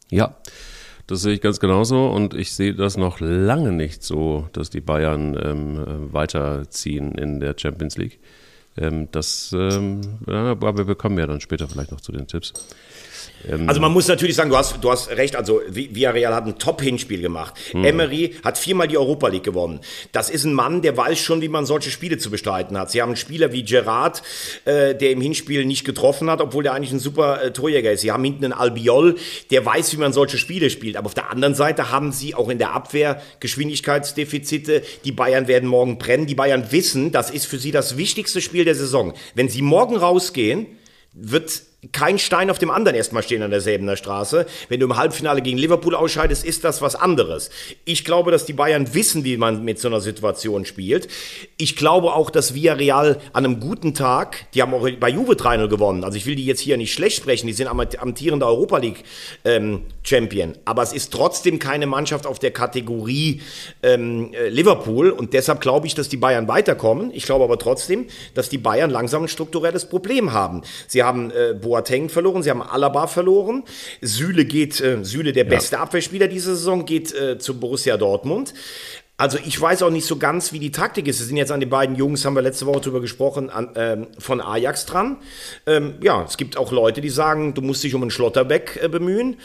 Ja. 0.10 0.36
Das 1.08 1.22
sehe 1.22 1.34
ich 1.34 1.42
ganz 1.42 1.60
genauso 1.60 2.08
und 2.08 2.34
ich 2.34 2.54
sehe 2.54 2.74
das 2.74 2.96
noch 2.96 3.20
lange 3.20 3.74
nicht 3.74 4.04
so, 4.04 4.48
dass 4.54 4.70
die 4.70 4.80
Bayern 4.80 5.38
ähm, 5.42 6.14
weiterziehen 6.14 7.12
in 7.16 7.42
der 7.42 7.56
Champions 7.58 7.98
League. 7.98 8.22
Ähm, 8.78 9.10
das, 9.12 9.54
ähm, 9.58 10.02
aber 10.28 10.88
wir 10.88 10.96
kommen 10.96 11.18
ja 11.18 11.28
dann 11.28 11.42
später 11.42 11.68
vielleicht 11.68 11.92
noch 11.92 12.02
zu 12.02 12.12
den 12.12 12.28
Tipps. 12.28 12.54
Ähm 13.50 13.68
also 13.68 13.82
man 13.82 13.92
muss 13.92 14.08
natürlich 14.08 14.36
sagen, 14.36 14.50
du 14.50 14.58
hast, 14.58 14.76
du 14.82 14.92
hast 14.92 15.10
recht, 15.10 15.36
also 15.36 15.62
Villarreal 15.68 16.34
hat 16.34 16.46
ein 16.46 16.58
Top-Hinspiel 16.58 17.22
gemacht. 17.22 17.54
Mhm. 17.74 17.84
Emery 17.84 18.36
hat 18.44 18.58
viermal 18.58 18.88
die 18.88 18.98
Europa 18.98 19.28
League 19.28 19.44
gewonnen. 19.44 19.80
Das 20.12 20.30
ist 20.30 20.46
ein 20.46 20.54
Mann, 20.54 20.82
der 20.82 20.96
weiß 20.96 21.20
schon, 21.20 21.42
wie 21.42 21.50
man 21.50 21.66
solche 21.66 21.92
Spiele 21.92 22.18
zu 22.18 22.30
bestreiten 22.30 22.78
hat. 22.78 22.92
Sie 22.92 23.02
haben 23.02 23.10
einen 23.10 23.18
Spieler 23.18 23.52
wie 23.52 23.64
Gerard, 23.64 24.24
äh, 24.66 24.96
der 24.96 25.12
im 25.12 25.22
Hinspiel 25.22 25.66
nicht 25.66 25.86
getroffen 25.86 26.30
hat, 26.30 26.42
obwohl 26.42 26.64
der 26.64 26.74
eigentlich 26.74 26.92
ein 26.92 27.00
super 27.00 27.44
äh, 27.44 27.52
Torjäger 27.52 27.92
ist. 27.92 28.02
Sie 28.02 28.12
haben 28.12 28.24
hinten 28.24 28.46
einen 28.46 28.54
Albiol, 28.54 29.16
der 29.52 29.66
weiß, 29.66 29.94
wie 29.94 29.98
man 29.98 30.14
solche 30.14 30.38
Spiele 30.38 30.70
spielt. 30.70 30.98
Aber 30.98 31.08
auf 31.08 31.14
der 31.14 31.32
anderen 31.32 31.56
Seite 31.56 31.92
haben 31.92 32.12
sie 32.12 32.36
auch 32.36 32.50
in 32.50 32.58
der 32.58 32.74
Abwehr 32.74 33.22
Geschwindigkeitsdefizite. 33.40 34.84
Die 35.06 35.12
Bayern 35.12 35.48
werden 35.48 35.70
morgen 35.70 35.98
brennen. 35.98 36.26
Die 36.26 36.36
Bayern 36.36 36.72
wissen, 36.72 37.12
das 37.12 37.30
ist 37.30 37.46
für 37.46 37.60
sie 37.60 37.72
das 37.72 37.98
wichtigste 37.98 38.42
Spiel 38.42 38.66
der 38.66 38.76
Saison. 38.76 39.14
Wenn 39.36 39.50
sie 39.50 39.62
morgen 39.62 39.98
rausgehen, 39.98 40.68
wird 41.14 41.64
kein 41.92 42.20
Stein 42.20 42.50
auf 42.50 42.60
dem 42.60 42.72
anderen 42.72 42.96
erstmal 42.96 43.24
stehen 43.24 43.42
an 43.42 43.52
derselben 43.52 43.96
Straße. 43.96 44.46
Wenn 44.70 44.80
du 44.80 44.86
im 44.86 44.98
Halbfinale 44.98 45.42
gegen 45.42 45.58
Liverpool 45.58 45.96
ausscheidest, 45.96 46.46
ist 46.46 46.64
das 46.64 46.82
was 46.82 46.96
anderes. 46.96 47.50
Ich 47.86 48.06
glaube, 48.06 48.32
dass 48.32 48.46
die 48.46 48.54
Bayern 48.54 48.94
wissen, 48.94 49.24
wie 49.24 49.38
man 49.38 49.64
mit 49.64 49.80
so 49.80 49.88
einer 49.88 50.02
Situation 50.02 50.66
spielt. 50.66 51.08
Ich 51.58 51.76
glaube 51.76 52.14
auch, 52.14 52.30
dass 52.30 52.54
Villarreal 52.54 53.20
an 53.34 53.46
einem 53.46 53.60
guten 53.60 53.94
Tag, 53.94 54.48
die 54.54 54.62
haben 54.62 54.74
auch 54.74 54.88
bei 55.00 55.10
Juve 55.10 55.36
3 55.36 55.68
gewonnen, 55.68 56.04
also 56.04 56.18
ich 56.18 56.26
will 56.26 56.36
die 56.36 56.46
jetzt 56.46 56.60
hier 56.60 56.78
nicht 56.78 56.94
schlecht 56.94 57.18
sprechen, 57.18 57.48
die 57.48 57.54
sind 57.54 57.68
amtierender 57.68 58.48
Europa 58.48 58.78
League 58.78 59.04
ähm, 59.46 59.82
Champion, 60.04 60.54
aber 60.66 60.84
es 60.84 60.94
ist 60.94 61.12
trotzdem 61.12 61.60
keine 61.60 61.86
Mannschaft 61.86 62.26
auf 62.26 62.40
der 62.40 62.52
Kategorie 62.52 63.42
ähm, 63.82 64.34
äh, 64.34 64.50
Liverpool 64.50 65.10
und 65.10 65.34
deshalb 65.34 65.62
glaube 65.62 65.88
ich, 65.88 65.96
dass 65.96 66.10
die 66.10 66.18
Bayern 66.18 66.48
weiterkommen. 66.48 67.12
Ich 67.14 67.26
glaube 67.26 67.44
aber 67.44 67.60
trotzdem, 67.60 68.08
dass 68.34 68.50
die 68.50 68.58
Bayern 68.58 68.90
langsam 68.90 69.24
ein 69.24 69.28
strukturelles 69.28 69.86
Problem 69.86 70.34
haben. 70.34 70.62
Sie 70.88 71.04
haben 71.04 71.32
äh, 71.32 71.54
Boateng 71.74 72.10
verloren, 72.10 72.44
sie 72.44 72.52
haben 72.52 72.62
Alaba 72.62 73.08
verloren. 73.08 73.64
Süle 74.02 74.46
geht, 74.46 74.80
äh, 74.80 75.04
Süle, 75.04 75.34
der 75.34 75.46
ja. 75.46 75.50
beste 75.50 75.80
Abwehrspieler 75.80 76.28
dieser 76.28 76.56
Saison, 76.56 76.86
geht 76.86 77.14
äh, 77.16 77.40
zu 77.40 77.60
Borussia 77.60 77.98
Dortmund. 77.98 78.54
Also 79.18 79.40
ich 79.44 79.60
weiß 79.60 79.82
auch 79.82 79.90
nicht 79.90 80.06
so 80.06 80.18
ganz, 80.18 80.54
wie 80.54 80.60
die 80.60 80.72
Taktik 80.72 81.08
ist. 81.08 81.20
Es 81.20 81.28
sind 81.28 81.38
jetzt 81.38 81.52
an 81.52 81.60
die 81.60 81.66
beiden 81.66 81.96
Jungs, 81.96 82.26
haben 82.26 82.36
wir 82.36 82.42
letzte 82.44 82.68
Woche 82.68 82.82
drüber 82.82 83.02
gesprochen, 83.02 83.50
an, 83.50 83.70
ähm, 83.76 84.08
von 84.20 84.40
Ajax 84.40 84.86
dran. 84.86 85.18
Ähm, 85.66 85.96
ja, 86.02 86.24
es 86.24 86.38
gibt 86.38 86.58
auch 86.58 86.72
Leute, 86.72 87.02
die 87.02 87.10
sagen, 87.10 87.56
du 87.56 87.62
musst 87.62 87.84
dich 87.84 87.96
um 87.96 88.02
einen 88.04 88.12
Schlotterbeck 88.12 88.80
äh, 88.84 88.88
bemühen. 88.88 89.38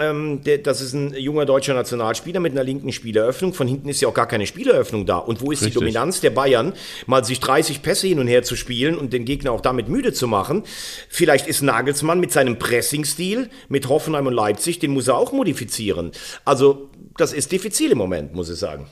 Ähm, 0.00 0.40
das 0.62 0.80
ist 0.80 0.92
ein 0.92 1.14
junger 1.14 1.46
deutscher 1.46 1.74
Nationalspieler 1.74 2.40
mit 2.40 2.52
einer 2.52 2.64
linken 2.64 2.92
Spieleröffnung. 2.92 3.54
Von 3.54 3.68
hinten 3.68 3.88
ist 3.88 4.00
ja 4.00 4.08
auch 4.08 4.14
gar 4.14 4.26
keine 4.26 4.46
Spieleröffnung 4.46 5.06
da. 5.06 5.18
Und 5.18 5.40
wo 5.40 5.52
ist 5.52 5.60
Richtig. 5.62 5.74
die 5.74 5.78
Dominanz 5.80 6.20
der 6.20 6.30
Bayern, 6.30 6.72
mal 7.06 7.24
sich 7.24 7.40
30 7.40 7.82
Pässe 7.82 8.06
hin 8.06 8.18
und 8.18 8.26
her 8.26 8.42
zu 8.42 8.56
spielen 8.56 8.96
und 8.96 9.12
den 9.12 9.24
Gegner 9.24 9.52
auch 9.52 9.60
damit 9.60 9.88
müde 9.88 10.12
zu 10.12 10.26
machen? 10.26 10.62
Vielleicht 11.08 11.46
ist 11.46 11.62
Nagelsmann 11.62 12.20
mit 12.20 12.32
seinem 12.32 12.58
Pressingstil 12.58 13.50
mit 13.68 13.88
Hoffenheim 13.88 14.26
und 14.26 14.34
Leipzig, 14.34 14.78
den 14.78 14.92
muss 14.92 15.08
er 15.08 15.16
auch 15.16 15.32
modifizieren. 15.32 16.12
Also, 16.44 16.90
das 17.16 17.32
ist 17.32 17.52
diffizil 17.52 17.92
im 17.92 17.98
Moment, 17.98 18.34
muss 18.34 18.50
ich 18.50 18.58
sagen. 18.58 18.86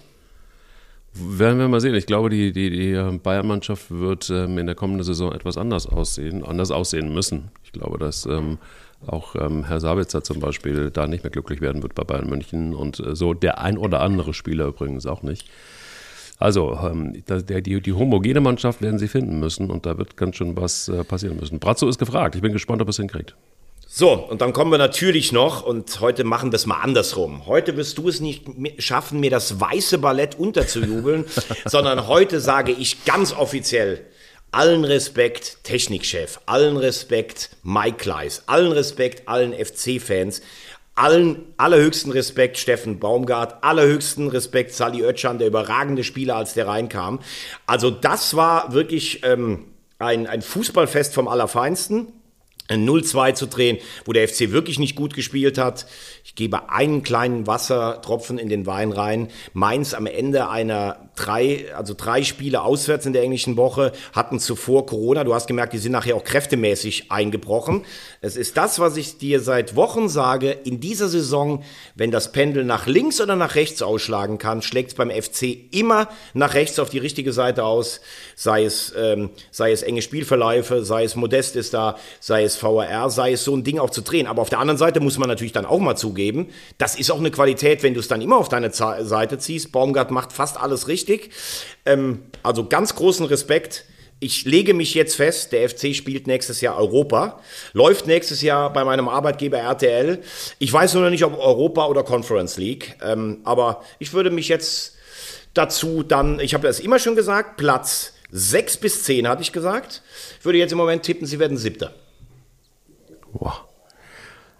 Werden 1.19 1.59
wir 1.59 1.69
mal 1.69 1.81
sehen. 1.81 1.95
Ich 1.95 2.07
glaube, 2.07 2.29
die, 2.29 2.53
die, 2.53 2.69
die 2.69 3.19
Bayern-Mannschaft 3.23 3.91
wird 3.91 4.29
ähm, 4.29 4.59
in 4.59 4.67
der 4.67 4.75
kommenden 4.75 5.03
Saison 5.03 5.33
etwas 5.33 5.57
anders 5.57 5.87
aussehen, 5.87 6.45
anders 6.45 6.71
aussehen 6.71 7.15
müssen. 7.15 7.51
Ich 7.65 7.73
glaube, 7.73 7.97
dass 7.97 8.27
ähm, 8.27 8.59
auch 9.07 9.35
ähm, 9.37 9.65
Herr 9.65 9.81
Sabitzer 9.81 10.23
zum 10.23 10.41
Beispiel 10.41 10.91
da 10.91 11.07
nicht 11.07 11.25
mehr 11.25 11.31
glücklich 11.31 11.61
werden 11.61 11.83
wird 11.83 11.95
bei 11.95 12.05
Bayern 12.05 12.29
München 12.29 12.75
und 12.75 13.01
äh, 13.01 13.15
so 13.15 13.35
der 13.35 13.61
ein 13.61 13.79
oder 13.79 14.01
andere 14.01 14.35
Spieler 14.35 14.67
übrigens 14.67 15.07
auch 15.07 15.23
nicht. 15.23 15.49
Also, 16.39 16.79
ähm, 16.83 17.23
der, 17.29 17.63
die, 17.63 17.81
die 17.81 17.93
homogene 17.93 18.41
Mannschaft 18.41 18.83
werden 18.83 18.99
sie 18.99 19.09
finden 19.09 19.41
müssen 19.41 19.71
und 19.71 19.87
da 19.87 19.97
wird 19.97 20.17
ganz 20.17 20.37
schön 20.37 20.57
was 20.57 20.89
äh, 20.89 21.03
passieren 21.03 21.39
müssen. 21.39 21.59
Brazzo 21.59 21.89
ist 21.89 21.99
gefragt. 21.99 22.35
Ich 22.35 22.43
bin 22.43 22.53
gespannt, 22.53 22.83
ob 22.83 22.89
er 22.89 22.91
es 22.91 22.97
hinkriegt. 22.97 23.35
So, 23.89 24.13
und 24.13 24.43
dann 24.43 24.53
kommen 24.53 24.71
wir 24.71 24.79
natürlich 24.79 25.33
noch, 25.33 25.65
und 25.65 26.01
heute 26.01 26.25
machen 26.25 26.53
wir 26.53 26.57
es 26.57 26.67
mal 26.67 26.81
andersrum. 26.81 27.47
Heute 27.47 27.79
wirst 27.79 27.97
du 27.97 28.09
es 28.09 28.21
nicht 28.21 28.45
schaffen, 28.77 29.21
mir 29.21 29.31
das 29.31 29.59
weiße 29.59 29.99
Ballett 29.99 30.39
unterzujubeln, 30.39 31.25
sondern 31.65 32.07
heute 32.07 32.41
sage 32.41 32.73
ich 32.73 33.07
ganz 33.07 33.33
offiziell, 33.33 34.05
allen 34.57 34.87
Respekt 34.87 35.59
Technikchef, 35.65 36.41
allen 36.47 36.79
Respekt 36.79 37.51
Mike 37.63 37.99
Kleiss, 37.99 38.45
allen 38.47 38.73
Respekt 38.73 39.29
allen 39.29 39.53
FC-Fans, 39.53 40.41
allen 40.95 41.45
allerhöchsten 41.59 42.11
Respekt 42.11 42.57
Steffen 42.57 42.99
Baumgart, 42.99 43.63
allerhöchsten 43.63 44.29
Respekt 44.29 44.73
Sally 44.73 45.05
Oetschan, 45.05 45.37
der 45.37 45.49
überragende 45.49 46.05
Spieler, 46.05 46.37
als 46.37 46.55
der 46.55 46.69
reinkam. 46.69 47.21
Also 47.67 47.91
das 47.91 48.35
war 48.35 48.73
wirklich 48.73 49.23
ähm, 49.25 49.67
ein, 49.99 50.27
ein 50.27 50.41
Fußballfest 50.41 51.13
vom 51.13 51.29
Allerfeinsten. 51.29 52.15
ein 52.69 52.89
0-2 52.89 53.35
zu 53.35 53.49
drehen, 53.49 53.77
wo 54.07 54.15
der 54.15 54.27
FC 54.27 54.53
wirklich 54.53 54.79
nicht 54.79 54.97
gut 54.97 55.13
gespielt 55.13 55.59
hat. 55.59 55.85
Ich 56.25 56.35
gebe 56.35 56.71
einen 56.71 57.03
kleinen 57.03 57.47
Wassertropfen 57.47 58.39
in 58.39 58.49
den 58.49 58.65
Wein 58.65 58.91
rein. 58.91 59.29
Mainz 59.53 59.93
am 59.93 60.07
Ende 60.07 60.49
einer 60.49 61.06
drei, 61.17 61.67
also 61.75 61.95
drei 61.97 62.23
Spiele 62.23 62.63
auswärts 62.63 63.07
in 63.07 63.13
der 63.13 63.23
englischen 63.23 63.57
Woche 63.57 63.93
hatten 64.13 64.39
zuvor 64.39 64.87
Corona. 64.87 65.25
Du 65.25 65.35
hast 65.35 65.47
gemerkt, 65.47 65.73
die 65.73 65.79
sind 65.79 65.93
nachher 65.93 66.15
auch 66.15 66.25
kräftemäßig 66.25 67.11
eingebrochen. 67.11 67.85
Es 68.21 68.37
ist 68.37 68.57
das, 68.57 68.79
was 68.79 68.97
ich 68.97 69.19
dir 69.19 69.41
seit 69.41 69.75
Wochen 69.75 70.09
sage. 70.09 70.51
In 70.51 70.79
dieser 70.79 71.09
Saison, 71.09 71.65
wenn 71.95 72.11
das 72.11 72.33
Pendel 72.33 72.65
nach 72.65 72.87
links 72.87 73.21
oder 73.21 73.35
nach 73.35 73.55
rechts 73.55 73.83
ausschlagen 73.83 74.39
kann, 74.39 74.63
schlägt 74.63 74.91
es 74.91 74.95
beim 74.95 75.11
FC 75.11 75.57
immer 75.73 76.09
nach 76.35 76.55
rechts 76.55 76.79
auf 76.79 76.91
die 76.91 76.99
richtige 76.99 77.33
Seite 77.33 77.65
aus. 77.65 78.01
Sei 78.37 78.65
es, 78.65 78.93
ähm, 78.97 79.31
sei 79.51 79.73
es 79.73 79.83
enge 79.83 80.03
Spielverläufe, 80.03 80.85
sei 80.85 81.05
es 81.05 81.17
Modest 81.17 81.57
ist 81.57 81.73
da, 81.73 81.97
sei 82.21 82.45
es 82.45 82.57
VRR, 82.57 83.09
sei 83.11 83.33
es 83.33 83.45
so 83.45 83.57
ein 83.57 83.65
Ding 83.65 83.79
auch 83.79 83.91
zu 83.91 84.03
drehen. 84.03 84.27
Aber 84.27 84.43
auf 84.43 84.51
der 84.51 84.59
anderen 84.59 84.79
Seite 84.79 85.01
muss 85.01 85.19
man 85.19 85.29
natürlich 85.29 85.53
dann 85.53 85.67
auch 85.67 85.81
mal 85.81 85.97
zugeben, 85.97 86.49
das 86.77 86.95
ist 86.95 87.11
auch 87.11 87.19
eine 87.19 87.31
Qualität, 87.31 87.83
wenn 87.83 87.95
du 87.95 88.01
es 88.01 88.09
dann 88.09 88.21
immer 88.21 88.37
auf 88.37 88.51
deine 88.51 88.71
Seite 88.71 89.39
ziehst. 89.39 89.73
Baumgart 89.73 90.11
macht 90.11 90.33
fast 90.33 90.61
alles 90.61 90.89
richtig 90.89 91.06
richtig. 91.09 91.31
Ähm, 91.85 92.23
also 92.43 92.67
ganz 92.67 92.95
großen 92.95 93.27
Respekt. 93.27 93.85
Ich 94.19 94.47
lege 94.47 94.73
mich 94.73 94.95
jetzt 94.95 95.15
fest, 95.15 95.53
der 95.53 95.69
FC 95.69 95.95
spielt 95.95 96.27
nächstes 96.27 96.63
Jahr 96.63 96.79
Europa, 96.79 97.41
läuft 97.75 98.07
nächstes 98.07 98.41
Jahr 98.41 98.73
bei 98.73 98.83
meinem 98.83 99.09
Arbeitgeber 99.09 99.59
RTL. 99.59 100.23
Ich 100.59 100.73
weiß 100.73 100.95
nur 100.95 101.05
noch 101.05 101.11
nicht, 101.11 101.25
ob 101.25 101.39
Europa 101.39 101.87
oder 101.87 102.03
Conference 102.03 102.57
League, 102.57 102.97
ähm, 103.03 103.41
aber 103.45 103.83
ich 103.99 104.15
würde 104.15 104.31
mich 104.31 104.49
jetzt 104.49 104.95
dazu 105.53 106.03
dann, 106.03 106.41
ich 106.41 106.55
habe 106.55 106.67
das 106.67 106.81
immer 106.81 106.99
schon 106.99 107.15
gesagt, 107.15 107.59
Platz 107.59 108.15
6 108.31 108.79
bis 108.79 109.05
10 109.05 109.29
hatte 109.29 109.43
ich 109.43 109.53
gesagt. 109.53 110.03
Ich 110.39 110.45
würde 110.45 110.59
jetzt 110.59 110.73
im 110.73 110.79
Moment 110.79 111.03
tippen, 111.03 111.27
sie 111.27 111.39
werden 111.39 111.59
siebter. 111.59 111.95
Wow. 113.33 113.66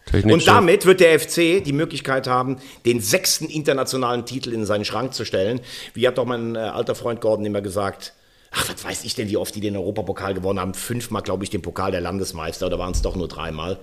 Technik 0.07 0.35
und 0.35 0.47
damit 0.47 0.87
wird 0.87 1.01
der 1.01 1.19
FC 1.19 1.63
die 1.65 1.73
Möglichkeit 1.73 2.29
haben, 2.29 2.59
den 2.85 3.01
sechsten 3.01 3.47
internationalen 3.47 4.25
Titel 4.25 4.53
in 4.53 4.65
seinen 4.65 4.85
Schrank 4.85 5.15
zu 5.15 5.25
stellen. 5.25 5.61
Wie 5.95 6.07
hat 6.07 6.19
doch 6.19 6.25
mein 6.25 6.55
äh, 6.55 6.61
alter 6.61 6.95
Freund 6.95 7.21
Gordon 7.21 7.45
immer 7.45 7.61
gesagt, 7.61 8.15
ach, 8.53 8.69
was 8.73 8.85
weiß 8.85 9.05
ich 9.05 9.15
denn, 9.17 9.29
wie 9.29 9.37
oft 9.37 9.55
die 9.55 9.61
den 9.61 9.77
Europapokal 9.77 10.35
gewonnen 10.35 10.61
haben? 10.61 10.75
Fünfmal, 10.75 11.23
glaube 11.23 11.45
ich, 11.45 11.51
den 11.51 11.61
Pokal 11.61 11.91
der 11.91 12.01
Landesmeister 12.01 12.67
oder 12.67 12.79
waren 12.79 12.93
es 12.93 13.03
doch 13.03 13.17
nur 13.17 13.29
dreimal? 13.29 13.79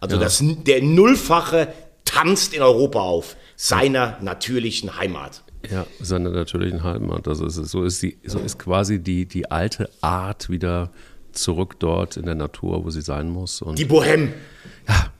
Also 0.00 0.16
ja. 0.16 0.22
das, 0.22 0.42
der 0.42 0.82
Nullfache 0.82 1.72
tanzt 2.04 2.54
in 2.54 2.62
Europa 2.62 3.00
auf, 3.00 3.36
seiner 3.54 4.18
natürlichen 4.20 4.98
Heimat. 4.98 5.44
Ja, 5.70 5.86
seiner 6.00 6.30
natürlichen 6.30 6.82
Heimat. 6.82 7.28
Also 7.28 7.46
ist, 7.46 7.54
so, 7.54 7.84
ist 7.84 8.02
die, 8.02 8.18
so 8.26 8.40
ist 8.40 8.58
quasi 8.58 8.98
die, 8.98 9.26
die 9.26 9.50
alte 9.50 9.88
Art 10.00 10.50
wieder 10.50 10.90
zurück 11.30 11.76
dort 11.78 12.16
in 12.16 12.26
der 12.26 12.34
Natur, 12.34 12.84
wo 12.84 12.90
sie 12.90 13.00
sein 13.00 13.30
muss. 13.30 13.62
Und 13.62 13.78
die 13.78 13.86
Bohème. 13.86 14.30
Ja, 14.88 15.12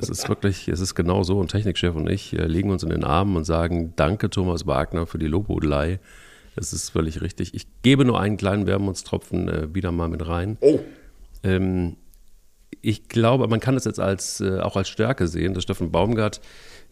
es 0.00 0.08
ist 0.08 0.28
wirklich, 0.28 0.68
es 0.68 0.80
ist 0.80 0.94
genau 0.94 1.22
so. 1.22 1.38
Und 1.38 1.50
Technikchef 1.50 1.94
und 1.94 2.08
ich 2.08 2.32
äh, 2.32 2.46
legen 2.46 2.70
uns 2.70 2.82
in 2.82 2.90
den 2.90 3.04
Armen 3.04 3.36
und 3.36 3.44
sagen, 3.44 3.92
danke 3.96 4.30
Thomas 4.30 4.66
Wagner 4.66 5.06
für 5.06 5.18
die 5.18 5.26
Lobhudelei. 5.26 6.00
Es 6.56 6.72
ist 6.72 6.90
völlig 6.90 7.20
richtig. 7.20 7.54
Ich 7.54 7.66
gebe 7.82 8.04
nur 8.04 8.20
einen 8.20 8.36
kleinen 8.36 8.66
Wermutstropfen 8.66 9.48
äh, 9.48 9.74
wieder 9.74 9.92
mal 9.92 10.08
mit 10.08 10.26
rein. 10.26 10.58
Oh. 10.60 10.80
Ähm, 11.42 11.96
ich 12.82 13.08
glaube, 13.08 13.48
man 13.48 13.60
kann 13.60 13.76
es 13.76 13.84
jetzt 13.84 14.00
als, 14.00 14.40
äh, 14.40 14.60
auch 14.60 14.76
als 14.76 14.88
Stärke 14.88 15.28
sehen, 15.28 15.54
dass 15.54 15.62
Steffen 15.62 15.90
Baumgart 15.90 16.40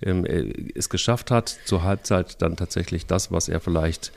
ähm, 0.02 0.24
äh, 0.24 0.52
es 0.74 0.88
geschafft 0.88 1.30
hat, 1.30 1.58
zur 1.64 1.82
Halbzeit 1.82 2.42
dann 2.42 2.56
tatsächlich 2.56 3.06
das, 3.06 3.32
was 3.32 3.48
er 3.48 3.60
vielleicht 3.60 4.12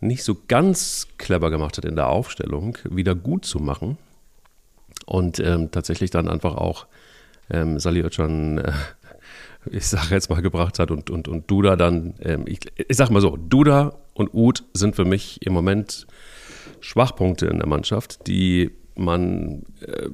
nicht 0.00 0.22
so 0.22 0.36
ganz 0.46 1.08
clever 1.18 1.50
gemacht 1.50 1.76
hat 1.76 1.84
in 1.84 1.96
der 1.96 2.08
Aufstellung, 2.08 2.78
wieder 2.88 3.14
gut 3.14 3.44
zu 3.44 3.58
machen. 3.58 3.98
Und 5.06 5.40
ähm, 5.40 5.70
tatsächlich 5.70 6.10
dann 6.10 6.28
einfach 6.28 6.54
auch 6.54 6.86
ähm, 7.50 7.78
Sally 7.78 8.02
Özcan, 8.02 8.58
äh, 8.58 8.72
ich 9.70 9.86
sage 9.86 10.14
jetzt 10.14 10.30
mal, 10.30 10.42
gebracht 10.42 10.78
hat 10.78 10.90
und, 10.90 11.10
und, 11.10 11.28
und 11.28 11.50
Duda 11.50 11.76
dann, 11.76 12.14
ähm, 12.20 12.44
ich, 12.46 12.60
ich 12.76 12.96
sag 12.96 13.10
mal 13.10 13.20
so, 13.20 13.36
Duda 13.36 13.94
und 14.14 14.32
Uth 14.32 14.64
sind 14.74 14.96
für 14.96 15.04
mich 15.04 15.44
im 15.46 15.52
Moment 15.52 16.06
Schwachpunkte 16.80 17.46
in 17.46 17.58
der 17.58 17.68
Mannschaft, 17.68 18.26
die 18.26 18.70
man 18.94 19.64
äh, 19.80 20.08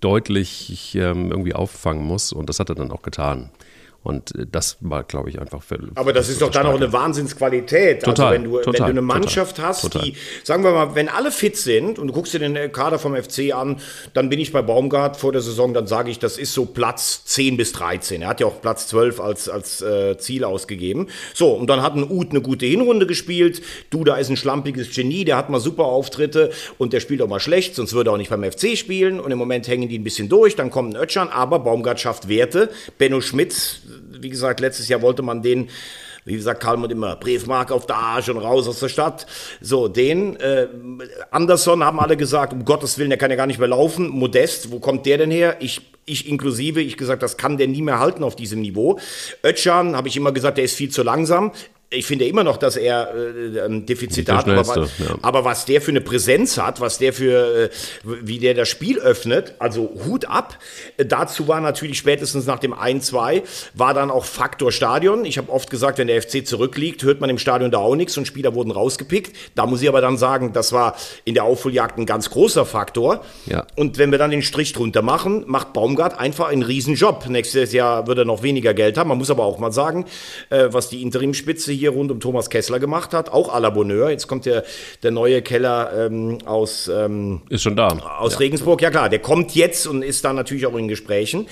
deutlich 0.00 0.94
ähm, 0.94 1.30
irgendwie 1.30 1.54
auffangen 1.54 2.04
muss 2.04 2.32
und 2.32 2.48
das 2.48 2.60
hat 2.60 2.68
er 2.68 2.76
dann 2.76 2.90
auch 2.92 3.02
getan. 3.02 3.50
Und 4.04 4.34
äh, 4.34 4.46
das 4.50 4.76
war, 4.80 5.02
glaube 5.02 5.28
ich, 5.28 5.40
einfach 5.40 5.62
für. 5.62 5.78
Aber 5.96 6.12
das 6.12 6.28
ist 6.28 6.40
doch 6.40 6.50
dann 6.50 6.66
auch 6.66 6.76
eine 6.76 6.92
Wahnsinnsqualität. 6.92 8.04
Also 8.04 8.12
total, 8.12 8.26
also 8.26 8.34
wenn 8.34 8.50
du, 8.50 8.58
total, 8.58 8.72
wenn 8.72 8.78
du 8.78 8.90
eine 8.90 9.02
Mannschaft 9.02 9.56
total, 9.56 9.68
hast, 9.70 9.94
die, 9.94 10.14
sagen 10.44 10.62
wir 10.62 10.70
mal, 10.70 10.94
wenn 10.94 11.08
alle 11.08 11.30
fit 11.30 11.56
sind 11.56 11.98
und 11.98 12.06
du 12.08 12.12
guckst 12.12 12.32
dir 12.32 12.38
den 12.38 12.72
Kader 12.72 12.98
vom 12.98 13.16
FC 13.16 13.52
an, 13.52 13.80
dann 14.14 14.28
bin 14.28 14.38
ich 14.38 14.52
bei 14.52 14.62
Baumgart 14.62 15.16
vor 15.16 15.32
der 15.32 15.42
Saison, 15.42 15.74
dann 15.74 15.86
sage 15.86 16.10
ich, 16.10 16.18
das 16.18 16.38
ist 16.38 16.54
so 16.54 16.64
Platz 16.64 17.24
10 17.24 17.56
bis 17.56 17.72
13. 17.72 18.22
Er 18.22 18.28
hat 18.28 18.40
ja 18.40 18.46
auch 18.46 18.60
Platz 18.62 18.86
12 18.86 19.20
als, 19.20 19.48
als 19.48 19.82
äh, 19.82 20.16
Ziel 20.18 20.44
ausgegeben. 20.44 21.08
So, 21.34 21.52
und 21.52 21.68
dann 21.68 21.82
hat 21.82 21.96
ein 21.96 22.08
Uth 22.08 22.30
eine 22.30 22.40
gute 22.40 22.66
Hinrunde 22.66 23.06
gespielt. 23.06 23.62
Duda 23.90 24.16
ist 24.16 24.30
ein 24.30 24.36
schlampiges 24.36 24.94
Genie, 24.94 25.24
der 25.24 25.36
hat 25.36 25.50
mal 25.50 25.60
super 25.60 25.84
Auftritte 25.84 26.50
und 26.78 26.92
der 26.92 27.00
spielt 27.00 27.20
auch 27.20 27.28
mal 27.28 27.40
schlecht, 27.40 27.74
sonst 27.74 27.94
würde 27.94 28.10
er 28.10 28.14
auch 28.14 28.18
nicht 28.18 28.30
beim 28.30 28.44
FC 28.44 28.76
spielen. 28.76 29.18
Und 29.18 29.32
im 29.32 29.38
Moment 29.38 29.66
hängen 29.66 29.88
die 29.88 29.98
ein 29.98 30.04
bisschen 30.04 30.28
durch, 30.28 30.54
dann 30.54 30.70
kommt 30.70 30.94
ein 30.94 31.02
Ötschern, 31.02 31.28
aber 31.28 31.58
Baumgart 31.58 32.00
schafft 32.00 32.28
Werte. 32.28 32.70
Benno 32.96 33.20
Schmitz 33.20 33.80
wie 34.20 34.28
gesagt, 34.28 34.60
letztes 34.60 34.88
Jahr 34.88 35.02
wollte 35.02 35.22
man 35.22 35.42
den 35.42 35.68
wie 36.28 36.36
gesagt, 36.36 36.60
Kalmund 36.60 36.92
immer, 36.92 37.16
Briefmarke 37.16 37.74
auf 37.74 37.86
der 37.86 37.96
Arsch 37.96 38.28
und 38.28 38.36
raus 38.36 38.68
aus 38.68 38.80
der 38.80 38.88
Stadt. 38.90 39.26
So, 39.62 39.88
den, 39.88 40.36
äh, 40.36 40.68
Anderson 41.30 41.82
haben 41.82 41.98
alle 41.98 42.18
gesagt, 42.18 42.52
um 42.52 42.66
Gottes 42.66 42.98
Willen, 42.98 43.08
der 43.08 43.18
kann 43.18 43.30
ja 43.30 43.36
gar 43.36 43.46
nicht 43.46 43.58
mehr 43.58 43.68
laufen. 43.68 44.08
Modest, 44.08 44.70
wo 44.70 44.78
kommt 44.78 45.06
der 45.06 45.16
denn 45.16 45.30
her? 45.30 45.56
Ich, 45.60 45.80
ich 46.04 46.28
inklusive, 46.28 46.82
ich 46.82 46.98
gesagt, 46.98 47.22
das 47.22 47.38
kann 47.38 47.56
der 47.56 47.66
nie 47.66 47.82
mehr 47.82 47.98
halten 47.98 48.22
auf 48.24 48.36
diesem 48.36 48.60
Niveau. 48.60 48.98
Ötchan, 49.42 49.96
habe 49.96 50.08
ich 50.08 50.16
immer 50.16 50.32
gesagt, 50.32 50.58
der 50.58 50.64
ist 50.64 50.74
viel 50.74 50.90
zu 50.90 51.02
langsam 51.02 51.52
ich 51.90 52.04
finde 52.04 52.26
immer 52.26 52.44
noch, 52.44 52.58
dass 52.58 52.76
er 52.76 53.14
äh, 53.14 53.60
ein 53.60 53.86
Defizit 53.86 54.30
hat, 54.30 54.46
aber, 54.46 54.76
ja. 54.76 55.18
aber, 55.22 55.46
was 55.46 55.64
der 55.64 55.80
für 55.80 55.90
eine 55.90 56.02
Präsenz 56.02 56.58
hat, 56.58 56.82
was 56.82 56.98
der 56.98 57.14
für, 57.14 57.64
äh, 57.64 57.70
wie 58.04 58.38
der 58.38 58.52
das 58.52 58.68
Spiel 58.68 58.98
öffnet, 58.98 59.54
also 59.58 59.90
Hut 60.04 60.26
ab. 60.26 60.58
Äh, 60.98 61.06
dazu 61.06 61.48
war 61.48 61.62
natürlich 61.62 61.96
spätestens 61.96 62.44
nach 62.44 62.58
dem 62.58 62.74
1-2, 62.74 63.42
war 63.72 63.94
dann 63.94 64.10
auch 64.10 64.26
Faktor 64.26 64.70
Stadion. 64.70 65.24
Ich 65.24 65.38
habe 65.38 65.50
oft 65.50 65.70
gesagt, 65.70 65.96
wenn 65.96 66.08
der 66.08 66.20
FC 66.20 66.46
zurückliegt, 66.46 67.02
hört 67.04 67.22
man 67.22 67.30
im 67.30 67.38
Stadion 67.38 67.70
da 67.70 67.78
auch 67.78 67.96
nichts 67.96 68.18
und 68.18 68.26
Spieler 68.26 68.54
wurden 68.54 68.70
rausgepickt. 68.70 69.34
Da 69.54 69.64
muss 69.64 69.80
ich 69.80 69.88
aber 69.88 70.02
dann 70.02 70.18
sagen, 70.18 70.52
das 70.52 70.74
war 70.74 70.94
in 71.24 71.32
der 71.32 71.44
Aufholjagd 71.44 71.96
ein 71.96 72.04
ganz 72.04 72.28
großer 72.28 72.66
Faktor. 72.66 73.24
Ja. 73.46 73.66
Und 73.76 73.96
wenn 73.96 74.10
wir 74.10 74.18
dann 74.18 74.30
den 74.30 74.42
Strich 74.42 74.74
drunter 74.74 75.00
machen, 75.00 75.44
macht 75.46 75.72
Baumgart 75.72 76.20
einfach 76.20 76.48
einen 76.48 76.64
Riesenjob. 76.64 77.30
Nächstes 77.30 77.72
Jahr 77.72 78.06
wird 78.06 78.18
er 78.18 78.24
noch 78.26 78.42
weniger 78.42 78.74
Geld 78.74 78.98
haben. 78.98 79.08
Man 79.08 79.16
muss 79.16 79.30
aber 79.30 79.44
auch 79.44 79.58
mal 79.58 79.72
sagen, 79.72 80.04
äh, 80.50 80.68
was 80.70 80.90
die 80.90 81.00
Interimspitze 81.00 81.77
hier 81.78 81.90
rund 81.90 82.10
um 82.10 82.20
Thomas 82.20 82.50
Kessler 82.50 82.78
gemacht 82.78 83.14
hat, 83.14 83.30
auch 83.30 83.54
à 83.54 83.60
la 83.60 83.70
Bonheur. 83.70 84.10
Jetzt 84.10 84.26
kommt 84.26 84.46
der, 84.46 84.64
der 85.02 85.10
neue 85.10 85.42
Keller 85.42 86.06
ähm, 86.06 86.38
aus, 86.44 86.90
ähm, 86.92 87.42
ist 87.48 87.62
schon 87.62 87.76
da. 87.76 87.88
aus 88.18 88.34
ja. 88.34 88.38
Regensburg. 88.38 88.82
Ja 88.82 88.90
klar, 88.90 89.08
der 89.08 89.20
kommt 89.20 89.54
jetzt 89.54 89.86
und 89.86 90.02
ist 90.02 90.24
da 90.24 90.32
natürlich 90.32 90.66
auch 90.66 90.76
in 90.76 90.88
Gesprächen. 90.88 91.46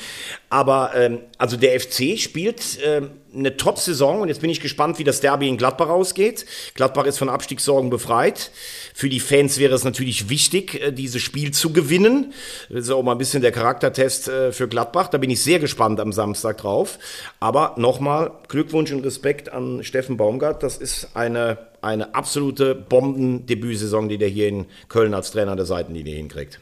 Aber 0.48 0.92
ähm, 0.94 1.20
also 1.38 1.56
der 1.56 1.78
FC 1.78 2.18
spielt 2.18 2.78
ähm, 2.84 3.10
eine 3.34 3.56
Top-Saison 3.56 4.20
und 4.20 4.28
jetzt 4.28 4.40
bin 4.40 4.48
ich 4.48 4.60
gespannt, 4.60 4.98
wie 5.00 5.04
das 5.04 5.20
Derby 5.20 5.48
in 5.48 5.56
Gladbach 5.56 5.88
ausgeht. 5.88 6.46
Gladbach 6.74 7.04
ist 7.04 7.18
von 7.18 7.28
Abstiegssorgen 7.28 7.90
befreit. 7.90 8.52
Für 8.94 9.08
die 9.08 9.18
Fans 9.18 9.58
wäre 9.58 9.74
es 9.74 9.82
natürlich 9.82 10.28
wichtig, 10.28 10.80
äh, 10.80 10.92
dieses 10.92 11.20
Spiel 11.20 11.50
zu 11.50 11.72
gewinnen. 11.72 12.32
Das 12.68 12.84
ist 12.84 12.90
auch 12.90 13.02
mal 13.02 13.12
ein 13.12 13.18
bisschen 13.18 13.42
der 13.42 13.50
Charaktertest 13.50 14.28
äh, 14.28 14.52
für 14.52 14.68
Gladbach. 14.68 15.08
Da 15.08 15.18
bin 15.18 15.30
ich 15.30 15.42
sehr 15.42 15.58
gespannt 15.58 15.98
am 15.98 16.12
Samstag 16.12 16.58
drauf. 16.58 17.00
Aber 17.40 17.74
nochmal 17.76 18.30
Glückwunsch 18.46 18.92
und 18.92 19.04
Respekt 19.04 19.52
an 19.52 19.82
Steffen 19.82 20.16
Baumgart. 20.16 20.62
Das 20.62 20.76
ist 20.76 21.08
eine, 21.14 21.58
eine 21.82 22.14
absolute 22.14 22.76
Bombendebütsaison, 22.76 24.08
die 24.08 24.18
der 24.18 24.28
hier 24.28 24.46
in 24.46 24.66
Köln 24.88 25.12
als 25.12 25.32
Trainer 25.32 25.56
der 25.56 25.66
Seitenlinie 25.66 26.14
hinkriegt. 26.14 26.60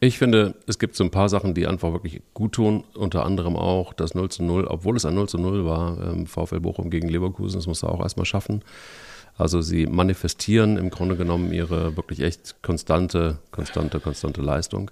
Ich 0.00 0.18
finde, 0.18 0.54
es 0.66 0.78
gibt 0.78 0.94
so 0.94 1.02
ein 1.02 1.10
paar 1.10 1.28
Sachen, 1.28 1.54
die 1.54 1.66
einfach 1.66 1.92
wirklich 1.92 2.22
gut 2.32 2.52
tun. 2.52 2.84
Unter 2.94 3.24
anderem 3.24 3.56
auch 3.56 3.92
das 3.92 4.14
0 4.14 4.28
zu 4.28 4.44
0, 4.44 4.66
obwohl 4.66 4.96
es 4.96 5.04
ein 5.04 5.14
0 5.14 5.28
zu 5.28 5.38
0 5.38 5.64
war, 5.64 5.98
ähm, 6.00 6.26
VfL 6.26 6.60
Bochum 6.60 6.88
gegen 6.90 7.08
Leverkusen, 7.08 7.58
das 7.58 7.66
muss 7.66 7.82
er 7.82 7.90
auch 7.90 8.00
erstmal 8.00 8.26
schaffen. 8.26 8.62
Also 9.36 9.60
sie 9.60 9.86
manifestieren 9.86 10.76
im 10.76 10.90
Grunde 10.90 11.16
genommen 11.16 11.52
ihre 11.52 11.96
wirklich 11.96 12.20
echt 12.20 12.62
konstante, 12.62 13.38
konstante, 13.50 13.98
konstante 13.98 14.40
Leistung. 14.40 14.90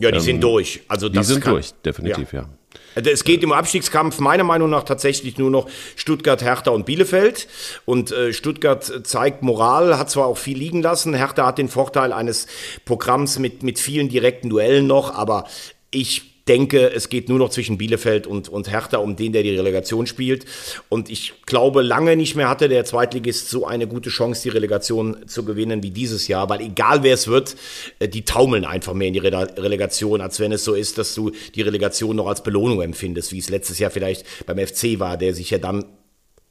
Ja, 0.00 0.10
die 0.10 0.18
ähm, 0.18 0.22
sind 0.22 0.40
durch. 0.42 0.82
Also 0.88 1.08
die 1.08 1.22
sind 1.24 1.46
durch, 1.46 1.72
definitiv, 1.84 2.32
ja. 2.32 2.42
ja. 2.42 2.48
Also 2.94 3.10
es 3.10 3.24
geht 3.24 3.42
im 3.42 3.52
Abstiegskampf 3.52 4.18
meiner 4.18 4.44
Meinung 4.44 4.70
nach 4.70 4.82
tatsächlich 4.82 5.38
nur 5.38 5.50
noch 5.50 5.68
Stuttgart, 5.96 6.42
Hertha 6.42 6.70
und 6.70 6.84
Bielefeld. 6.84 7.48
Und 7.84 8.10
äh, 8.10 8.32
Stuttgart 8.32 9.06
zeigt 9.06 9.42
Moral, 9.42 9.98
hat 9.98 10.10
zwar 10.10 10.26
auch 10.26 10.38
viel 10.38 10.58
liegen 10.58 10.82
lassen. 10.82 11.14
Hertha 11.14 11.46
hat 11.46 11.58
den 11.58 11.68
Vorteil 11.68 12.12
eines 12.12 12.46
Programms 12.84 13.38
mit, 13.38 13.62
mit 13.62 13.78
vielen 13.78 14.08
direkten 14.08 14.50
Duellen 14.50 14.86
noch, 14.86 15.14
aber 15.14 15.46
ich 15.90 16.27
denke, 16.48 16.92
es 16.92 17.08
geht 17.08 17.28
nur 17.28 17.38
noch 17.38 17.50
zwischen 17.50 17.78
Bielefeld 17.78 18.26
und, 18.26 18.48
und 18.48 18.70
Hertha 18.70 18.98
um 18.98 19.16
den, 19.16 19.32
der 19.32 19.42
die 19.42 19.54
Relegation 19.54 20.06
spielt. 20.06 20.44
Und 20.88 21.10
ich 21.10 21.34
glaube, 21.46 21.82
lange 21.82 22.16
nicht 22.16 22.34
mehr 22.34 22.48
hatte 22.48 22.68
der 22.68 22.84
Zweitligist 22.84 23.50
so 23.50 23.66
eine 23.66 23.86
gute 23.86 24.10
Chance, 24.10 24.42
die 24.42 24.48
Relegation 24.48 25.26
zu 25.26 25.44
gewinnen 25.44 25.82
wie 25.82 25.90
dieses 25.90 26.28
Jahr, 26.28 26.48
weil 26.48 26.60
egal 26.60 27.02
wer 27.02 27.14
es 27.14 27.28
wird, 27.28 27.56
äh, 27.98 28.08
die 28.08 28.24
taumeln 28.24 28.64
einfach 28.64 28.94
mehr 28.94 29.08
in 29.08 29.14
die 29.14 29.20
Relegation, 29.20 30.20
als 30.20 30.40
wenn 30.40 30.52
es 30.52 30.64
so 30.64 30.74
ist, 30.74 30.98
dass 30.98 31.14
du 31.14 31.32
die 31.54 31.62
Relegation 31.62 32.16
noch 32.16 32.26
als 32.26 32.42
Belohnung 32.42 32.82
empfindest, 32.82 33.32
wie 33.32 33.38
es 33.38 33.50
letztes 33.50 33.78
Jahr 33.78 33.90
vielleicht 33.90 34.24
beim 34.46 34.58
FC 34.58 34.98
war, 34.98 35.16
der 35.16 35.34
sich 35.34 35.50
ja 35.50 35.58
dann 35.58 35.84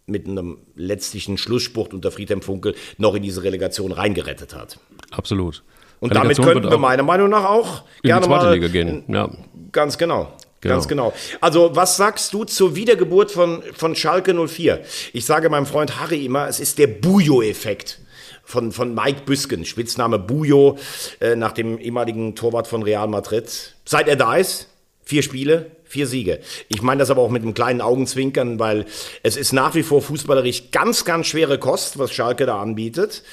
mit 0.06 0.26
einem 0.26 0.60
letztlichen 0.76 1.38
Schlussspurt 1.38 1.94
unter 1.94 2.12
Friedhelm 2.12 2.42
Funkel 2.42 2.76
noch 2.98 3.14
in 3.16 3.24
diese 3.24 3.44
Relegation 3.44 3.92
reingerettet 3.92 4.56
hat. 4.56 4.80
Absolut. 5.12 5.64
Und 6.00 6.16
damit 6.16 6.38
könnten 6.38 6.70
wir 6.70 6.78
meiner 6.78 7.04
Meinung 7.04 7.30
nach 7.30 7.46
auch 7.46 7.84
gerne 8.04 8.28
mal 8.28 8.54
Liga 8.54 8.68
gehen. 8.68 9.04
Ja. 9.08 9.30
Ganz 9.72 9.98
genau. 9.98 10.34
Genau. 10.62 10.76
Ganz 10.76 10.88
genau. 10.88 11.14
Also, 11.40 11.76
was 11.76 11.98
sagst 11.98 12.34
du 12.34 12.44
zur 12.44 12.76
Wiedergeburt 12.76 13.32
von, 13.32 13.62
von 13.76 13.96
Schalke 13.96 14.34
04? 14.34 14.82
Ich 15.14 15.26
sage 15.26 15.50
meinem 15.50 15.68
Freund 15.68 16.00
Harry 16.00 16.26
immer, 16.26 16.48
es 16.48 16.60
ist 16.60 16.80
der 16.80 16.88
Bujo-Effekt 16.88 18.00
von, 18.44 18.72
von 18.72 18.96
Mike 18.96 19.22
Büsken, 19.26 19.66
Spitzname 19.66 20.18
Bujo, 20.18 20.78
äh, 21.20 21.36
nach 21.36 21.52
dem 21.52 21.78
ehemaligen 21.78 22.36
Torwart 22.36 22.68
von 22.68 22.82
Real 22.82 23.08
Madrid. 23.08 23.76
Seit 23.86 24.08
er 24.08 24.16
da 24.16 24.36
ist, 24.36 24.68
vier 25.04 25.22
Spiele, 25.22 25.72
vier 25.84 26.08
Siege. 26.08 26.40
Ich 26.70 26.82
meine 26.82 27.00
das 27.00 27.10
aber 27.10 27.22
auch 27.22 27.30
mit 27.30 27.44
einem 27.44 27.54
kleinen 27.54 27.82
Augenzwinkern, 27.82 28.58
weil 28.58 28.86
es 29.22 29.38
ist 29.38 29.54
nach 29.54 29.76
wie 29.76 29.84
vor 29.84 30.02
fußballerisch 30.02 30.72
ganz, 30.72 31.06
ganz 31.06 31.28
schwere 31.28 31.60
Kost, 31.60 32.00
was 32.00 32.12
Schalke 32.12 32.46
da 32.46 32.60
anbietet. 32.62 33.24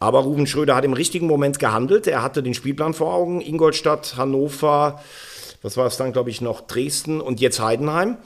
Aber 0.00 0.20
Ruben 0.20 0.46
Schröder 0.46 0.76
hat 0.76 0.84
im 0.84 0.92
richtigen 0.92 1.26
Moment 1.26 1.58
gehandelt. 1.58 2.06
Er 2.06 2.22
hatte 2.22 2.42
den 2.42 2.54
Spielplan 2.54 2.94
vor 2.94 3.12
Augen. 3.12 3.40
Ingolstadt, 3.40 4.16
Hannover, 4.16 5.02
was 5.62 5.76
war 5.76 5.86
es 5.86 5.96
dann, 5.96 6.12
glaube 6.12 6.30
ich, 6.30 6.40
noch 6.40 6.62
Dresden 6.62 7.20
und 7.20 7.40
jetzt 7.40 7.60
Heidenheim. 7.60 8.18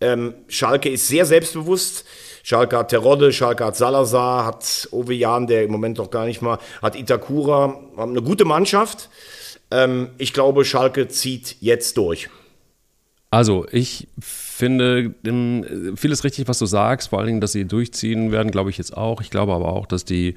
Ähm, 0.00 0.34
Schalke 0.46 0.88
ist 0.88 1.08
sehr 1.08 1.26
selbstbewusst. 1.26 2.04
Schalke 2.42 2.78
hat 2.78 2.90
Terodde, 2.90 3.32
Schalke 3.32 3.64
hat 3.64 3.76
Salazar, 3.76 4.46
hat 4.46 4.88
Ove 4.92 5.12
Jan, 5.12 5.46
der 5.46 5.64
im 5.64 5.72
Moment 5.72 5.98
noch 5.98 6.10
gar 6.10 6.24
nicht 6.24 6.40
mal, 6.40 6.58
hat 6.80 6.96
Itakura, 6.96 7.80
haben 7.96 8.12
eine 8.12 8.22
gute 8.22 8.44
Mannschaft. 8.44 9.10
Ähm, 9.70 10.10
ich 10.18 10.32
glaube, 10.32 10.64
Schalke 10.64 11.08
zieht 11.08 11.56
jetzt 11.60 11.96
durch. 11.96 12.30
Also, 13.30 13.66
ich 13.70 14.08
finde 14.20 15.14
vieles 15.96 16.24
richtig, 16.24 16.48
was 16.48 16.58
du 16.58 16.66
sagst, 16.66 17.10
vor 17.10 17.18
allen 17.18 17.26
Dingen, 17.26 17.40
dass 17.42 17.52
sie 17.52 17.66
durchziehen 17.66 18.32
werden, 18.32 18.50
glaube 18.50 18.70
ich 18.70 18.78
jetzt 18.78 18.96
auch. 18.96 19.20
Ich 19.20 19.30
glaube 19.30 19.52
aber 19.52 19.68
auch, 19.68 19.84
dass 19.84 20.06
die 20.06 20.36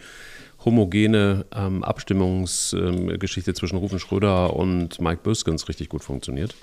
homogene 0.63 1.45
ähm, 1.55 1.83
Abstimmungsgeschichte 1.83 3.51
ähm, 3.51 3.55
zwischen 3.55 3.77
Rufen 3.77 3.99
Schröder 3.99 4.55
und 4.55 5.01
Mike 5.01 5.21
Büskens 5.23 5.67
richtig 5.67 5.89
gut 5.89 6.03
funktioniert. 6.03 6.55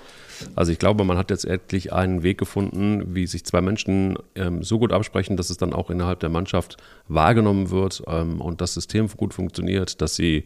Also 0.55 0.71
ich 0.71 0.79
glaube, 0.79 1.03
man 1.03 1.17
hat 1.17 1.31
jetzt 1.31 1.45
endlich 1.45 1.91
einen 1.91 2.23
Weg 2.23 2.37
gefunden, 2.37 3.13
wie 3.13 3.27
sich 3.27 3.43
zwei 3.43 3.61
Menschen 3.61 4.17
ähm, 4.35 4.63
so 4.63 4.79
gut 4.79 4.93
absprechen, 4.93 5.35
dass 5.35 5.49
es 5.49 5.57
dann 5.57 5.73
auch 5.73 5.89
innerhalb 5.89 6.21
der 6.21 6.29
Mannschaft 6.29 6.77
wahrgenommen 7.07 7.71
wird 7.71 8.01
ähm, 8.07 8.39
und 8.39 8.61
das 8.61 8.73
System 8.73 9.07
gut 9.09 9.33
funktioniert, 9.33 10.01
dass 10.01 10.15
sie 10.15 10.45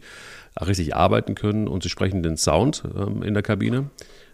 richtig 0.60 0.96
arbeiten 0.96 1.34
können 1.34 1.68
und 1.68 1.82
sie 1.82 1.90
sprechen 1.90 2.22
den 2.22 2.36
Sound 2.36 2.82
ähm, 2.96 3.22
in 3.22 3.34
der 3.34 3.42
Kabine. 3.44 3.90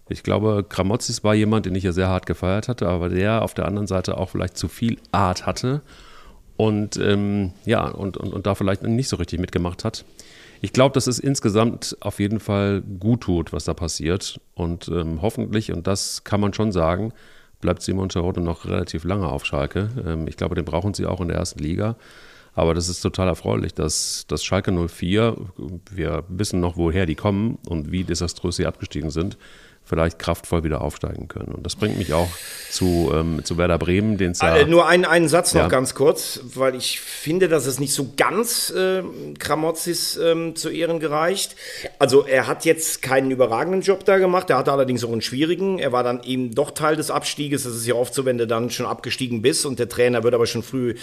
Ich 0.09 0.23
glaube, 0.23 0.65
Kramotzis 0.69 1.23
war 1.23 1.35
jemand, 1.35 1.67
den 1.67 1.75
ich 1.75 1.85
ja 1.85 1.93
sehr 1.93 2.09
hart 2.09 2.27
gefeiert 2.27 2.69
hatte, 2.69 2.89
aber 2.89 3.11
der 3.11 3.43
auf 3.43 3.55
der 3.55 3.67
anderen 3.67 3.87
Seite 3.87 4.17
auch 4.17 4.31
vielleicht 4.31 4.57
zu 4.57 4.67
viel 4.69 4.99
Art 5.13 5.47
hatte 5.47 5.83
und 6.61 6.99
ähm, 6.99 7.53
ja, 7.65 7.89
und, 7.89 8.19
und, 8.19 8.35
und 8.35 8.47
da 8.47 8.55
vielleicht 8.55 8.83
nicht 8.83 9.09
so 9.09 9.17
richtig 9.17 9.41
mitgemacht 9.41 9.83
hat. 9.83 10.05
Ich 10.61 10.75
glaube, 10.75 10.93
dass 10.93 11.07
es 11.07 11.19
insgesamt 11.19 11.97
auf 12.01 12.21
jeden 12.21 12.39
Fall 12.39 12.83
gut 12.83 13.23
tut, 13.23 13.55
was 13.55 13.65
da 13.65 13.73
passiert. 13.73 14.39
Und 14.53 14.89
ähm, 14.89 15.23
hoffentlich, 15.23 15.73
und 15.73 15.87
das 15.87 16.23
kann 16.23 16.39
man 16.39 16.53
schon 16.53 16.71
sagen, 16.71 17.15
bleibt 17.63 17.81
Simon 17.81 18.11
Terodde 18.11 18.43
noch 18.43 18.67
relativ 18.67 19.05
lange 19.05 19.27
auf 19.27 19.47
Schalke. 19.47 19.89
Ähm, 20.07 20.29
ich 20.29 20.37
glaube, 20.37 20.55
den 20.55 20.67
brauchen 20.67 20.93
sie 20.93 21.07
auch 21.07 21.23
in 21.23 21.29
der 21.29 21.39
ersten 21.39 21.61
Liga. 21.61 21.97
Aber 22.53 22.75
das 22.75 22.91
ist 22.91 23.01
total 23.01 23.29
erfreulich, 23.29 23.73
dass, 23.73 24.27
dass 24.29 24.45
Schalke 24.45 24.71
04, 24.71 25.37
wir 25.91 26.25
wissen 26.29 26.61
noch, 26.61 26.77
woher 26.77 27.07
die 27.07 27.15
kommen 27.15 27.57
und 27.71 27.91
wie 27.91 28.05
desaströs 28.05 28.57
sie 28.57 28.67
abgestiegen 28.67 29.09
sind, 29.09 29.39
vielleicht 29.91 30.21
kraftvoll 30.21 30.63
wieder 30.63 30.81
aufsteigen 30.81 31.27
können. 31.27 31.53
Und 31.53 31.67
das 31.67 31.75
bringt 31.75 31.99
mich 31.99 32.15
auch 32.15 32.29
zu, 32.71 33.13
ähm, 33.13 33.45
zu 33.45 33.59
Werder 33.59 33.77
Bremen, 33.77 34.17
den 34.17 34.31
es 34.31 34.41
ja. 34.41 34.57
Äh, 34.57 34.67
nur 34.67 34.87
einen, 34.87 35.05
einen 35.05 35.29
Satz 35.29 35.53
noch 35.53 35.63
ja. 35.63 35.69
ganz 35.69 35.95
kurz, 35.95 36.41
weil 36.55 36.77
ich 36.77 37.01
finde, 37.01 37.49
dass 37.49 37.67
es 37.67 37.81
nicht 37.81 37.93
so 37.93 38.13
ganz 38.17 38.71
äh, 38.71 39.03
Kramotzis 39.39 40.17
ähm, 40.17 40.55
zu 40.55 40.71
Ehren 40.71 41.01
gereicht. 41.01 41.57
Also 41.99 42.25
er 42.25 42.47
hat 42.47 42.65
jetzt 42.65 43.03
keinen 43.03 43.33
überragenden 43.33 43.83
Job 43.83 44.05
da 44.05 44.19
gemacht, 44.19 44.49
er 44.49 44.59
hatte 44.59 44.71
allerdings 44.71 45.05
auch 45.05 45.11
einen 45.11 45.23
schwierigen. 45.23 45.81
Er 45.81 45.91
war 45.91 46.05
dann 46.05 46.23
eben 46.23 46.55
doch 46.55 46.71
Teil 46.71 46.95
des 46.95 47.11
Abstieges. 47.11 47.65
Das 47.65 47.75
ist 47.75 47.87
ja 47.87 47.95
oft 47.95 48.15
so, 48.15 48.25
wenn 48.25 48.39
du 48.39 48.47
dann 48.47 48.71
schon 48.71 48.87
abgestiegen 48.87 49.43
bist 49.43 49.67
und 49.67 49.81
der 49.81 49.89
Trainer 49.89 50.23
wird 50.23 50.35
aber 50.35 50.47
schon 50.47 50.63
früh 50.63 50.95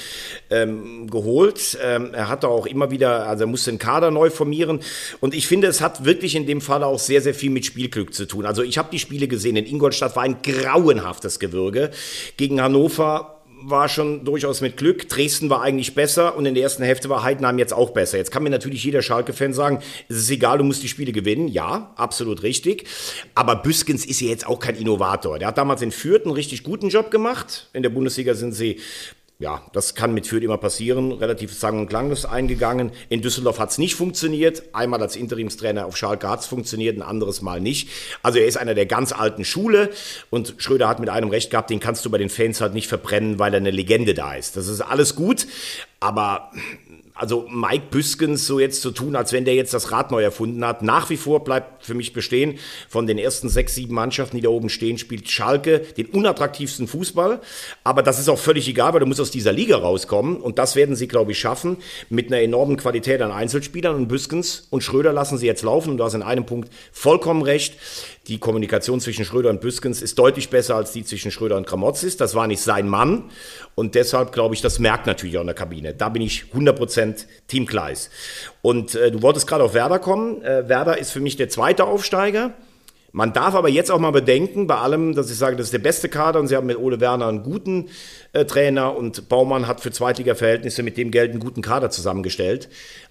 ähm, 0.49 1.09
geholt. 1.09 1.77
Ähm, 1.83 2.13
er 2.13 2.29
hatte 2.29 2.47
auch 2.47 2.65
immer 2.65 2.89
wieder, 2.89 3.27
also 3.27 3.43
er 3.43 3.47
musste 3.47 3.69
den 3.69 3.79
Kader 3.79 4.11
neu 4.11 4.29
formieren. 4.29 4.79
Und 5.19 5.33
ich 5.33 5.45
finde, 5.45 5.67
es 5.67 5.81
hat 5.81 6.05
wirklich 6.05 6.35
in 6.35 6.47
dem 6.47 6.61
Fall 6.61 6.83
auch 6.83 6.99
sehr, 6.99 7.21
sehr 7.21 7.33
viel 7.33 7.49
mit 7.49 7.65
Spielglück 7.65 8.13
zu 8.13 8.25
tun. 8.25 8.45
Also 8.45 8.63
ich 8.63 8.76
ich 8.78 8.80
habe 8.80 8.91
die 8.91 8.99
Spiele 8.99 9.28
gesehen. 9.28 9.55
In 9.55 9.65
Ingolstadt 9.65 10.15
war 10.15 10.21
ein 10.21 10.38
grauenhaftes 10.43 11.39
Gewürge. 11.39 11.89
Gegen 12.38 12.61
Hannover 12.61 13.41
war 13.63 13.89
schon 13.89 14.23
durchaus 14.23 14.61
mit 14.61 14.78
Glück. 14.78 15.09
Dresden 15.09 15.49
war 15.49 15.63
eigentlich 15.63 15.95
besser 15.95 16.36
und 16.38 16.45
in 16.45 16.53
der 16.53 16.61
ersten 16.61 16.84
Hälfte 16.84 17.09
war 17.09 17.23
Heidenheim 17.23 17.57
jetzt 17.57 17.73
auch 17.73 17.89
besser. 17.89 18.19
Jetzt 18.19 18.30
kann 18.30 18.43
mir 18.43 18.51
natürlich 18.51 18.84
jeder 18.84 19.01
Schalke-Fan 19.01 19.51
sagen, 19.51 19.80
es 20.09 20.17
ist 20.17 20.30
egal, 20.30 20.59
du 20.59 20.63
musst 20.63 20.84
die 20.84 20.89
Spiele 20.89 21.11
gewinnen. 21.11 21.47
Ja, 21.47 21.91
absolut 21.95 22.43
richtig. 22.43 22.86
Aber 23.34 23.55
Büskens 23.55 24.05
ist 24.05 24.21
ja 24.21 24.28
jetzt 24.28 24.45
auch 24.45 24.59
kein 24.59 24.75
Innovator. 24.75 25.39
Der 25.39 25.47
hat 25.47 25.57
damals 25.57 25.82
in 25.82 25.91
Fürth 25.91 26.25
einen 26.25 26.36
richtig 26.36 26.61
guten 26.61 26.89
Job 26.89 27.09
gemacht. 27.09 27.69
In 27.73 27.82
der 27.82 27.89
Bundesliga 27.89 28.36
sind 28.36 28.51
sie 28.51 28.80
ja, 29.39 29.61
das 29.71 29.93
kann 29.93 30.15
mit 30.15 30.25
Fürth 30.25 30.43
immer 30.43 30.57
passieren. 30.57 31.11
Relativ 31.11 31.53
sang- 31.53 31.79
und 31.79 31.88
klanglos 31.88 32.25
eingegangen. 32.25 32.91
In 33.09 33.21
Düsseldorf 33.21 33.59
hat 33.59 33.69
es 33.69 33.77
nicht 33.77 33.93
funktioniert. 33.93 34.63
Einmal 34.73 34.99
als 34.99 35.15
Interimstrainer 35.15 35.85
auf 35.85 35.95
Schalke 35.95 36.27
hat 36.27 36.39
es 36.39 36.47
funktioniert, 36.47 36.97
ein 36.97 37.03
anderes 37.03 37.43
Mal 37.43 37.61
nicht. 37.61 37.89
Also 38.23 38.39
er 38.39 38.47
ist 38.47 38.57
einer 38.57 38.73
der 38.73 38.88
ganz 38.88 39.11
alten 39.11 39.45
Schule 39.45 39.91
und 40.31 40.55
Schröder 40.57 40.88
hat 40.88 40.99
mit 40.99 41.09
einem 41.09 41.29
Recht 41.29 41.51
gehabt, 41.51 41.69
den 41.69 41.79
kannst 41.79 42.03
du 42.03 42.09
bei 42.09 42.17
den 42.17 42.29
Fans 42.29 42.61
halt 42.61 42.73
nicht 42.73 42.88
verbrennen, 42.88 43.38
weil 43.38 43.53
er 43.53 43.57
eine 43.57 43.69
Legende 43.69 44.15
da 44.15 44.33
ist. 44.33 44.57
Das 44.57 44.67
ist 44.67 44.81
alles 44.81 45.13
gut, 45.13 45.45
aber 45.99 46.51
also 47.18 47.47
Mike 47.49 47.86
Büskens 47.89 48.45
so 48.45 48.59
jetzt 48.59 48.82
zu 48.82 48.91
tun, 48.91 49.15
als 49.15 49.34
wenn 49.34 49.45
der 49.45 49.55
jetzt 49.55 49.74
das 49.74 49.91
Rad 49.91 50.11
neu 50.11 50.24
erfunden 50.24 50.65
hat. 50.65 50.82
Nach 50.82 51.09
wie 51.09 51.18
vor 51.18 51.43
bleibt 51.43 51.86
für 51.86 51.93
mich 51.93 52.13
bestehen, 52.13 52.59
von 52.89 53.07
den 53.07 53.18
ersten 53.18 53.49
sechs, 53.49 53.76
sieben 53.76 53.95
Mannschaften, 53.95 54.38
die 54.38 54.43
da 54.43 54.49
oben 54.49 54.70
stehen, 54.70 54.97
spielt 54.97 55.30
Schalke 55.30 55.80
den 55.80 56.07
unattraktivsten 56.07 56.88
Fußball. 56.88 57.41
Aber 57.84 58.03
das 58.03 58.20
ist 58.20 58.30
auch 58.30 58.39
völlig 58.39 58.68
egal, 58.68 58.93
weil 58.93 58.99
du 58.99 59.05
musst 59.05 59.22
aus 59.22 59.32
dieser 59.32 59.51
Liga 59.51 59.78
rauskommen. 59.78 60.38
Und 60.38 60.59
das 60.59 60.76
werden 60.76 60.95
sie, 60.95 61.07
glaube 61.07 61.32
ich, 61.32 61.39
schaffen 61.39 61.78
mit 62.09 62.28
einer 62.28 62.41
enormen 62.41 62.78
Qualität 62.78 63.22
an 63.22 63.32
Einzelspielern. 63.32 63.95
Und 63.95 64.07
Büskens 64.07 64.68
und 64.70 64.84
Schröder 64.84 65.13
lassen 65.13 65.38
sie 65.38 65.47
jetzt 65.47 65.63
laufen. 65.63 65.91
Und 65.91 65.97
du 65.97 66.03
hast 66.03 66.13
in 66.13 66.24
einem 66.24 66.45
Punkt 66.45 66.70
vollkommen 66.91 67.41
recht 67.41 67.78
die 68.28 68.39
Kommunikation 68.39 68.99
zwischen 68.99 69.23
Schröder 69.23 69.49
und 69.49 69.61
Büskens 69.61 70.01
ist 70.01 70.19
deutlich 70.19 70.49
besser 70.49 70.75
als 70.75 70.91
die 70.91 71.05
zwischen 71.05 71.32
Schröder 71.32 71.55
und 71.55 71.65
Kramotzis. 71.65 72.17
Das 72.17 72.36
war 72.36 72.47
nicht 72.47 72.61
sein 72.61 72.89
Mann. 72.89 73.25
Und 73.73 73.95
deshalb 73.95 74.34
glaube 74.34 74.53
ich, 74.53 74.61
das 74.61 74.80
merkt 74.80 75.07
natürlich 75.07 75.38
auch 75.38 75.41
in 75.41 75.47
der 75.47 75.55
Kabine. 75.55 75.93
Da 75.93 76.09
bin 76.09 76.21
ich 76.21 76.45
100% 76.53 77.25
Team 77.47 77.65
Kleis. 77.65 78.09
Und 78.61 78.95
äh, 78.95 79.11
du 79.11 79.21
wolltest 79.21 79.47
gerade 79.47 79.63
auf 79.63 79.73
Werder 79.73 79.99
kommen. 79.99 80.41
Äh, 80.41 80.67
Werder 80.67 80.97
ist 80.97 81.11
für 81.11 81.21
mich 81.21 81.38
der 81.38 81.47
zweite 81.47 81.86
Aufsteiger. 81.86 82.53
Man 83.13 83.32
darf 83.32 83.55
aber 83.55 83.69
jetzt 83.69 83.89
auch 83.89 83.99
mal 83.99 84.11
bedenken, 84.11 84.67
bei 84.67 84.75
allem, 84.75 85.15
dass 85.15 85.32
ich 85.32 85.38
sage, 85.38 85.55
das 85.55 85.67
ist 85.67 85.73
der 85.73 85.80
beste 85.80 86.09
Kader 86.09 86.39
und 86.39 86.47
sie 86.47 86.55
haben 86.55 86.67
mit 86.67 86.78
Ole 86.78 86.99
Werner 86.99 87.28
einen 87.28 87.41
guten 87.41 87.88
äh, 88.38 88.45
Trainer 88.45 88.95
und 88.95 89.29
Baumann 89.29 89.67
hat 89.67 89.81
für 89.81 89.91
Zweitliga-Verhältnisse 89.91 90.83
mit 90.83 90.97
dem 90.97 91.11
Geld 91.11 91.31
einen 91.31 91.39
guten 91.39 91.61
Kader 91.61 91.89
zusammengestellt. 91.89 92.69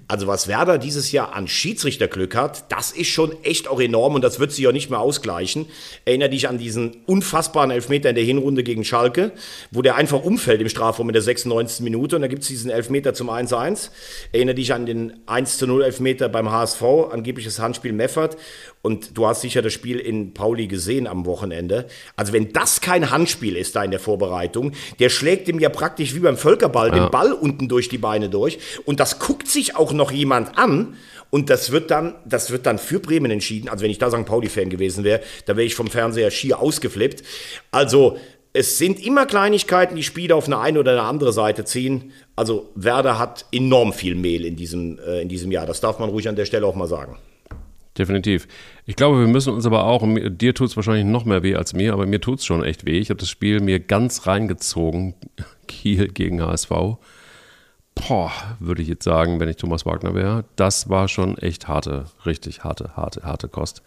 Also 0.08 0.28
was 0.28 0.46
Werder 0.46 0.78
dieses 0.78 1.10
Jahr 1.10 1.34
an 1.34 1.48
Schiedsrichterglück 1.48 2.36
hat, 2.36 2.70
das 2.70 2.92
ist 2.92 3.08
schon 3.08 3.32
echt 3.42 3.66
auch 3.66 3.80
enorm 3.80 4.14
und 4.14 4.22
das 4.22 4.38
wird 4.38 4.52
sich 4.52 4.68
auch 4.68 4.72
nicht 4.72 4.88
mehr 4.88 5.00
ausgleichen. 5.00 5.66
Erinnere 6.04 6.30
dich 6.30 6.48
an 6.48 6.58
diesen 6.58 6.98
unfassbaren 7.06 7.72
Elfmeter 7.72 8.10
in 8.10 8.14
der 8.14 8.24
Hinrunde 8.24 8.62
gegen 8.62 8.84
Schalke, 8.84 9.32
wo 9.72 9.82
der 9.82 9.96
einfach 9.96 10.22
umfällt 10.22 10.60
im 10.60 10.68
Strafraum 10.68 11.08
in 11.08 11.12
der 11.12 11.22
96. 11.22 11.80
Minute 11.80 12.14
und 12.14 12.22
da 12.22 12.28
gibt 12.28 12.42
es 12.42 12.48
diesen 12.48 12.70
Elfmeter 12.70 13.14
zum 13.14 13.30
1-1. 13.30 13.90
Erinnere 14.30 14.54
dich 14.54 14.72
an 14.72 14.86
den 14.86 15.12
1-0 15.26 15.82
Elfmeter 15.82 16.28
beim 16.28 16.52
HSV, 16.52 16.82
angebliches 17.10 17.58
Handspiel 17.58 17.92
Meffert 17.92 18.36
und 18.82 19.18
du 19.18 19.26
hast 19.26 19.40
sicher 19.40 19.62
das 19.62 19.72
Spiel 19.72 19.98
in 19.98 20.34
Pauli 20.34 20.68
gesehen 20.68 21.08
am 21.08 21.26
Wochenende. 21.26 21.86
Also 22.14 22.32
wenn 22.32 22.52
das 22.52 22.80
kein 22.80 23.10
Handspiel 23.10 23.56
ist 23.56 23.74
da 23.74 23.82
in 23.82 23.90
der 23.90 23.98
Vorbereitung, 23.98 24.70
der 25.00 25.08
schlägt 25.16 25.48
ihm 25.48 25.58
ja 25.58 25.68
praktisch 25.68 26.14
wie 26.14 26.20
beim 26.20 26.36
Völkerball 26.36 26.88
ja. 26.88 26.94
den 26.94 27.10
Ball 27.10 27.32
unten 27.32 27.68
durch 27.68 27.88
die 27.88 27.98
Beine 27.98 28.28
durch 28.28 28.58
und 28.84 29.00
das 29.00 29.18
guckt 29.18 29.48
sich 29.48 29.76
auch 29.76 29.92
noch 29.92 30.12
jemand 30.12 30.56
an 30.58 30.96
und 31.30 31.50
das 31.50 31.72
wird 31.72 31.90
dann, 31.90 32.14
das 32.24 32.50
wird 32.50 32.66
dann 32.66 32.78
für 32.78 33.00
Bremen 33.00 33.30
entschieden. 33.30 33.68
Also 33.68 33.82
wenn 33.82 33.90
ich 33.90 33.98
da 33.98 34.10
St. 34.10 34.24
Pauli-Fan 34.24 34.70
gewesen 34.70 35.04
wäre, 35.04 35.20
da 35.46 35.56
wäre 35.56 35.66
ich 35.66 35.74
vom 35.74 35.88
Fernseher 35.88 36.30
schier 36.30 36.60
ausgeflippt. 36.60 37.24
Also 37.72 38.16
es 38.52 38.78
sind 38.78 39.04
immer 39.04 39.26
Kleinigkeiten, 39.26 39.96
die 39.96 40.02
Spiele 40.02 40.34
auf 40.34 40.46
eine 40.46 40.58
eine 40.58 40.80
oder 40.80 40.92
eine 40.92 41.02
andere 41.02 41.32
Seite 41.32 41.64
ziehen. 41.64 42.12
Also 42.36 42.70
Werder 42.74 43.18
hat 43.18 43.44
enorm 43.52 43.92
viel 43.92 44.14
Mehl 44.14 44.44
in 44.44 44.56
diesem, 44.56 44.98
äh, 44.98 45.20
in 45.20 45.28
diesem 45.28 45.50
Jahr. 45.52 45.66
Das 45.66 45.80
darf 45.80 45.98
man 45.98 46.08
ruhig 46.08 46.28
an 46.28 46.36
der 46.36 46.46
Stelle 46.46 46.66
auch 46.66 46.74
mal 46.74 46.86
sagen. 46.86 47.18
Definitiv. 47.98 48.46
Ich 48.84 48.94
glaube, 48.94 49.20
wir 49.20 49.26
müssen 49.26 49.54
uns 49.54 49.64
aber 49.64 49.84
auch, 49.84 50.02
und 50.02 50.38
dir 50.38 50.54
tut 50.54 50.68
es 50.68 50.76
wahrscheinlich 50.76 51.06
noch 51.06 51.24
mehr 51.24 51.42
weh 51.42 51.54
als 51.54 51.72
mir, 51.72 51.94
aber 51.94 52.06
mir 52.06 52.20
tut 52.20 52.40
es 52.40 52.44
schon 52.44 52.62
echt 52.62 52.84
weh. 52.84 52.98
Ich 52.98 53.08
habe 53.08 53.20
das 53.20 53.30
Spiel 53.30 53.60
mir 53.60 53.80
ganz 53.80 54.26
reingezogen, 54.26 55.14
Kiel 55.66 56.08
gegen 56.08 56.42
HSV. 56.42 56.70
Boah, 57.94 58.32
würde 58.60 58.82
ich 58.82 58.88
jetzt 58.88 59.04
sagen, 59.04 59.40
wenn 59.40 59.48
ich 59.48 59.56
Thomas 59.56 59.86
Wagner 59.86 60.14
wäre. 60.14 60.44
Das 60.56 60.90
war 60.90 61.08
schon 61.08 61.38
echt 61.38 61.66
harte, 61.68 62.04
richtig 62.26 62.62
harte, 62.62 62.94
harte, 62.94 63.22
harte 63.22 63.48
Kost. 63.48 63.82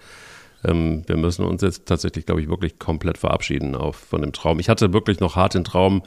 Ähm, 0.66 1.04
wir 1.06 1.16
müssen 1.16 1.46
uns 1.46 1.62
jetzt 1.62 1.86
tatsächlich, 1.86 2.26
glaube 2.26 2.42
ich, 2.42 2.50
wirklich 2.50 2.80
komplett 2.80 3.20
verabschieden 3.20 3.76
auf, 3.76 3.96
von 3.96 4.22
dem 4.22 4.34
Traum. 4.34 4.60
Ich 4.60 4.70
hatte 4.70 4.92
wirklich 4.92 5.20
noch 5.20 5.36
hart 5.36 5.54
den 5.54 5.64
Traum, 5.64 6.02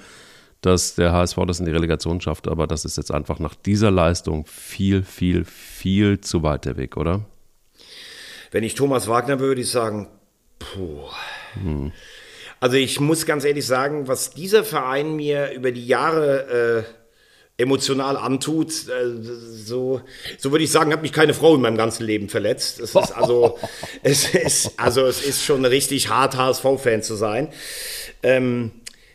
dass 0.60 0.96
der 0.96 1.12
HSV 1.12 1.38
das 1.46 1.60
in 1.60 1.66
die 1.66 1.72
Relegation 1.72 2.20
schafft, 2.20 2.48
aber 2.48 2.66
das 2.66 2.84
ist 2.84 2.96
jetzt 2.96 3.12
einfach 3.12 3.38
nach 3.38 3.54
dieser 3.54 3.92
Leistung 3.92 4.44
viel, 4.46 5.04
viel, 5.04 5.44
viel 5.44 6.20
zu 6.20 6.42
weit 6.42 6.64
der 6.64 6.76
Weg, 6.76 6.96
oder? 6.96 7.24
Wenn 8.52 8.64
ich 8.64 8.74
Thomas 8.74 9.08
Wagner 9.08 9.40
würde 9.40 9.62
ich 9.62 9.70
sagen, 9.70 10.08
puh. 10.58 11.08
Hm. 11.54 11.92
Also 12.60 12.76
ich 12.76 13.00
muss 13.00 13.26
ganz 13.26 13.44
ehrlich 13.44 13.66
sagen, 13.66 14.06
was 14.06 14.30
dieser 14.30 14.62
Verein 14.62 15.16
mir 15.16 15.50
über 15.52 15.72
die 15.72 15.86
Jahre 15.86 16.84
äh, 17.58 17.62
emotional 17.62 18.16
antut, 18.16 18.68
äh, 18.88 19.22
so, 19.22 20.02
so 20.38 20.52
würde 20.52 20.64
ich 20.64 20.70
sagen, 20.70 20.92
hat 20.92 21.02
mich 21.02 21.12
keine 21.12 21.34
Frau 21.34 21.54
in 21.54 21.62
meinem 21.62 21.76
ganzen 21.76 22.04
Leben 22.04 22.28
verletzt. 22.28 22.78
Es 22.78 22.94
ist 22.94 23.12
also, 23.12 23.58
es 24.02 24.34
ist, 24.34 24.78
also 24.78 25.06
es 25.06 25.24
ist 25.24 25.42
schon 25.44 25.64
richtig 25.64 26.10
hart, 26.10 26.36
HSV-Fan 26.36 27.02
zu 27.02 27.16
sein. 27.16 27.48
Ähm, 28.22 28.70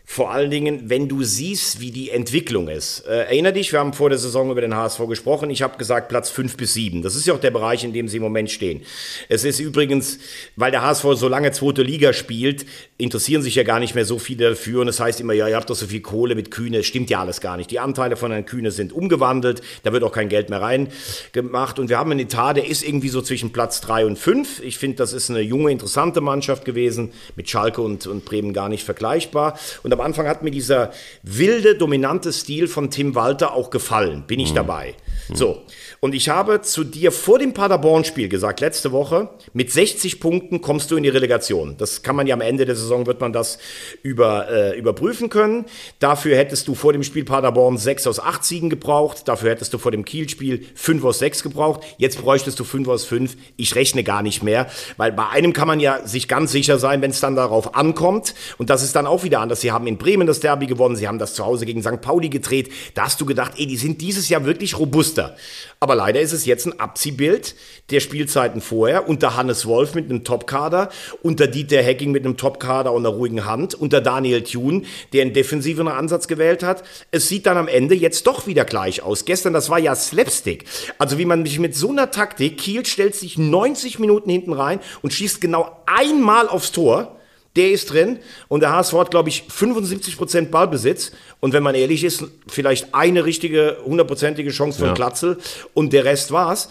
vor 0.10 0.32
allen 0.32 0.50
Dingen, 0.50 0.90
wenn 0.90 1.10
du 1.10 1.22
siehst, 1.22 1.82
wie 1.82 1.92
die 1.92 2.12
Entwicklung 2.12 2.70
ist. 2.70 3.02
Äh, 3.02 3.26
erinner 3.26 3.52
dich, 3.52 3.74
wir 3.74 3.80
haben 3.80 3.92
vor 3.92 4.10
der 4.10 4.18
Saison 4.18 4.50
über 4.50 4.62
den 4.62 4.74
HSV 4.74 5.02
gesprochen. 5.10 5.50
Ich 5.50 5.62
habe 5.62 5.78
gesagt 5.78 6.08
Platz 6.08 6.30
5 6.30 6.56
bis 6.56 6.74
7. 6.74 7.02
Das 7.02 7.14
ist 7.16 7.28
ja 7.28 7.34
auch 7.34 7.42
der 7.42 7.52
Bereich, 7.52 7.84
in 7.84 7.92
dem 7.92 8.08
sie 8.08 8.18
im 8.18 8.24
Moment 8.24 8.50
stehen. 8.50 8.82
Es 9.28 9.44
ist 9.44 9.60
übrigens, 9.60 10.18
weil 10.56 10.72
der 10.72 10.82
HSV 10.82 11.04
so 11.16 11.28
lange 11.28 11.52
zweite 11.52 11.84
Liga 11.84 12.14
spielt, 12.14 12.66
interessieren 12.98 13.42
sich 13.42 13.56
ja 13.56 13.64
gar 13.64 13.82
nicht 13.82 13.96
mehr 13.96 14.06
so 14.06 14.18
viele 14.18 14.50
dafür. 14.52 14.82
Und 14.82 14.88
es 14.88 14.96
das 14.96 15.06
heißt 15.06 15.20
immer, 15.20 15.34
ja, 15.34 15.50
ihr 15.50 15.58
habt 15.58 15.70
doch 15.70 15.76
so 15.76 15.88
viel 15.88 16.00
Kohle 16.00 16.36
mit 16.36 16.52
Kühne. 16.52 16.84
Stimmt 16.84 17.10
ja 17.10 17.20
alles 17.20 17.42
gar 17.42 17.58
nicht. 17.58 17.70
Die 17.70 17.80
Anteile 17.80 18.16
von 18.16 18.32
Herrn 18.32 18.46
Kühne 18.46 18.72
sind 18.72 18.94
umgewandelt. 18.94 19.62
Da 19.84 19.92
wird 19.92 20.04
auch 20.04 20.14
kein 20.14 20.30
Geld 20.30 20.50
mehr 20.50 20.62
reingemacht. 20.62 21.80
Und 21.80 21.90
wir 21.90 22.00
haben 22.00 22.12
einen 22.12 22.22
Etat, 22.22 22.54
der 22.54 22.66
ist 22.66 22.82
irgendwie 22.82 23.10
so 23.10 23.22
zwischen 23.22 23.52
Platz 23.52 23.82
3 23.82 24.06
und 24.06 24.18
5. 24.18 24.62
Ich 24.64 24.78
finde, 24.78 24.96
das 24.96 25.12
ist 25.12 25.30
eine 25.30 25.42
junge, 25.42 25.70
interessante 25.70 26.22
Mannschaft 26.22 26.64
gewesen. 26.64 27.12
Mit 27.36 27.50
Schalke 27.50 27.82
und, 27.82 28.08
und 28.08 28.24
Bremen 28.24 28.54
gar 28.54 28.70
nicht 28.70 28.86
vergleichbar. 28.86 29.60
Und 29.84 29.97
am 30.00 30.06
Anfang 30.06 30.28
hat 30.28 30.44
mir 30.44 30.52
dieser 30.52 30.92
wilde, 31.24 31.76
dominante 31.76 32.32
Stil 32.32 32.68
von 32.68 32.92
Tim 32.92 33.16
Walter 33.16 33.54
auch 33.54 33.70
gefallen. 33.70 34.24
Bin 34.28 34.40
ich 34.40 34.52
mhm. 34.52 34.56
dabei. 34.56 34.96
So. 35.34 35.64
Und 36.00 36.14
ich 36.14 36.30
habe 36.30 36.62
zu 36.62 36.84
dir 36.84 37.12
vor 37.12 37.40
dem 37.40 37.54
Paderborn-Spiel 37.54 38.30
gesagt, 38.30 38.60
letzte 38.60 38.92
Woche, 38.92 39.30
mit 39.54 39.72
60 39.72 40.20
Punkten 40.20 40.62
kommst 40.62 40.92
du 40.92 40.96
in 40.96 41.04
die 41.04 41.10
Relegation. 41.10 41.76
Das 41.78 42.04
kann 42.04 42.16
man 42.16 42.28
ja 42.28 42.36
am 42.36 42.42
Ende 42.42 42.66
der 42.66 42.76
Saison, 42.76 43.08
wird 43.08 43.20
man 43.20 43.34
das 43.34 43.58
über, 44.04 44.50
äh, 44.50 44.78
überprüfen 44.78 45.30
können. 45.30 45.66
Dafür 46.00 46.38
hättest 46.38 46.68
du 46.68 46.76
vor 46.76 46.94
dem 46.94 47.04
Spiel 47.04 47.26
Paderborn 47.26 47.78
6 47.78 48.06
aus 48.08 48.20
8 48.20 48.44
Siegen 48.44 48.70
gebraucht. 48.70 49.28
Dafür 49.28 49.50
hättest 49.50 49.74
du 49.74 49.80
vor 49.80 49.92
dem 49.92 50.06
Kiel-Spiel 50.06 50.66
5 50.76 51.04
aus 51.04 51.20
6 51.20 51.44
gebraucht. 51.44 51.82
Jetzt 51.98 52.22
bräuchtest 52.22 52.60
du 52.60 52.64
5 52.64 52.88
aus 52.88 53.06
5. 53.06 53.36
Ich 53.58 53.76
rechne 53.76 54.04
gar 54.04 54.22
nicht 54.22 54.44
mehr, 54.44 54.68
weil 54.98 55.12
bei 55.12 55.28
einem 55.30 55.54
kann 55.54 55.68
man 55.68 55.80
ja 55.80 56.06
sich 56.06 56.28
ganz 56.28 56.52
sicher 56.52 56.78
sein, 56.78 57.02
wenn 57.02 57.12
es 57.12 57.20
dann 57.20 57.36
darauf 57.36 57.76
ankommt. 57.76 58.36
Und 58.58 58.70
das 58.70 58.84
ist 58.84 58.96
dann 58.96 59.08
auch 59.08 59.24
wieder 59.24 59.40
anders. 59.40 59.62
Sie 59.62 59.72
haben 59.72 59.88
in 59.88 59.98
Bremen 59.98 60.28
das 60.28 60.40
Derby 60.40 60.68
gewonnen. 60.68 60.96
Sie 60.96 61.08
haben 61.08 61.20
das 61.20 61.34
zu 61.34 61.44
Hause 61.44 61.66
gegen 61.66 61.82
St. 61.82 62.02
Pauli 62.02 62.30
gedreht. 62.30 62.72
Da 62.94 63.06
hast 63.06 63.20
du 63.20 63.26
gedacht, 63.26 63.54
ey, 63.58 63.66
die 63.66 63.78
sind 63.78 64.02
dieses 64.02 64.30
Jahr 64.30 64.46
wirklich 64.46 64.78
robuster. 65.08 65.36
Aber 65.80 65.94
leider 65.94 66.22
ist 66.22 66.34
es 66.34 66.46
jetzt 66.46 66.66
ein 66.66 66.80
Abziehbild 66.80 67.56
der 67.92 68.00
Spielzeiten 68.00 68.62
vorher 68.62 69.08
unter 69.08 69.36
Hannes 69.38 69.68
Wolf 69.68 69.94
mit 69.94 70.10
einem 70.10 70.24
Topkader, 70.24 70.90
unter 71.22 71.46
Dieter 71.46 71.82
Hecking 71.84 72.12
mit 72.12 72.26
einem 72.26 72.36
Topkader 72.36 72.92
und 72.94 73.06
einer 73.06 73.16
ruhigen 73.16 73.46
Hand, 73.46 73.76
unter 73.76 74.02
Daniel 74.02 74.42
Thune, 74.44 74.84
der 75.14 75.22
einen 75.22 75.34
defensiven 75.34 75.88
Ansatz 75.88 76.28
gewählt 76.28 76.64
hat. 76.64 76.84
Es 77.12 77.28
sieht 77.28 77.46
dann 77.46 77.58
am 77.58 77.68
Ende 77.68 77.94
jetzt 77.94 78.26
doch 78.26 78.48
wieder 78.48 78.66
gleich 78.66 79.04
aus. 79.04 79.26
Gestern, 79.26 79.54
das 79.54 79.70
war 79.70 79.78
ja 79.78 79.96
Slapstick. 79.96 80.66
Also 80.98 81.20
wie 81.20 81.26
man 81.26 81.44
mich 81.44 81.60
mit 81.60 81.76
so 81.76 81.90
einer 81.90 82.10
Taktik, 82.10 82.58
Kiel 82.58 82.86
stellt 82.86 83.16
sich 83.16 83.38
90 83.38 84.00
Minuten 84.00 84.32
hinten 84.32 84.54
rein 84.54 84.80
und 85.04 85.14
schießt 85.14 85.40
genau 85.40 85.84
einmal 85.86 86.50
aufs 86.50 86.72
Tor 86.72 87.17
der 87.58 87.72
ist 87.72 87.92
drin 87.92 88.20
und 88.48 88.62
der 88.62 88.72
HSV 88.72 88.94
hat, 88.94 89.12
glaube 89.12 89.30
ich, 89.30 89.44
75% 89.50 90.50
Ballbesitz 90.50 91.12
und 91.40 91.54
wenn 91.54 91.64
man 91.64 91.76
ehrlich 91.76 92.04
ist, 92.04 92.24
vielleicht 92.48 92.94
eine 92.94 93.26
richtige, 93.26 93.78
hundertprozentige 93.84 94.52
Chance 94.52 94.80
für 94.80 94.88
ja. 94.88 94.94
Glatzel 94.94 95.38
und 95.74 95.94
der 95.94 96.06
Rest 96.06 96.32
war's. 96.32 96.70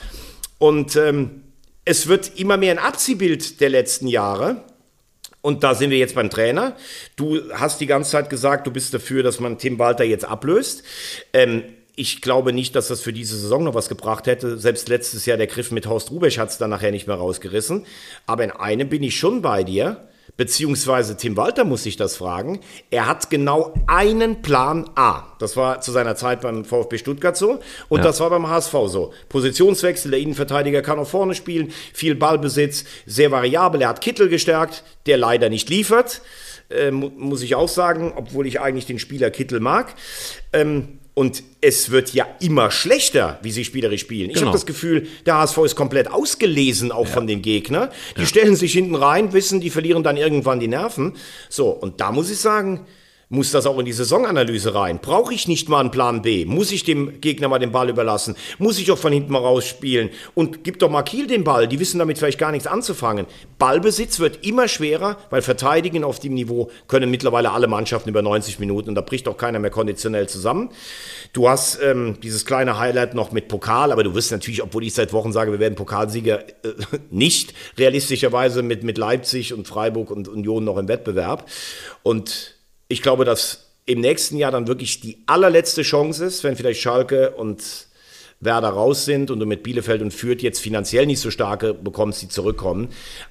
Und 0.58 0.96
ähm, 0.96 1.42
es 1.84 2.06
wird 2.06 2.38
immer 2.38 2.56
mehr 2.56 2.72
ein 2.72 2.78
Abziehbild 2.78 3.60
der 3.60 3.70
letzten 3.70 4.08
Jahre. 4.08 4.64
Und 5.40 5.62
da 5.62 5.74
sind 5.74 5.90
wir 5.90 5.98
jetzt 5.98 6.16
beim 6.16 6.30
Trainer. 6.30 6.76
Du 7.14 7.40
hast 7.52 7.80
die 7.80 7.86
ganze 7.86 8.10
Zeit 8.10 8.30
gesagt, 8.30 8.66
du 8.66 8.72
bist 8.72 8.92
dafür, 8.92 9.22
dass 9.22 9.38
man 9.38 9.58
Tim 9.58 9.78
Walter 9.78 10.02
jetzt 10.02 10.24
ablöst. 10.24 10.82
Ähm, 11.32 11.62
ich 11.94 12.20
glaube 12.20 12.52
nicht, 12.52 12.74
dass 12.74 12.88
das 12.88 13.00
für 13.00 13.12
diese 13.12 13.38
Saison 13.38 13.62
noch 13.64 13.74
was 13.74 13.88
gebracht 13.88 14.26
hätte. 14.26 14.58
Selbst 14.58 14.88
letztes 14.88 15.24
Jahr 15.24 15.36
der 15.36 15.46
Griff 15.46 15.70
mit 15.70 15.86
Horst 15.86 16.10
Rubesch 16.10 16.38
hat 16.38 16.50
es 16.50 16.58
dann 16.58 16.70
nachher 16.70 16.90
nicht 16.90 17.06
mehr 17.06 17.16
rausgerissen. 17.16 17.86
Aber 18.26 18.44
in 18.44 18.50
einem 18.50 18.88
bin 18.88 19.02
ich 19.02 19.16
schon 19.16 19.40
bei 19.40 19.62
dir 19.62 20.08
beziehungsweise 20.36 21.16
Tim 21.16 21.36
Walter 21.36 21.64
muss 21.64 21.82
sich 21.82 21.96
das 21.96 22.16
fragen. 22.16 22.60
Er 22.90 23.06
hat 23.06 23.30
genau 23.30 23.74
einen 23.86 24.42
Plan 24.42 24.88
A. 24.94 25.24
Das 25.38 25.56
war 25.56 25.80
zu 25.80 25.92
seiner 25.92 26.16
Zeit 26.16 26.40
beim 26.40 26.64
VfB 26.64 26.98
Stuttgart 26.98 27.36
so 27.36 27.60
und 27.88 27.98
ja. 27.98 28.04
das 28.04 28.20
war 28.20 28.30
beim 28.30 28.48
HSV 28.48 28.72
so. 28.86 29.12
Positionswechsel, 29.28 30.10
der 30.10 30.20
Innenverteidiger 30.20 30.82
kann 30.82 30.98
auch 30.98 31.08
vorne 31.08 31.34
spielen, 31.34 31.72
viel 31.92 32.14
Ballbesitz, 32.14 32.84
sehr 33.06 33.30
variabel. 33.30 33.82
Er 33.82 33.88
hat 33.88 34.00
Kittel 34.00 34.28
gestärkt, 34.28 34.84
der 35.06 35.16
leider 35.16 35.48
nicht 35.48 35.68
liefert. 35.70 36.22
Äh, 36.68 36.90
muss 36.90 37.42
ich 37.42 37.54
auch 37.54 37.68
sagen, 37.68 38.12
obwohl 38.16 38.46
ich 38.46 38.60
eigentlich 38.60 38.86
den 38.86 38.98
Spieler 38.98 39.30
Kittel 39.30 39.60
mag. 39.60 39.94
Ähm, 40.52 40.98
und 41.18 41.42
es 41.62 41.90
wird 41.90 42.12
ja 42.12 42.26
immer 42.40 42.70
schlechter, 42.70 43.38
wie 43.40 43.50
sie 43.50 43.64
spielerisch 43.64 44.02
spielen. 44.02 44.28
Ich 44.28 44.34
genau. 44.34 44.48
habe 44.48 44.56
das 44.56 44.66
Gefühl, 44.66 45.08
der 45.24 45.38
HSV 45.38 45.56
ist 45.64 45.74
komplett 45.74 46.10
ausgelesen 46.10 46.92
auch 46.92 47.06
ja. 47.06 47.12
von 47.14 47.26
den 47.26 47.40
Gegnern. 47.40 47.88
Die 48.18 48.20
ja. 48.20 48.26
stellen 48.26 48.54
sich 48.54 48.74
hinten 48.74 48.94
rein, 48.94 49.32
wissen, 49.32 49.62
die 49.62 49.70
verlieren 49.70 50.02
dann 50.02 50.18
irgendwann 50.18 50.60
die 50.60 50.68
Nerven. 50.68 51.14
So, 51.48 51.70
und 51.70 52.02
da 52.02 52.12
muss 52.12 52.30
ich 52.30 52.36
sagen, 52.36 52.86
muss 53.28 53.50
das 53.50 53.66
auch 53.66 53.78
in 53.78 53.84
die 53.84 53.92
Saisonanalyse 53.92 54.74
rein? 54.74 55.00
Brauche 55.00 55.34
ich 55.34 55.48
nicht 55.48 55.68
mal 55.68 55.80
einen 55.80 55.90
Plan 55.90 56.22
B? 56.22 56.44
Muss 56.44 56.70
ich 56.70 56.84
dem 56.84 57.20
Gegner 57.20 57.48
mal 57.48 57.58
den 57.58 57.72
Ball 57.72 57.88
überlassen? 57.88 58.36
Muss 58.58 58.78
ich 58.78 58.92
auch 58.92 58.98
von 58.98 59.12
hinten 59.12 59.32
mal 59.32 59.40
rausspielen? 59.40 60.10
Und 60.34 60.62
gib 60.62 60.78
doch 60.78 60.88
mal 60.88 61.02
Kiel 61.02 61.26
den 61.26 61.42
Ball, 61.42 61.66
die 61.66 61.80
wissen 61.80 61.98
damit 61.98 62.18
vielleicht 62.18 62.38
gar 62.38 62.52
nichts 62.52 62.68
anzufangen. 62.68 63.26
Ballbesitz 63.58 64.20
wird 64.20 64.46
immer 64.46 64.68
schwerer, 64.68 65.16
weil 65.30 65.42
verteidigen 65.42 66.04
auf 66.04 66.20
dem 66.20 66.34
Niveau 66.34 66.70
können 66.86 67.10
mittlerweile 67.10 67.50
alle 67.50 67.66
Mannschaften 67.66 68.10
über 68.10 68.22
90 68.22 68.60
Minuten 68.60 68.90
und 68.90 68.94
da 68.94 69.00
bricht 69.00 69.26
auch 69.26 69.36
keiner 69.36 69.58
mehr 69.58 69.70
konditionell 69.70 70.28
zusammen. 70.28 70.70
Du 71.32 71.48
hast 71.48 71.80
ähm, 71.82 72.18
dieses 72.22 72.46
kleine 72.46 72.78
Highlight 72.78 73.14
noch 73.14 73.32
mit 73.32 73.48
Pokal, 73.48 73.90
aber 73.90 74.04
du 74.04 74.14
wirst 74.14 74.30
natürlich, 74.30 74.62
obwohl 74.62 74.84
ich 74.84 74.94
seit 74.94 75.12
Wochen 75.12 75.32
sage, 75.32 75.50
wir 75.50 75.58
werden 75.58 75.74
Pokalsieger, 75.74 76.48
äh, 76.48 76.52
nicht 77.10 77.54
realistischerweise 77.76 78.62
mit, 78.62 78.84
mit 78.84 78.98
Leipzig 78.98 79.52
und 79.52 79.66
Freiburg 79.66 80.12
und 80.12 80.28
Union 80.28 80.62
noch 80.62 80.76
im 80.76 80.86
Wettbewerb. 80.86 81.48
Und 82.04 82.55
ich 82.88 83.02
glaube, 83.02 83.24
dass 83.24 83.66
im 83.86 84.00
nächsten 84.00 84.36
Jahr 84.36 84.50
dann 84.50 84.66
wirklich 84.66 85.00
die 85.00 85.22
allerletzte 85.26 85.82
Chance 85.82 86.24
ist, 86.24 86.44
wenn 86.44 86.56
vielleicht 86.56 86.80
Schalke 86.80 87.30
und 87.30 87.62
Werder 88.38 88.68
raus 88.68 89.06
sind 89.06 89.30
und 89.30 89.40
du 89.40 89.46
mit 89.46 89.62
Bielefeld 89.62 90.02
und 90.02 90.12
Fürth 90.12 90.42
jetzt 90.42 90.60
finanziell 90.60 91.06
nicht 91.06 91.20
so 91.20 91.30
starke 91.30 91.72
bekommst, 91.72 92.20
die 92.20 92.28
zurückkommen. 92.28 92.88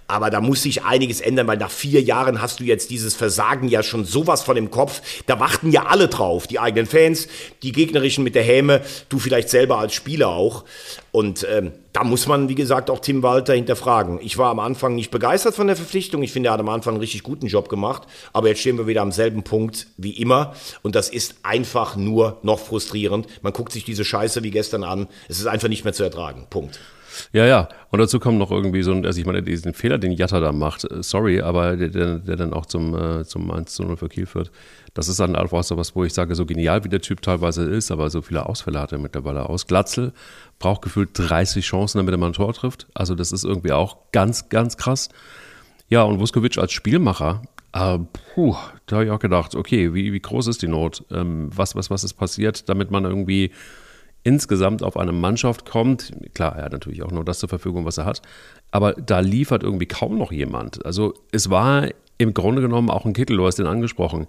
Aber 0.08 0.32
da 0.32 0.42
muss 0.42 0.64
sich 0.64 0.84
einiges 0.84 1.22
ändern, 1.22 1.46
weil 1.46 1.58
nach 1.58 1.70
vier 1.70 2.02
Jahren 2.02 2.42
hast 2.42 2.60
du 2.60 2.64
jetzt 2.64 2.90
dieses 2.90 3.14
Versagen 3.14 3.68
ja 3.68 3.84
schon 3.84 4.04
sowas 4.04 4.42
von 4.42 4.58
im 4.58 4.72
Kopf. 4.72 5.02
Da 5.28 5.40
warten 5.40 5.72
ja 5.72 5.86
alle 5.86 6.08
drauf, 6.08 6.48
die 6.48 6.60
eigenen 6.60 6.88
Fans, 6.88 7.28
die 7.62 7.72
gegnerischen 7.72 8.24
mit 8.24 8.34
der 8.34 8.44
Häme, 8.44 8.82
du 9.10 9.20
vielleicht 9.20 9.50
selber 9.50 9.78
als 9.78 9.94
Spieler 9.94 10.30
auch. 10.30 10.66
Und 11.16 11.48
ähm, 11.50 11.72
da 11.94 12.04
muss 12.04 12.28
man, 12.28 12.50
wie 12.50 12.56
gesagt, 12.56 12.90
auch 12.90 13.00
Tim 13.00 13.24
Walter 13.24 13.54
hinterfragen. 13.54 14.20
Ich 14.22 14.38
war 14.38 14.50
am 14.50 14.60
Anfang 14.60 14.96
nicht 14.96 15.12
begeistert 15.12 15.56
von 15.56 15.68
der 15.68 15.78
Verpflichtung. 15.78 16.22
Ich 16.24 16.34
finde, 16.34 16.50
er 16.50 16.52
hat 16.52 16.60
am 16.60 16.68
Anfang 16.68 16.96
einen 16.96 17.00
richtig 17.00 17.24
guten 17.24 17.48
Job 17.48 17.70
gemacht. 17.70 18.04
Aber 18.34 18.50
jetzt 18.50 18.60
stehen 18.60 18.78
wir 18.78 18.86
wieder 18.86 19.02
am 19.02 19.14
selben 19.14 19.44
Punkt 19.44 19.88
wie 19.96 20.12
immer. 20.12 20.56
Und 20.84 20.94
das 20.94 21.08
ist 21.08 21.36
einfach 21.44 21.96
nur 21.96 22.40
noch 22.44 22.60
frustrierend. 22.60 23.28
Man 23.44 23.54
guckt 23.54 23.72
sich 23.72 23.86
diese 23.86 24.04
Scheiße 24.04 24.44
wie 24.44 24.52
gestern 24.52 24.84
an. 24.84 25.08
Es 25.30 25.40
ist 25.40 25.48
einfach 25.48 25.70
nicht 25.70 25.86
mehr 25.86 25.94
zu 25.94 26.04
ertragen. 26.04 26.48
Punkt. 26.50 26.82
Ja, 27.34 27.46
ja. 27.46 27.70
Und 27.92 28.00
dazu 28.00 28.20
kommt 28.20 28.38
noch 28.38 28.52
irgendwie 28.52 28.84
so 28.84 28.92
ein, 28.92 29.06
also 29.06 29.20
ich 29.20 29.26
meine, 29.26 29.42
diesen 29.42 29.74
Fehler, 29.74 29.98
den 29.98 30.12
Jatta 30.12 30.40
da 30.40 30.52
macht, 30.52 30.90
äh, 30.90 31.04
sorry, 31.04 31.42
aber 31.42 31.76
der, 31.76 31.90
der, 31.90 32.20
der 32.20 32.36
dann 32.36 32.54
auch 32.54 32.66
zum, 32.66 32.96
äh, 32.96 33.26
zum 33.26 33.52
1 33.52 33.74
zu 33.74 33.84
0 33.84 33.98
für 33.98 34.10
Kiel 34.10 34.26
führt. 34.26 34.52
Das 34.94 35.08
ist 35.08 35.20
dann 35.20 35.36
einfach 35.36 35.64
so 35.64 35.78
was, 35.78 35.96
wo 35.96 36.04
ich 36.04 36.14
sage, 36.14 36.36
so 36.36 36.46
genial 36.46 36.84
wie 36.84 36.90
der 36.90 37.02
Typ 37.02 37.22
teilweise 37.22 37.64
ist, 37.64 37.92
aber 37.92 38.10
so 38.10 38.22
viele 38.22 38.46
Ausfälle 38.46 38.80
hat 38.80 38.92
er 38.92 38.98
mittlerweile 38.98 39.50
aus. 39.50 39.68
Glatzel 39.68 40.14
braucht 40.60 40.82
gefühlt 40.82 41.10
30 41.14 41.66
Chancen, 41.66 41.98
damit 41.98 42.14
er 42.14 42.18
mal 42.18 42.28
ein 42.28 42.34
Tor 42.34 42.54
trifft. 42.54 42.88
Also 42.94 43.16
das 43.16 43.32
ist 43.32 43.44
irgendwie 43.44 43.74
auch 43.74 43.98
ganz, 44.12 44.50
ganz 44.50 44.78
krass. 44.78 45.10
Ja, 45.90 46.04
und 46.04 46.20
Vuskovic 46.20 46.58
als 46.58 46.72
Spielmacher, 46.72 47.44
äh, 47.74 48.00
puh, 48.34 48.56
da 48.86 48.96
habe 48.96 49.06
ich 49.06 49.12
auch 49.12 49.20
gedacht, 49.20 49.54
okay, 49.54 49.94
wie, 49.94 50.14
wie 50.14 50.20
groß 50.20 50.48
ist 50.48 50.62
die 50.62 50.68
Not? 50.68 51.04
Ähm, 51.12 51.50
was, 51.54 51.76
was, 51.76 51.90
was 51.90 52.04
ist 52.06 52.14
passiert, 52.14 52.70
damit 52.70 52.90
man 52.90 53.04
irgendwie 53.04 53.52
insgesamt 54.26 54.84
auf 54.84 54.98
eine 54.98 55.12
Mannschaft 55.12 55.70
kommt. 55.70 56.12
Klar, 56.34 56.58
er 56.58 56.66
hat 56.66 56.72
natürlich 56.74 57.04
auch 57.04 57.12
nur 57.12 57.24
das 57.24 57.40
zur 57.40 57.48
Verfügung, 57.48 57.86
was 57.86 58.00
er 58.00 58.06
hat. 58.06 58.22
Aber 58.72 58.94
da 58.94 59.20
liefert 59.20 59.64
irgendwie 59.64 59.86
kaum 59.86 60.18
noch 60.18 60.32
jemand. 60.32 60.84
Also 60.86 61.14
es 61.32 61.50
war 61.50 61.88
im 62.18 62.34
Grunde 62.34 62.62
genommen 62.62 62.90
auch 62.90 63.06
ein 63.06 63.14
Kittel, 63.14 63.38
du 63.38 63.46
hast 63.46 63.60
den 63.60 63.68
angesprochen. 63.68 64.26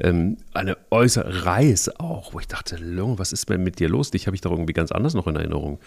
Ähm, 0.00 0.36
eine 0.52 0.76
äußere 0.90 1.46
Reis 1.46 1.88
auch, 1.98 2.34
wo 2.34 2.40
ich 2.40 2.46
dachte, 2.46 2.76
Lung, 2.76 3.18
was 3.18 3.32
ist 3.32 3.48
denn 3.48 3.62
mit 3.62 3.78
dir 3.78 3.88
los? 3.88 4.10
Dich 4.10 4.26
habe 4.26 4.34
ich 4.36 4.42
doch 4.42 4.50
irgendwie 4.50 4.74
ganz 4.74 4.92
anders 4.92 5.14
noch 5.14 5.26
in 5.26 5.36
Erinnerung. 5.36 5.78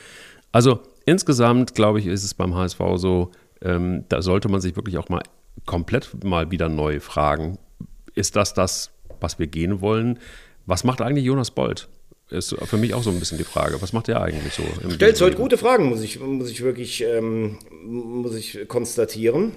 Also 0.52 0.80
insgesamt, 1.06 1.76
glaube 1.76 2.00
ich, 2.00 2.08
ist 2.08 2.24
es 2.24 2.34
beim 2.34 2.56
HSV 2.56 2.80
so, 2.96 3.32
ähm, 3.62 4.06
da 4.10 4.24
sollte 4.24 4.50
man 4.50 4.60
sich 4.60 4.76
wirklich 4.76 4.98
auch 4.98 5.10
mal 5.10 5.22
komplett 5.68 6.24
mal 6.24 6.50
wieder 6.50 6.68
neu 6.68 7.00
fragen, 7.00 7.60
ist 8.16 8.36
das 8.36 8.56
das, 8.56 8.90
was 9.20 9.38
wir 9.38 9.48
gehen 9.48 9.82
wollen? 9.82 10.18
Was 10.66 10.84
macht 10.84 11.02
eigentlich 11.02 11.26
Jonas 11.26 11.52
Bold? 11.52 11.88
Ist 12.32 12.56
für 12.64 12.78
mich 12.78 12.94
auch 12.94 13.04
so 13.04 13.10
ein 13.10 13.20
bisschen 13.20 13.38
die 13.38 13.44
Frage. 13.44 13.82
Was 13.82 13.92
macht 13.92 14.08
er 14.08 14.22
eigentlich 14.22 14.54
so? 14.54 14.64
Stellt 14.90 15.20
heute 15.20 15.36
gute 15.36 15.58
Fragen, 15.58 15.90
muss 15.90 16.02
ich, 16.02 16.20
muss 16.20 16.50
ich 16.50 16.62
wirklich 16.62 17.04
ähm, 17.04 17.58
muss 17.84 18.36
ich 18.36 18.68
konstatieren. 18.70 19.52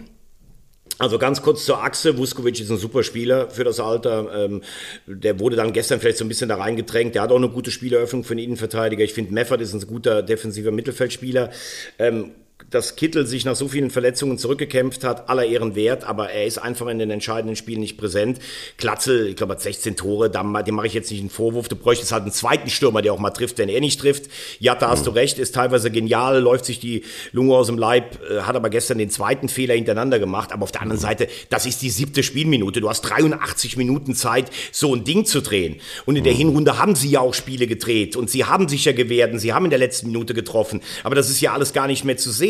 Also 0.99 1.18
ganz 1.18 1.43
kurz 1.43 1.64
zur 1.64 1.83
Achse. 1.83 2.18
Vuskovic 2.18 2.61
ist 2.61 2.70
ein 2.70 2.77
super 2.77 3.03
Spieler 3.03 3.51
für 3.51 3.64
das 3.64 3.81
Alter. 3.81 4.45
Ähm, 4.45 4.62
der 5.07 5.41
wurde 5.41 5.57
dann 5.57 5.72
gestern 5.72 6.01
vielleicht 6.01 6.18
so 6.18 6.25
ein 6.25 6.29
bisschen 6.29 6.49
da 6.49 6.57
reingedrängt. 6.57 7.14
Der 7.14 7.22
hat 7.22 7.33
auch 7.33 7.37
eine 7.37 7.49
gute 7.49 7.70
Spieleröffnung 7.70 8.22
für 8.25 8.35
einen 8.35 8.45
Innenverteidiger. 8.45 9.03
Ich 9.03 9.14
finde, 9.14 9.33
Meffert 9.33 9.61
ist 9.61 9.72
ein 9.72 9.81
guter 9.87 10.22
defensiver 10.22 10.70
Mittelfeldspieler. 10.70 11.51
Ähm, 11.99 12.33
dass 12.71 12.95
Kittel 12.97 13.27
sich 13.27 13.45
nach 13.45 13.57
so 13.57 13.69
vielen 13.69 13.91
Verletzungen 13.91 14.39
zurückgekämpft 14.39 15.05
hat, 15.05 15.29
aller 15.29 15.45
Ehren 15.45 15.75
wert, 15.75 16.05
aber 16.05 16.31
er 16.31 16.47
ist 16.47 16.59
einfach 16.59 16.87
in 16.87 16.99
den 16.99 17.11
entscheidenden 17.11 17.57
Spielen 17.57 17.81
nicht 17.81 17.99
präsent. 17.99 18.39
Klatzel, 18.79 19.29
ich 19.29 19.37
glaube, 19.37 19.55
hat 19.55 19.61
16 19.61 19.97
Tore, 19.97 20.31
dem 20.31 20.53
mache 20.53 20.87
ich 20.87 20.95
jetzt 20.95 21.11
nicht 21.11 21.21
einen 21.21 21.31
Vorwurf. 21.31 21.69
Du 21.69 21.75
bräuchtest 21.75 22.13
halt 22.13 22.23
einen 22.23 22.33
zweiten 22.33 22.71
Stürmer, 22.71 23.03
der 23.03 23.13
auch 23.13 23.19
mal 23.19 23.31
trifft, 23.31 23.59
wenn 23.59 23.69
er 23.69 23.81
nicht 23.81 24.01
trifft. 24.01 24.31
Ja, 24.61 24.77
da 24.77 24.89
hast 24.89 25.01
mhm. 25.01 25.05
du 25.07 25.11
recht, 25.13 25.39
ist 25.39 25.55
teilweise 25.55 25.91
genial, 25.91 26.41
läuft 26.41 26.65
sich 26.65 26.79
die 26.79 27.03
Lunge 27.33 27.55
aus 27.55 27.67
dem 27.67 27.79
Leib, 27.79 28.21
äh, 28.31 28.43
hat 28.43 28.55
aber 28.55 28.71
gestern 28.71 28.99
den 28.99 29.11
zweiten 29.11 29.49
Fehler 29.49 29.75
hintereinander 29.75 30.21
gemacht. 30.21 30.53
Aber 30.53 30.63
auf 30.63 30.73
der 30.73 30.83
anderen 30.83 31.01
mhm. 31.01 31.07
Seite, 31.07 31.29
das 31.51 31.67
ist 31.67 31.83
die 31.83 31.91
siebte 31.91 32.23
Spielminute. 32.23 32.81
Du 32.81 32.89
hast 32.89 33.03
83 33.03 33.77
Minuten 33.77 34.15
Zeit, 34.15 34.51
so 34.71 34.95
ein 34.95 35.03
Ding 35.03 35.27
zu 35.27 35.43
drehen. 35.43 35.81
Und 36.07 36.15
in 36.17 36.23
mhm. 36.23 36.25
der 36.25 36.35
Hinrunde 36.35 36.79
haben 36.79 36.95
sie 36.95 37.11
ja 37.11 37.21
auch 37.21 37.35
Spiele 37.35 37.67
gedreht 37.67 38.17
und 38.17 38.31
sie 38.31 38.45
haben 38.45 38.69
sich 38.69 38.85
ja 38.85 38.93
gewehrt 38.93 39.33
und 39.33 39.41
sie 39.41 39.53
haben 39.53 39.65
in 39.65 39.71
der 39.71 39.81
letzten 39.81 40.07
Minute 40.07 40.35
getroffen. 40.35 40.81
Aber 41.03 41.15
das 41.15 41.31
ist 41.31 41.41
ja 41.41 41.53
alles 41.53 41.73
gar 41.73 41.89
nicht 41.89 42.05
mehr 42.05 42.17
zu 42.17 42.31
sehen. 42.31 42.43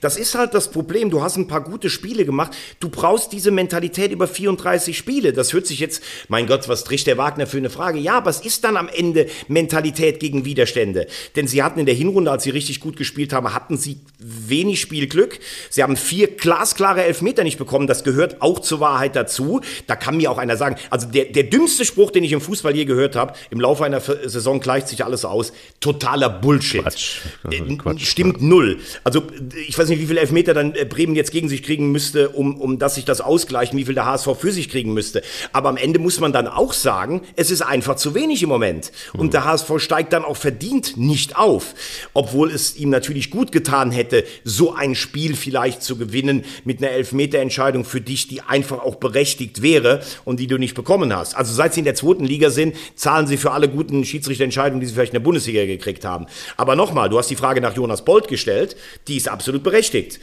Das 0.00 0.16
ist 0.16 0.34
halt 0.34 0.54
das 0.54 0.70
Problem. 0.70 1.10
Du 1.10 1.22
hast 1.22 1.36
ein 1.36 1.48
paar 1.48 1.62
gute 1.62 1.90
Spiele 1.90 2.24
gemacht. 2.24 2.52
Du 2.80 2.88
brauchst 2.88 3.32
diese 3.32 3.50
Mentalität 3.50 4.12
über 4.12 4.28
34 4.28 4.96
Spiele. 4.96 5.32
Das 5.32 5.52
hört 5.52 5.66
sich 5.66 5.80
jetzt, 5.80 6.02
mein 6.28 6.46
Gott, 6.46 6.68
was 6.68 6.84
tricht 6.84 7.06
der 7.06 7.18
Wagner 7.18 7.46
für 7.46 7.58
eine 7.58 7.70
Frage? 7.70 7.98
Ja, 7.98 8.14
aber 8.14 8.30
es 8.30 8.40
ist 8.40 8.64
dann 8.64 8.76
am 8.76 8.88
Ende 8.88 9.26
Mentalität 9.48 10.20
gegen 10.20 10.44
Widerstände. 10.44 11.06
Denn 11.36 11.46
sie 11.46 11.62
hatten 11.62 11.80
in 11.80 11.86
der 11.86 11.94
Hinrunde, 11.94 12.30
als 12.30 12.44
sie 12.44 12.50
richtig 12.50 12.80
gut 12.80 12.96
gespielt 12.96 13.32
haben, 13.32 13.52
hatten 13.52 13.76
sie 13.76 13.98
wenig 14.18 14.80
Spielglück. 14.80 15.38
Sie 15.70 15.82
haben 15.82 15.96
vier 15.96 16.28
glasklare 16.28 17.04
Elfmeter 17.04 17.44
nicht 17.44 17.58
bekommen. 17.58 17.86
Das 17.86 18.04
gehört 18.04 18.42
auch 18.42 18.60
zur 18.60 18.80
Wahrheit 18.80 19.16
dazu. 19.16 19.60
Da 19.86 19.96
kann 19.96 20.16
mir 20.16 20.30
auch 20.30 20.38
einer 20.38 20.56
sagen, 20.56 20.76
also 20.90 21.06
der, 21.08 21.26
der 21.26 21.44
dümmste 21.44 21.84
Spruch, 21.84 22.10
den 22.10 22.24
ich 22.24 22.32
im 22.32 22.40
Fußball 22.40 22.74
je 22.74 22.84
gehört 22.84 23.16
habe, 23.16 23.34
im 23.50 23.60
Laufe 23.60 23.84
einer 23.84 24.00
Saison 24.00 24.60
gleicht 24.60 24.88
sich 24.88 25.04
alles 25.04 25.24
aus. 25.24 25.52
Totaler 25.80 26.28
Bullshit. 26.28 26.82
Quatsch. 26.82 27.20
Äh, 27.50 27.76
Quatsch. 27.76 28.04
Stimmt 28.04 28.42
null. 28.42 28.80
Also 29.04 29.22
ich 29.66 29.78
weiß 29.78 29.88
nicht, 29.88 30.00
wie 30.00 30.06
viele 30.06 30.20
Elfmeter 30.20 30.54
dann 30.54 30.74
äh, 30.74 30.84
Bremen 30.84 31.14
jetzt 31.14 31.32
gegen 31.32 31.48
sich 31.48 31.62
kriegen 31.62 31.90
müsste, 31.92 32.30
um, 32.30 32.60
um 32.60 32.78
dass 32.78 32.96
sich 32.96 33.04
das 33.04 33.20
ausgleichen, 33.20 33.78
wie 33.78 33.84
viel 33.84 33.94
der 33.94 34.06
HSV 34.06 34.28
für 34.38 34.52
sich 34.52 34.68
kriegen 34.68 34.92
müsste. 34.92 35.22
Aber 35.52 35.68
am 35.68 35.76
Ende 35.76 35.98
muss 35.98 36.20
man 36.20 36.32
dann 36.32 36.48
auch 36.48 36.72
sagen, 36.72 37.22
es 37.36 37.50
ist 37.50 37.62
einfach 37.62 37.96
zu 37.96 38.14
wenig 38.14 38.42
im 38.42 38.48
Moment. 38.48 38.92
Und 39.12 39.26
mhm. 39.26 39.30
der 39.30 39.44
HSV 39.44 39.70
steigt 39.78 40.12
dann 40.12 40.24
auch 40.24 40.36
verdient 40.36 40.96
nicht 40.96 41.36
auf. 41.36 41.74
Obwohl 42.12 42.50
es 42.50 42.76
ihm 42.76 42.90
natürlich 42.90 43.30
gut 43.30 43.52
getan 43.52 43.90
hätte, 43.90 44.24
so 44.44 44.74
ein 44.74 44.94
Spiel 44.94 45.34
vielleicht 45.36 45.82
zu 45.82 45.96
gewinnen 45.96 46.44
mit 46.64 46.82
einer 46.82 46.92
Elfmeterentscheidung 46.92 47.84
für 47.84 48.00
dich, 48.00 48.28
die 48.28 48.42
einfach 48.42 48.80
auch 48.80 48.96
berechtigt 48.96 49.62
wäre 49.62 50.02
und 50.24 50.40
die 50.40 50.46
du 50.46 50.58
nicht 50.58 50.74
bekommen 50.74 51.14
hast. 51.14 51.34
Also 51.34 51.54
seit 51.54 51.74
sie 51.74 51.80
in 51.80 51.84
der 51.84 51.94
zweiten 51.94 52.24
Liga 52.24 52.50
sind, 52.50 52.76
zahlen 52.94 53.26
sie 53.26 53.36
für 53.36 53.52
alle 53.52 53.68
guten 53.68 54.04
Schiedsrichterentscheidungen, 54.04 54.80
die 54.80 54.86
sie 54.86 54.94
vielleicht 54.94 55.12
in 55.12 55.18
der 55.18 55.24
Bundesliga 55.24 55.64
gekriegt 55.64 56.04
haben. 56.04 56.26
Aber 56.56 56.76
nochmal, 56.76 57.08
du 57.08 57.18
hast 57.18 57.30
die 57.30 57.36
Frage 57.36 57.60
nach 57.60 57.74
Jonas 57.74 58.04
Bolt 58.04 58.28
gestellt, 58.28 58.76
die 59.08 59.16
ist 59.16 59.29
absolut 59.30 59.62
berechtigt. 59.62 60.20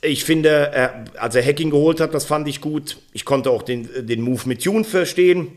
Ich 0.00 0.24
finde, 0.24 1.06
als 1.18 1.34
er 1.34 1.44
Hacking 1.44 1.70
geholt 1.70 2.00
hat, 2.00 2.14
das 2.14 2.24
fand 2.24 2.46
ich 2.46 2.60
gut. 2.60 2.98
Ich 3.12 3.24
konnte 3.24 3.50
auch 3.50 3.62
den, 3.62 3.88
den 4.06 4.20
Move 4.20 4.42
mit 4.46 4.62
Tune 4.62 4.84
verstehen. 4.84 5.56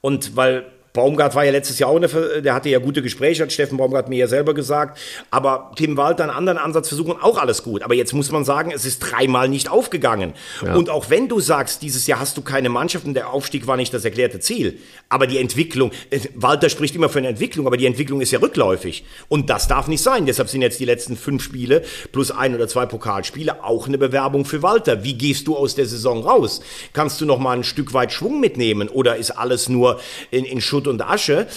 Und 0.00 0.36
weil 0.36 0.66
Baumgart 0.92 1.34
war 1.34 1.44
ja 1.44 1.52
letztes 1.52 1.78
Jahr 1.78 1.90
auch, 1.90 1.96
eine, 1.96 2.08
der 2.42 2.54
hatte 2.54 2.68
ja 2.68 2.78
gute 2.78 3.00
Gespräche, 3.00 3.44
hat 3.44 3.52
Steffen 3.52 3.78
Baumgart 3.78 4.08
mir 4.08 4.18
ja 4.18 4.26
selber 4.26 4.54
gesagt. 4.54 4.98
Aber 5.30 5.72
Tim 5.76 5.96
Walter 5.96 6.24
einen 6.24 6.32
anderen 6.32 6.58
Ansatz 6.58 6.88
versuchen, 6.88 7.16
auch 7.20 7.38
alles 7.38 7.62
gut. 7.62 7.82
Aber 7.82 7.94
jetzt 7.94 8.12
muss 8.12 8.30
man 8.32 8.44
sagen, 8.44 8.72
es 8.74 8.84
ist 8.84 8.98
dreimal 8.98 9.48
nicht 9.48 9.70
aufgegangen. 9.70 10.34
Ja. 10.64 10.74
Und 10.74 10.90
auch 10.90 11.08
wenn 11.08 11.28
du 11.28 11.38
sagst, 11.40 11.82
dieses 11.82 12.06
Jahr 12.06 12.18
hast 12.18 12.36
du 12.36 12.42
keine 12.42 12.68
Mannschaft 12.68 13.04
und 13.04 13.14
der 13.14 13.30
Aufstieg 13.30 13.66
war 13.66 13.76
nicht 13.76 13.94
das 13.94 14.04
erklärte 14.04 14.40
Ziel. 14.40 14.78
Aber 15.12 15.26
die 15.26 15.38
Entwicklung, 15.38 15.90
äh, 16.10 16.20
Walter 16.36 16.70
spricht 16.70 16.94
immer 16.94 17.08
von 17.08 17.24
Entwicklung, 17.24 17.66
aber 17.66 17.76
die 17.76 17.86
Entwicklung 17.86 18.20
ist 18.20 18.30
ja 18.30 18.38
rückläufig. 18.38 19.04
Und 19.28 19.50
das 19.50 19.66
darf 19.66 19.88
nicht 19.88 20.02
sein. 20.02 20.24
Deshalb 20.24 20.48
sind 20.48 20.62
jetzt 20.62 20.78
die 20.78 20.84
letzten 20.84 21.16
fünf 21.16 21.42
Spiele 21.42 21.82
plus 22.12 22.30
ein 22.30 22.54
oder 22.54 22.68
zwei 22.68 22.86
Pokalspiele 22.86 23.64
auch 23.64 23.88
eine 23.88 23.98
Bewerbung 23.98 24.44
für 24.44 24.62
Walter. 24.62 25.02
Wie 25.02 25.14
gehst 25.14 25.48
du 25.48 25.56
aus 25.56 25.74
der 25.74 25.86
Saison 25.86 26.22
raus? 26.22 26.60
Kannst 26.92 27.20
du 27.20 27.26
noch 27.26 27.40
mal 27.40 27.56
ein 27.56 27.64
Stück 27.64 27.92
weit 27.92 28.12
Schwung 28.12 28.38
mitnehmen 28.38 28.88
oder 28.88 29.16
ist 29.16 29.32
alles 29.32 29.68
nur 29.68 30.00
in, 30.30 30.44
in 30.44 30.60
Schutt 30.60 30.86
und 30.86 31.02
Asche. 31.02 31.48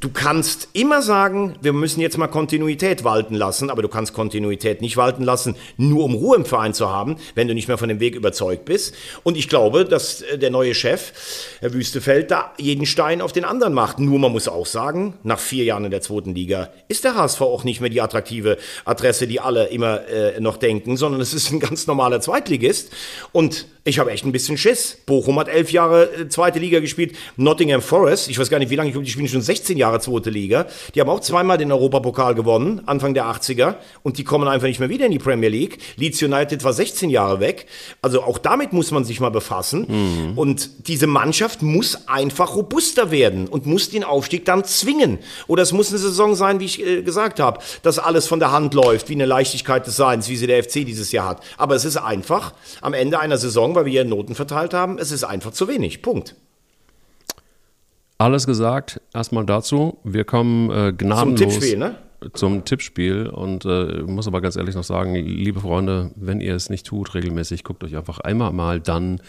Du 0.00 0.08
kannst 0.08 0.68
immer 0.72 1.02
sagen, 1.02 1.56
wir 1.60 1.74
müssen 1.74 2.00
jetzt 2.00 2.16
mal 2.16 2.26
Kontinuität 2.26 3.04
walten 3.04 3.34
lassen, 3.34 3.68
aber 3.68 3.82
du 3.82 3.88
kannst 3.88 4.14
Kontinuität 4.14 4.80
nicht 4.80 4.96
walten 4.96 5.22
lassen, 5.24 5.56
nur 5.76 6.04
um 6.04 6.14
Ruhe 6.14 6.36
im 6.36 6.46
Verein 6.46 6.72
zu 6.72 6.88
haben, 6.88 7.16
wenn 7.34 7.48
du 7.48 7.54
nicht 7.54 7.68
mehr 7.68 7.76
von 7.76 7.90
dem 7.90 8.00
Weg 8.00 8.14
überzeugt 8.14 8.64
bist. 8.64 8.94
Und 9.24 9.36
ich 9.36 9.46
glaube, 9.46 9.84
dass 9.84 10.22
äh, 10.22 10.38
der 10.38 10.48
neue 10.48 10.74
Chef, 10.74 11.12
Herr 11.60 11.74
Wüstefeld, 11.74 12.30
da 12.30 12.50
jeden 12.56 12.86
Stein 12.86 13.20
auf 13.20 13.32
den 13.32 13.44
anderen 13.44 13.74
macht. 13.74 13.98
Nur 13.98 14.18
man 14.18 14.32
muss 14.32 14.48
auch 14.48 14.64
sagen, 14.64 15.18
nach 15.22 15.38
vier 15.38 15.64
Jahren 15.64 15.84
in 15.84 15.90
der 15.90 16.00
zweiten 16.00 16.34
Liga 16.34 16.70
ist 16.88 17.04
der 17.04 17.14
HSV 17.14 17.42
auch 17.42 17.64
nicht 17.64 17.82
mehr 17.82 17.90
die 17.90 18.00
attraktive 18.00 18.56
Adresse, 18.86 19.26
die 19.26 19.38
alle 19.38 19.66
immer 19.66 20.08
äh, 20.08 20.40
noch 20.40 20.56
denken, 20.56 20.96
sondern 20.96 21.20
es 21.20 21.34
ist 21.34 21.50
ein 21.52 21.60
ganz 21.60 21.86
normaler 21.86 22.22
Zweitligist. 22.22 22.90
Und 23.32 23.66
ich 23.84 23.98
habe 23.98 24.10
echt 24.12 24.24
ein 24.24 24.32
bisschen 24.32 24.56
Schiss. 24.56 24.96
Bochum 25.04 25.38
hat 25.38 25.48
elf 25.48 25.72
Jahre 25.72 26.04
äh, 26.14 26.28
zweite 26.28 26.58
Liga 26.58 26.80
gespielt. 26.80 27.16
Nottingham 27.36 27.82
Forest, 27.82 28.30
ich 28.30 28.38
weiß 28.38 28.48
gar 28.48 28.58
nicht, 28.58 28.70
wie 28.70 28.76
lange, 28.76 28.88
ich 28.88 28.94
glaube, 28.94 29.04
die 29.04 29.10
spielen 29.10 29.28
schon 29.28 29.42
16 29.42 29.76
Jahre 29.76 29.89
zweite 29.98 30.30
Liga. 30.30 30.66
Die 30.94 31.00
haben 31.00 31.08
auch 31.08 31.20
zweimal 31.20 31.58
den 31.58 31.72
Europapokal 31.72 32.34
gewonnen, 32.34 32.82
Anfang 32.86 33.14
der 33.14 33.24
80er. 33.24 33.76
Und 34.02 34.18
die 34.18 34.24
kommen 34.24 34.46
einfach 34.46 34.68
nicht 34.68 34.78
mehr 34.78 34.88
wieder 34.88 35.06
in 35.06 35.12
die 35.12 35.18
Premier 35.18 35.48
League. 35.48 35.78
Leeds 35.96 36.22
United 36.22 36.62
war 36.62 36.72
16 36.72 37.10
Jahre 37.10 37.40
weg. 37.40 37.66
Also 38.02 38.22
auch 38.22 38.38
damit 38.38 38.72
muss 38.72 38.90
man 38.90 39.04
sich 39.04 39.20
mal 39.20 39.30
befassen. 39.30 39.86
Mhm. 39.88 40.38
Und 40.38 40.88
diese 40.88 41.06
Mannschaft 41.06 41.62
muss 41.62 42.06
einfach 42.08 42.54
robuster 42.54 43.10
werden 43.10 43.48
und 43.48 43.66
muss 43.66 43.90
den 43.90 44.04
Aufstieg 44.04 44.44
dann 44.44 44.64
zwingen. 44.64 45.18
Oder 45.48 45.62
es 45.62 45.72
muss 45.72 45.88
eine 45.90 45.98
Saison 45.98 46.34
sein, 46.34 46.60
wie 46.60 46.66
ich 46.66 46.86
äh, 46.86 47.02
gesagt 47.02 47.40
habe, 47.40 47.60
dass 47.82 47.98
alles 47.98 48.26
von 48.26 48.38
der 48.38 48.52
Hand 48.52 48.74
läuft, 48.74 49.08
wie 49.08 49.14
eine 49.14 49.26
Leichtigkeit 49.26 49.86
des 49.86 49.96
Seins, 49.96 50.28
wie 50.28 50.36
sie 50.36 50.46
der 50.46 50.62
FC 50.62 50.86
dieses 50.86 51.12
Jahr 51.12 51.28
hat. 51.28 51.42
Aber 51.56 51.74
es 51.74 51.84
ist 51.84 51.96
einfach 51.96 52.52
am 52.80 52.94
Ende 52.94 53.18
einer 53.18 53.38
Saison, 53.38 53.74
weil 53.74 53.86
wir 53.86 53.92
hier 53.92 54.04
Noten 54.04 54.34
verteilt 54.34 54.74
haben. 54.74 54.98
Es 54.98 55.10
ist 55.10 55.24
einfach 55.24 55.52
zu 55.52 55.68
wenig. 55.68 56.02
Punkt. 56.02 56.34
Alles 58.20 58.46
gesagt, 58.46 59.00
erstmal 59.14 59.46
dazu. 59.46 59.96
Wir 60.04 60.24
kommen 60.24 60.70
äh, 60.70 60.92
gnadenlos 60.92 61.40
zum 61.40 61.48
Tippspiel, 61.48 61.78
ne? 61.78 61.94
Zum 62.34 62.64
Tippspiel 62.66 63.26
und 63.28 63.64
äh, 63.64 64.02
muss 64.02 64.26
aber 64.26 64.42
ganz 64.42 64.56
ehrlich 64.56 64.74
noch 64.74 64.84
sagen, 64.84 65.14
liebe 65.14 65.60
Freunde, 65.60 66.10
wenn 66.16 66.42
ihr 66.42 66.54
es 66.54 66.68
nicht 66.68 66.84
tut 66.84 67.14
regelmäßig, 67.14 67.64
guckt 67.64 67.82
euch 67.82 67.96
einfach 67.96 68.18
einmal 68.18 68.52
mal 68.52 68.78
dann, 68.78 69.22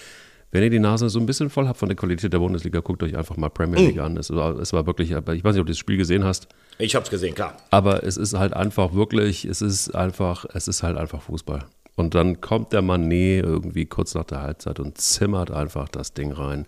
wenn 0.51 0.63
ihr 0.63 0.69
die 0.69 0.79
Nase 0.79 1.07
so 1.07 1.21
ein 1.21 1.25
bisschen 1.25 1.49
voll 1.49 1.69
habt 1.69 1.79
von 1.79 1.87
der 1.87 1.95
Qualität 1.95 2.33
der 2.33 2.39
Bundesliga, 2.39 2.81
guckt 2.81 3.01
euch 3.01 3.15
einfach 3.15 3.37
mal 3.37 3.47
Premier 3.47 3.79
League 3.79 3.95
mm. 3.95 4.01
an. 4.01 4.17
Es 4.17 4.29
war, 4.29 4.59
es 4.59 4.73
war 4.73 4.85
wirklich, 4.85 5.11
ich 5.11 5.15
weiß 5.15 5.31
nicht, 5.31 5.61
ob 5.61 5.67
du 5.67 5.71
das 5.71 5.77
Spiel 5.77 5.95
gesehen 5.95 6.25
hast. 6.25 6.49
Ich 6.77 6.93
habe 6.93 7.05
es 7.05 7.09
gesehen, 7.09 7.33
klar. 7.33 7.55
Aber 7.69 8.03
es 8.03 8.17
ist 8.17 8.33
halt 8.33 8.53
einfach 8.53 8.93
wirklich, 8.93 9.45
es 9.45 9.61
ist 9.61 9.95
einfach, 9.95 10.43
es 10.53 10.67
ist 10.67 10.83
halt 10.83 10.97
einfach 10.97 11.21
Fußball. 11.21 11.63
Und 11.95 12.13
dann 12.13 12.41
kommt 12.41 12.73
der 12.73 12.81
Manet 12.81 13.45
irgendwie 13.45 13.85
kurz 13.85 14.15
nach 14.15 14.25
der 14.25 14.41
Halbzeit 14.41 14.81
und 14.81 14.97
zimmert 14.97 15.49
einfach 15.49 15.87
das 15.87 16.13
Ding 16.13 16.33
rein. 16.33 16.65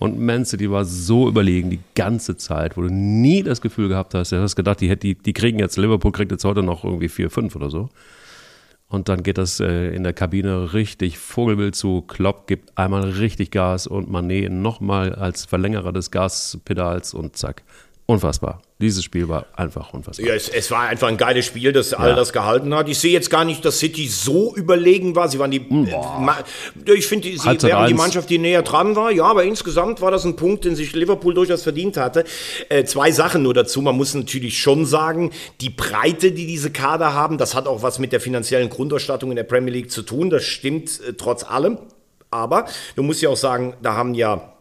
Und 0.00 0.18
Man 0.18 0.46
City 0.46 0.70
war 0.70 0.86
so 0.86 1.28
überlegen 1.28 1.68
die 1.68 1.80
ganze 1.94 2.38
Zeit, 2.38 2.78
wo 2.78 2.80
du 2.80 2.88
nie 2.88 3.42
das 3.42 3.60
Gefühl 3.60 3.88
gehabt 3.88 4.14
hast, 4.14 4.32
du 4.32 4.40
hast 4.40 4.56
gedacht, 4.56 4.80
die, 4.80 4.98
die, 4.98 5.14
die 5.14 5.34
kriegen 5.34 5.58
jetzt, 5.58 5.76
Liverpool 5.76 6.10
kriegt 6.10 6.32
jetzt 6.32 6.44
heute 6.46 6.62
noch 6.62 6.84
irgendwie 6.84 7.08
4-5 7.08 7.54
oder 7.54 7.68
so. 7.68 7.90
Und 8.88 9.10
dann 9.10 9.22
geht 9.22 9.36
das 9.36 9.60
äh, 9.60 9.94
in 9.94 10.02
der 10.02 10.14
Kabine 10.14 10.72
richtig 10.72 11.18
Vogelwild 11.18 11.76
zu. 11.76 12.00
Klopp 12.00 12.46
gibt 12.46 12.78
einmal 12.78 13.02
richtig 13.10 13.50
Gas 13.50 13.86
und 13.86 14.10
Manet 14.10 14.50
nochmal 14.50 15.14
als 15.14 15.44
Verlängerer 15.44 15.92
des 15.92 16.10
Gaspedals 16.10 17.12
und 17.12 17.36
zack. 17.36 17.62
Unfassbar. 18.10 18.60
Dieses 18.80 19.04
Spiel 19.04 19.28
war 19.28 19.46
einfach 19.56 19.92
unfassbar. 19.92 20.26
Ja, 20.26 20.34
es, 20.34 20.48
es 20.48 20.70
war 20.70 20.88
einfach 20.88 21.08
ein 21.08 21.16
geiles 21.16 21.44
Spiel, 21.46 21.72
das 21.72 21.92
all 21.94 22.14
das 22.14 22.32
gehalten 22.32 22.74
hat. 22.74 22.88
Ich 22.88 22.98
sehe 22.98 23.12
jetzt 23.12 23.30
gar 23.30 23.44
nicht, 23.44 23.64
dass 23.64 23.78
City 23.78 24.08
so 24.08 24.54
überlegen 24.56 25.14
war. 25.16 25.28
Sie 25.28 25.38
waren 25.38 25.50
die. 25.50 25.58
Äh, 25.58 25.96
ma- 26.18 26.38
ich 26.86 27.06
finde, 27.06 27.28
sie 27.28 27.38
Halbzeit 27.40 27.70
wären 27.70 27.88
die. 27.88 27.94
Mannschaft, 27.94 28.30
die 28.30 28.38
näher 28.38 28.62
dran 28.62 28.96
war. 28.96 29.10
Ja, 29.10 29.24
aber 29.24 29.44
insgesamt 29.44 30.00
war 30.00 30.10
das 30.10 30.24
ein 30.24 30.36
Punkt, 30.36 30.64
den 30.64 30.76
sich 30.76 30.94
Liverpool 30.94 31.34
durchaus 31.34 31.62
verdient 31.62 31.96
hatte. 31.96 32.24
Äh, 32.68 32.84
zwei 32.84 33.10
Sachen 33.12 33.42
nur 33.42 33.54
dazu. 33.54 33.82
Man 33.82 33.96
muss 33.96 34.14
natürlich 34.14 34.58
schon 34.58 34.86
sagen, 34.86 35.30
die 35.60 35.70
Breite, 35.70 36.32
die 36.32 36.46
diese 36.46 36.70
Kader 36.70 37.14
haben, 37.14 37.38
das 37.38 37.54
hat 37.54 37.66
auch 37.68 37.82
was 37.82 37.98
mit 37.98 38.12
der 38.12 38.20
finanziellen 38.20 38.70
Grundausstattung 38.70 39.30
in 39.30 39.36
der 39.36 39.44
Premier 39.44 39.72
League 39.72 39.90
zu 39.90 40.02
tun. 40.02 40.30
Das 40.30 40.44
stimmt 40.44 41.00
äh, 41.06 41.12
trotz 41.12 41.44
allem. 41.44 41.78
Aber 42.30 42.66
du 42.96 43.02
musst 43.02 43.20
ja 43.22 43.28
auch 43.28 43.36
sagen, 43.36 43.74
da 43.82 43.94
haben 43.94 44.14
ja 44.14 44.52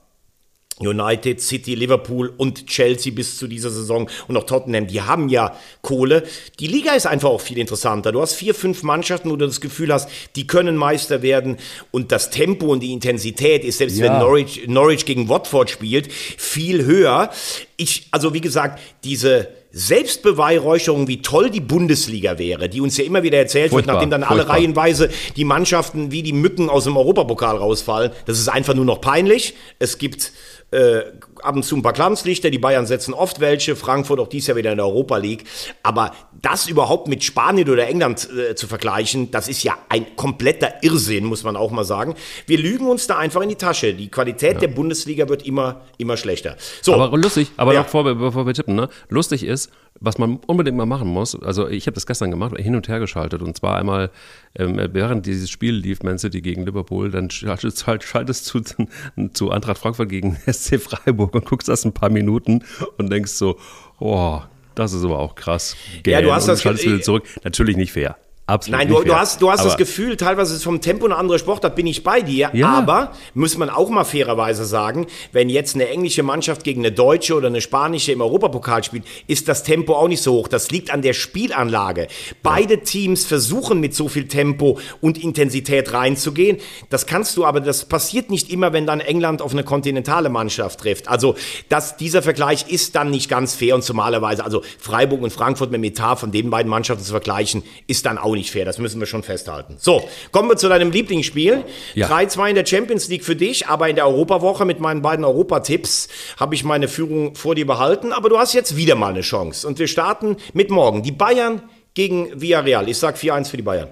United, 0.80 1.42
City, 1.42 1.76
Liverpool 1.76 2.34
und 2.38 2.68
Chelsea 2.68 3.12
bis 3.14 3.38
zu 3.38 3.48
dieser 3.48 3.70
Saison 3.70 4.10
und 4.28 4.38
auch 4.38 4.46
Tottenham, 4.46 4.88
die 4.88 5.02
haben 5.02 5.30
ja 5.30 5.56
Kohle. 5.82 6.24
Die 6.60 6.68
Liga 6.68 6.94
ist 6.94 7.06
einfach 7.06 7.30
auch 7.30 7.42
viel 7.42 7.58
interessanter. 7.58 8.12
Du 8.12 8.22
hast 8.22 8.34
vier, 8.34 8.56
fünf 8.56 8.84
Mannschaften, 8.84 9.30
wo 9.30 9.36
du 9.36 9.46
das 9.46 9.62
Gefühl 9.62 9.94
hast, 9.94 10.10
die 10.36 10.48
können 10.48 10.78
Meister 10.78 11.22
werden 11.22 11.58
und 11.92 12.12
das 12.12 12.30
Tempo 12.30 12.68
und 12.68 12.82
die 12.82 12.94
Intensität 12.94 13.64
ist, 13.64 13.80
selbst 13.80 14.00
wenn 14.00 14.14
Norwich, 14.20 14.68
Norwich 14.68 15.06
gegen 15.06 15.30
Watford 15.30 15.70
spielt, 15.70 16.12
viel 16.12 16.86
höher. 16.86 17.30
Ich, 17.78 18.08
also 18.12 18.34
wie 18.34 18.42
gesagt, 18.42 18.80
diese 19.04 19.50
Selbstbeweihräucherung, 19.72 21.08
wie 21.08 21.22
toll 21.22 21.52
die 21.52 21.60
Bundesliga 21.60 22.40
wäre, 22.40 22.70
die 22.70 22.82
uns 22.82 22.98
ja 22.98 23.04
immer 23.04 23.22
wieder 23.22 23.38
erzählt 23.38 23.70
Furchtbar, 23.70 23.96
wird, 23.96 23.96
nachdem 23.96 24.10
dann 24.10 24.24
alle 24.24 24.40
furchtbar. 24.42 24.58
reihenweise 24.58 25.10
die 25.36 25.46
Mannschaften 25.46 26.12
wie 26.12 26.24
die 26.24 26.34
Mücken 26.34 26.70
aus 26.70 26.86
dem 26.86 26.98
Europapokal 26.98 27.56
rausfallen. 27.58 28.12
Das 28.26 28.40
ist 28.40 28.48
einfach 28.48 28.74
nur 28.74 28.86
noch 28.86 29.00
peinlich. 29.00 29.54
Es 29.78 30.00
gibt 30.00 30.32
äh, 30.72 31.02
ab 31.42 31.56
und 31.56 31.64
zu 31.64 31.76
ein 31.76 31.82
paar 31.82 31.94
Glanzlichter, 31.94 32.50
die 32.50 32.60
Bayern 32.60 32.86
setzen 32.86 33.14
oft 33.14 33.40
welche, 33.40 33.76
Frankfurt 33.76 34.20
auch 34.20 34.28
dies 34.28 34.48
Jahr 34.48 34.58
wieder 34.58 34.72
in 34.72 34.78
der 34.78 34.86
Europa 34.86 35.18
League. 35.18 35.46
Aber 35.84 36.14
das 36.42 36.68
überhaupt 36.68 37.08
mit 37.08 37.24
Spanien 37.24 37.70
oder 37.70 37.88
England 37.88 38.30
äh, 38.32 38.56
zu 38.56 38.68
vergleichen, 38.68 39.32
das 39.32 39.48
ist 39.48 39.64
ja 39.64 39.78
ein 39.90 40.16
kompletter 40.16 40.84
Irrsinn, 40.84 41.26
muss 41.26 41.44
man 41.44 41.56
auch 41.56 41.72
mal 41.72 41.84
sagen. 41.84 42.16
Wir 42.46 42.58
lügen 42.58 42.88
uns 42.88 43.08
da 43.08 43.18
einfach 43.18 43.42
in 43.42 43.50
die 43.50 43.56
Tasche. 43.56 43.94
Die 43.94 44.10
Qualität 44.10 44.62
der 44.62 44.68
Bundesliga 44.70 45.28
wird 45.30 45.46
immer, 45.46 45.82
immer 45.98 46.18
schlechter. 46.18 46.56
So, 46.82 46.94
Aber 46.94 47.18
lustig, 47.18 47.52
aber 47.58 47.74
Ja. 47.74 47.82
noch 47.82 47.90
vor, 47.90 48.04
bevor 48.04 48.46
wir 48.46 48.54
tippen, 48.54 48.76
ne? 48.76 48.90
Lustig 49.10 49.44
ist, 49.44 49.72
was 50.00 50.18
man 50.18 50.40
unbedingt 50.48 50.78
mal 50.78 50.86
machen 50.86 51.08
muss, 51.10 51.36
also 51.42 51.68
ich 51.68 51.86
habe 51.88 51.96
das 51.96 52.06
gestern 52.06 52.30
gemacht, 52.32 52.56
hin 52.58 52.76
und 52.76 52.88
her 52.88 53.00
geschaltet 53.00 53.42
und 53.42 53.58
zwar 53.58 53.76
einmal, 53.78 54.12
ähm, 54.56 54.80
während 54.94 55.26
dieses 55.26 55.50
Spiel 55.50 55.74
lief, 55.76 56.04
Man 56.04 56.20
City 56.20 56.42
gegen 56.42 56.66
Liverpool, 56.66 57.12
dann 57.12 57.30
schaltest, 57.30 57.86
halt, 57.88 58.04
schaltest 58.04 58.54
du 58.54 58.60
zu, 58.62 58.88
zu 59.34 59.52
Eintracht 59.52 59.78
Frankfurt 59.80 60.10
gegen 60.10 60.38
SC 60.52 60.80
Freiburg 60.80 61.36
und 61.36 61.46
guckst 61.46 61.68
das 61.68 61.84
ein 61.86 61.94
paar 61.94 62.10
Minuten 62.10 62.64
und 62.98 63.12
denkst 63.12 63.32
so, 63.32 63.58
oh, 64.00 64.42
das 64.80 64.94
ist 64.94 65.04
aber 65.04 65.20
auch 65.20 65.36
krass. 65.36 65.76
Ja, 66.06 66.22
du 66.22 66.32
hast 66.34 66.44
und 66.44 66.50
das 66.50 66.62
schaltest 66.64 66.86
wieder 66.86 67.02
zurück. 67.02 67.26
Natürlich 67.44 67.78
nicht 67.78 67.92
fair. 67.92 68.18
Absolut 68.50 68.80
Nein, 68.80 68.88
du, 68.88 69.04
du 69.04 69.16
hast, 69.16 69.42
du 69.44 69.52
hast 69.52 69.64
das 69.64 69.78
Gefühl, 69.78 70.18
teilweise 70.18 70.56
ist 70.56 70.64
vom 70.64 70.82
Tempo 70.82 71.06
eine 71.06 71.16
andere 71.16 71.38
Sportart, 71.38 71.76
bin 71.76 71.86
ich 71.86 72.04
bei 72.04 72.22
dir. 72.22 72.50
Ja. 72.54 72.70
Aber, 72.70 73.12
muss 73.36 73.58
man 73.58 73.70
auch 73.70 73.90
mal 73.90 74.04
fairerweise 74.04 74.66
sagen, 74.66 75.06
wenn 75.32 75.50
jetzt 75.50 75.76
eine 75.76 75.88
englische 75.88 76.24
Mannschaft 76.24 76.64
gegen 76.64 76.82
eine 76.82 76.92
deutsche 76.92 77.36
oder 77.36 77.46
eine 77.48 77.62
spanische 77.62 78.12
im 78.12 78.22
Europapokal 78.22 78.84
spielt, 78.84 79.04
ist 79.28 79.48
das 79.48 79.62
Tempo 79.62 79.94
auch 79.94 80.08
nicht 80.08 80.24
so 80.24 80.34
hoch. 80.34 80.48
Das 80.48 80.72
liegt 80.72 80.92
an 80.92 81.04
der 81.04 81.14
Spielanlage. 81.14 82.08
Beide 82.42 82.82
Teams 82.82 83.24
versuchen 83.26 83.80
mit 83.80 83.94
so 83.94 84.08
viel 84.08 84.28
Tempo 84.28 84.80
und 85.00 85.24
Intensität 85.24 85.94
reinzugehen. 85.94 86.58
Das 86.90 87.06
kannst 87.06 87.38
du, 87.38 87.46
aber 87.46 87.60
das 87.60 87.86
passiert 87.86 88.32
nicht 88.32 88.52
immer, 88.52 88.74
wenn 88.74 88.88
dann 88.88 89.00
England 89.00 89.44
auf 89.44 89.52
eine 89.52 89.64
kontinentale 89.64 90.30
Mannschaft 90.30 90.80
trifft. 90.80 91.08
Also, 91.08 91.36
das, 91.70 91.98
dieser 91.98 92.24
Vergleich 92.24 92.68
ist 92.68 92.96
dann 92.96 93.12
nicht 93.12 93.30
ganz 93.30 93.54
fair 93.54 93.76
und 93.76 93.84
zumalerweise, 93.84 94.44
also 94.44 94.64
Freiburg 94.80 95.22
und 95.22 95.32
Frankfurt 95.32 95.70
mit 95.70 95.82
Metar 95.82 96.18
von 96.18 96.32
den 96.32 96.50
beiden 96.50 96.70
Mannschaften 96.72 97.04
zu 97.04 97.12
vergleichen, 97.12 97.62
ist 97.86 98.08
dann 98.08 98.18
auch 98.18 98.34
nicht 98.34 98.39
fair. 98.48 98.66
Das 98.66 98.78
müssen 98.78 99.00
wir 99.00 99.08
schon 99.08 99.24
festhalten. 99.24 99.76
So, 99.80 100.08
kommen 100.32 100.50
wir 100.50 100.58
zu 100.58 100.70
deinem 100.70 100.92
Lieblingsspiel. 100.92 101.64
Ja. 101.96 102.08
3-2 102.08 102.50
in 102.50 102.56
der 102.56 102.66
Champions 102.66 103.08
League 103.10 103.24
für 103.24 103.36
dich, 103.36 103.68
aber 103.68 103.90
in 103.90 103.96
der 103.96 104.08
Europawoche 104.08 104.66
mit 104.66 104.80
meinen 104.80 105.02
beiden 105.02 105.26
Europatipps 105.26 106.08
habe 106.40 106.56
ich 106.56 106.64
meine 106.64 106.88
Führung 106.88 107.36
vor 107.36 107.56
dir 107.56 107.66
behalten. 107.68 108.14
Aber 108.14 108.30
du 108.30 108.38
hast 108.38 108.54
jetzt 108.54 108.76
wieder 108.76 108.96
mal 108.96 109.10
eine 109.10 109.22
Chance. 109.22 109.68
Und 109.68 109.80
wir 109.80 109.88
starten 109.88 110.38
mit 110.54 110.70
morgen. 110.70 111.04
Die 111.04 111.12
Bayern 111.12 111.62
gegen 111.94 112.40
Villarreal. 112.40 112.88
Ich 112.88 112.98
sag 112.98 113.16
4-1 113.18 113.50
für 113.50 113.58
die 113.58 113.64
Bayern. 113.64 113.90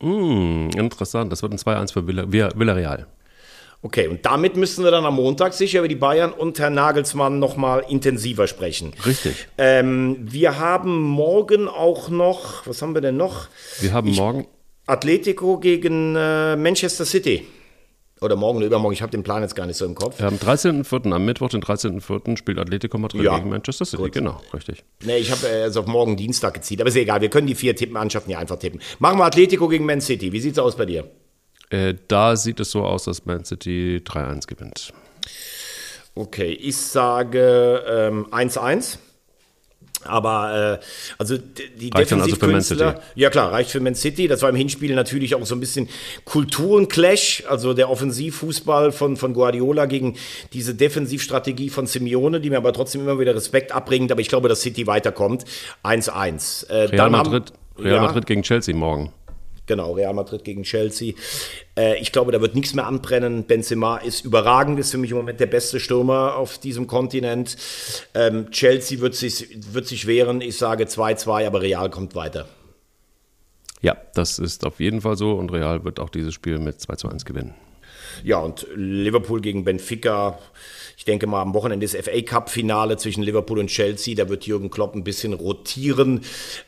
Hm, 0.00 0.70
interessant, 0.76 1.30
das 1.30 1.42
wird 1.42 1.52
ein 1.52 1.58
2-1 1.58 1.92
für 1.92 2.06
Villa, 2.06 2.24
Villa- 2.30 2.52
Villarreal. 2.56 3.06
Okay, 3.84 4.06
und 4.06 4.24
damit 4.24 4.56
müssen 4.56 4.84
wir 4.84 4.92
dann 4.92 5.04
am 5.04 5.16
Montag 5.16 5.54
sicher 5.54 5.80
über 5.80 5.88
die 5.88 5.96
Bayern 5.96 6.32
und 6.32 6.58
Herrn 6.60 6.74
Nagelsmann 6.74 7.40
nochmal 7.40 7.84
intensiver 7.88 8.46
sprechen. 8.46 8.92
Richtig. 9.04 9.48
Ähm, 9.58 10.18
wir 10.20 10.58
haben 10.60 11.00
morgen 11.02 11.66
auch 11.66 12.08
noch, 12.08 12.64
was 12.66 12.80
haben 12.80 12.94
wir 12.94 13.00
denn 13.00 13.16
noch? 13.16 13.48
Wir 13.80 13.92
haben 13.92 14.12
morgen, 14.14 14.46
Atletico 14.86 15.58
gegen 15.58 16.14
äh, 16.16 16.54
Manchester 16.56 17.04
City. 17.04 17.44
Oder 18.20 18.36
morgen 18.36 18.58
oder 18.58 18.66
übermorgen, 18.66 18.92
ich 18.94 19.02
habe 19.02 19.10
den 19.10 19.24
Plan 19.24 19.42
jetzt 19.42 19.56
gar 19.56 19.66
nicht 19.66 19.76
so 19.76 19.84
im 19.84 19.96
Kopf. 19.96 20.22
am 20.22 20.36
13.04., 20.36 21.12
am 21.12 21.24
Mittwoch, 21.24 21.48
den 21.48 21.60
13.04. 21.60 22.36
spielt 22.36 22.58
Atletico 22.60 22.96
Madrid 22.98 23.22
Ja. 23.24 23.36
gegen 23.36 23.50
Manchester 23.50 23.84
City. 23.84 24.00
Gut. 24.00 24.12
Genau, 24.12 24.40
richtig. 24.54 24.84
Nee, 25.04 25.16
ich 25.16 25.32
habe 25.32 25.48
äh, 25.48 25.62
also 25.64 25.80
auf 25.80 25.86
morgen 25.88 26.16
Dienstag 26.16 26.54
gezielt, 26.54 26.80
aber 26.80 26.88
ist 26.88 26.94
egal, 26.94 27.20
wir 27.20 27.30
können 27.30 27.48
die 27.48 27.56
vier 27.56 27.74
Tippenmannschaften 27.74 28.30
ja 28.30 28.38
einfach 28.38 28.60
tippen. 28.60 28.80
Machen 29.00 29.18
wir 29.18 29.24
Atletico 29.24 29.66
gegen 29.66 29.86
Man 29.86 30.00
City. 30.00 30.30
Wie 30.32 30.38
sieht's 30.38 30.60
aus 30.60 30.76
bei 30.76 30.86
dir? 30.86 31.10
Äh, 31.72 31.94
da 32.08 32.36
sieht 32.36 32.60
es 32.60 32.70
so 32.70 32.84
aus, 32.84 33.04
dass 33.04 33.24
Man 33.24 33.44
City 33.44 34.02
3-1 34.04 34.46
gewinnt. 34.46 34.92
Okay, 36.14 36.52
ich 36.52 36.76
sage 36.76 37.82
ähm, 37.88 38.26
1-1. 38.30 38.98
Aber 40.04 40.78
äh, 40.82 40.84
also 41.16 41.38
die 41.38 41.90
Reicht 41.94 42.10
dann 42.10 42.20
also 42.20 42.34
für 42.34 42.46
Man 42.46 42.56
Defensivkünstler, 42.56 42.92
City? 42.94 43.02
ja 43.14 43.30
klar, 43.30 43.52
reicht 43.52 43.70
für 43.70 43.78
Man 43.80 43.94
City. 43.94 44.26
Das 44.26 44.42
war 44.42 44.50
im 44.50 44.56
Hinspiel 44.56 44.94
natürlich 44.96 45.34
auch 45.36 45.46
so 45.46 45.54
ein 45.54 45.60
bisschen 45.60 45.88
Kulturenclash, 46.24 47.44
also 47.48 47.72
der 47.72 47.88
Offensivfußball 47.88 48.90
von, 48.90 49.16
von 49.16 49.32
Guardiola 49.32 49.86
gegen 49.86 50.16
diese 50.52 50.74
Defensivstrategie 50.74 51.70
von 51.70 51.86
Simeone, 51.86 52.40
die 52.40 52.50
mir 52.50 52.56
aber 52.56 52.72
trotzdem 52.72 53.02
immer 53.02 53.18
wieder 53.20 53.34
Respekt 53.34 53.70
abbringt. 53.72 54.10
Aber 54.10 54.20
ich 54.20 54.28
glaube, 54.28 54.48
dass 54.48 54.60
City 54.60 54.86
weiterkommt. 54.88 55.44
1-1. 55.84 56.66
Äh, 56.68 56.72
Real, 56.74 56.88
dann 56.88 57.16
haben- 57.16 57.30
Madrid, 57.30 57.52
Real 57.78 57.94
Ja. 57.96 58.02
Madrid 58.02 58.26
gegen 58.26 58.42
Chelsea 58.42 58.74
morgen. 58.74 59.12
Genau, 59.66 59.92
Real 59.92 60.12
Madrid 60.12 60.42
gegen 60.42 60.64
Chelsea. 60.64 61.14
Äh, 61.76 62.00
ich 62.00 62.12
glaube, 62.12 62.32
da 62.32 62.40
wird 62.40 62.54
nichts 62.54 62.74
mehr 62.74 62.86
anbrennen. 62.86 63.44
Benzema 63.44 63.98
ist 63.98 64.24
überragend, 64.24 64.78
ist 64.78 64.90
für 64.90 64.98
mich 64.98 65.10
im 65.10 65.16
Moment 65.16 65.40
der 65.40 65.46
beste 65.46 65.80
Stürmer 65.80 66.36
auf 66.36 66.58
diesem 66.58 66.86
Kontinent. 66.86 67.56
Ähm, 68.14 68.50
Chelsea 68.50 69.00
wird 69.00 69.14
sich, 69.14 69.48
wird 69.72 69.86
sich 69.86 70.06
wehren. 70.06 70.40
Ich 70.40 70.58
sage 70.58 70.84
2-2, 70.84 71.46
aber 71.46 71.62
Real 71.62 71.90
kommt 71.90 72.14
weiter. 72.14 72.48
Ja, 73.80 73.96
das 74.14 74.38
ist 74.38 74.64
auf 74.64 74.78
jeden 74.78 75.00
Fall 75.00 75.16
so 75.16 75.32
und 75.32 75.50
Real 75.50 75.84
wird 75.84 75.98
auch 75.98 76.10
dieses 76.10 76.34
Spiel 76.34 76.58
mit 76.58 76.80
2 76.80 76.96
zu 76.96 77.08
1 77.08 77.24
gewinnen. 77.24 77.54
Ja, 78.22 78.38
und 78.38 78.66
Liverpool 78.74 79.40
gegen 79.40 79.64
Benfica. 79.64 80.38
Ich 80.96 81.04
denke 81.04 81.26
mal, 81.26 81.42
am 81.42 81.54
Wochenende 81.54 81.84
ist 81.84 81.96
FA 81.96 82.20
Cup-Finale 82.20 82.96
zwischen 82.96 83.22
Liverpool 83.22 83.58
und 83.58 83.68
Chelsea. 83.68 84.14
Da 84.14 84.28
wird 84.28 84.46
Jürgen 84.46 84.70
Klopp 84.70 84.94
ein 84.94 85.02
bisschen 85.02 85.32
rotieren. 85.32 86.20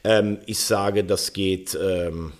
Ähm, 0.02 0.38
ich 0.46 0.58
sage, 0.58 1.04
das 1.04 1.32
geht, 1.32 1.78
ähm, 1.80 2.32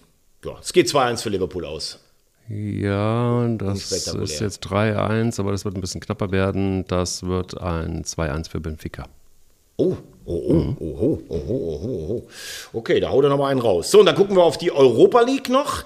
ja, 0.45 0.59
es 0.61 0.73
geht 0.73 0.89
2-1 0.89 1.23
für 1.23 1.29
Liverpool 1.29 1.65
aus. 1.65 2.04
Ja, 2.49 3.49
das 3.49 3.91
ist 3.91 4.41
jetzt 4.41 4.67
3-1, 4.67 5.41
aber 5.41 5.53
das 5.53 5.65
wird 5.65 5.77
ein 5.77 5.81
bisschen 5.81 6.01
knapper 6.01 6.31
werden. 6.31 6.85
Das 6.89 7.25
wird 7.25 7.61
ein 7.61 8.05
2-1 8.05 8.51
für 8.51 8.61
Benfica. 8.61 9.07
Oh, 9.77 9.97
oh, 10.25 10.43
oh, 10.47 10.53
mhm. 10.53 10.77
oh, 10.79 10.85
oh, 10.85 11.23
oh, 11.29 11.37
oh, 11.37 11.47
oh. 11.49 11.81
oh, 11.83 12.29
oh. 12.73 12.79
Okay, 12.79 13.01
da 13.01 13.11
haut 13.11 13.25
er 13.25 13.31
nochmal 13.31 13.51
einen 13.51 13.61
raus. 13.61 13.91
So, 13.91 14.01
und 14.01 14.07
dann 14.07 14.15
gucken 14.15 14.37
wir 14.37 14.45
auf 14.45 14.59
die 14.59 14.71
Europa 14.71 15.23
League 15.23 15.49
noch. 15.49 15.85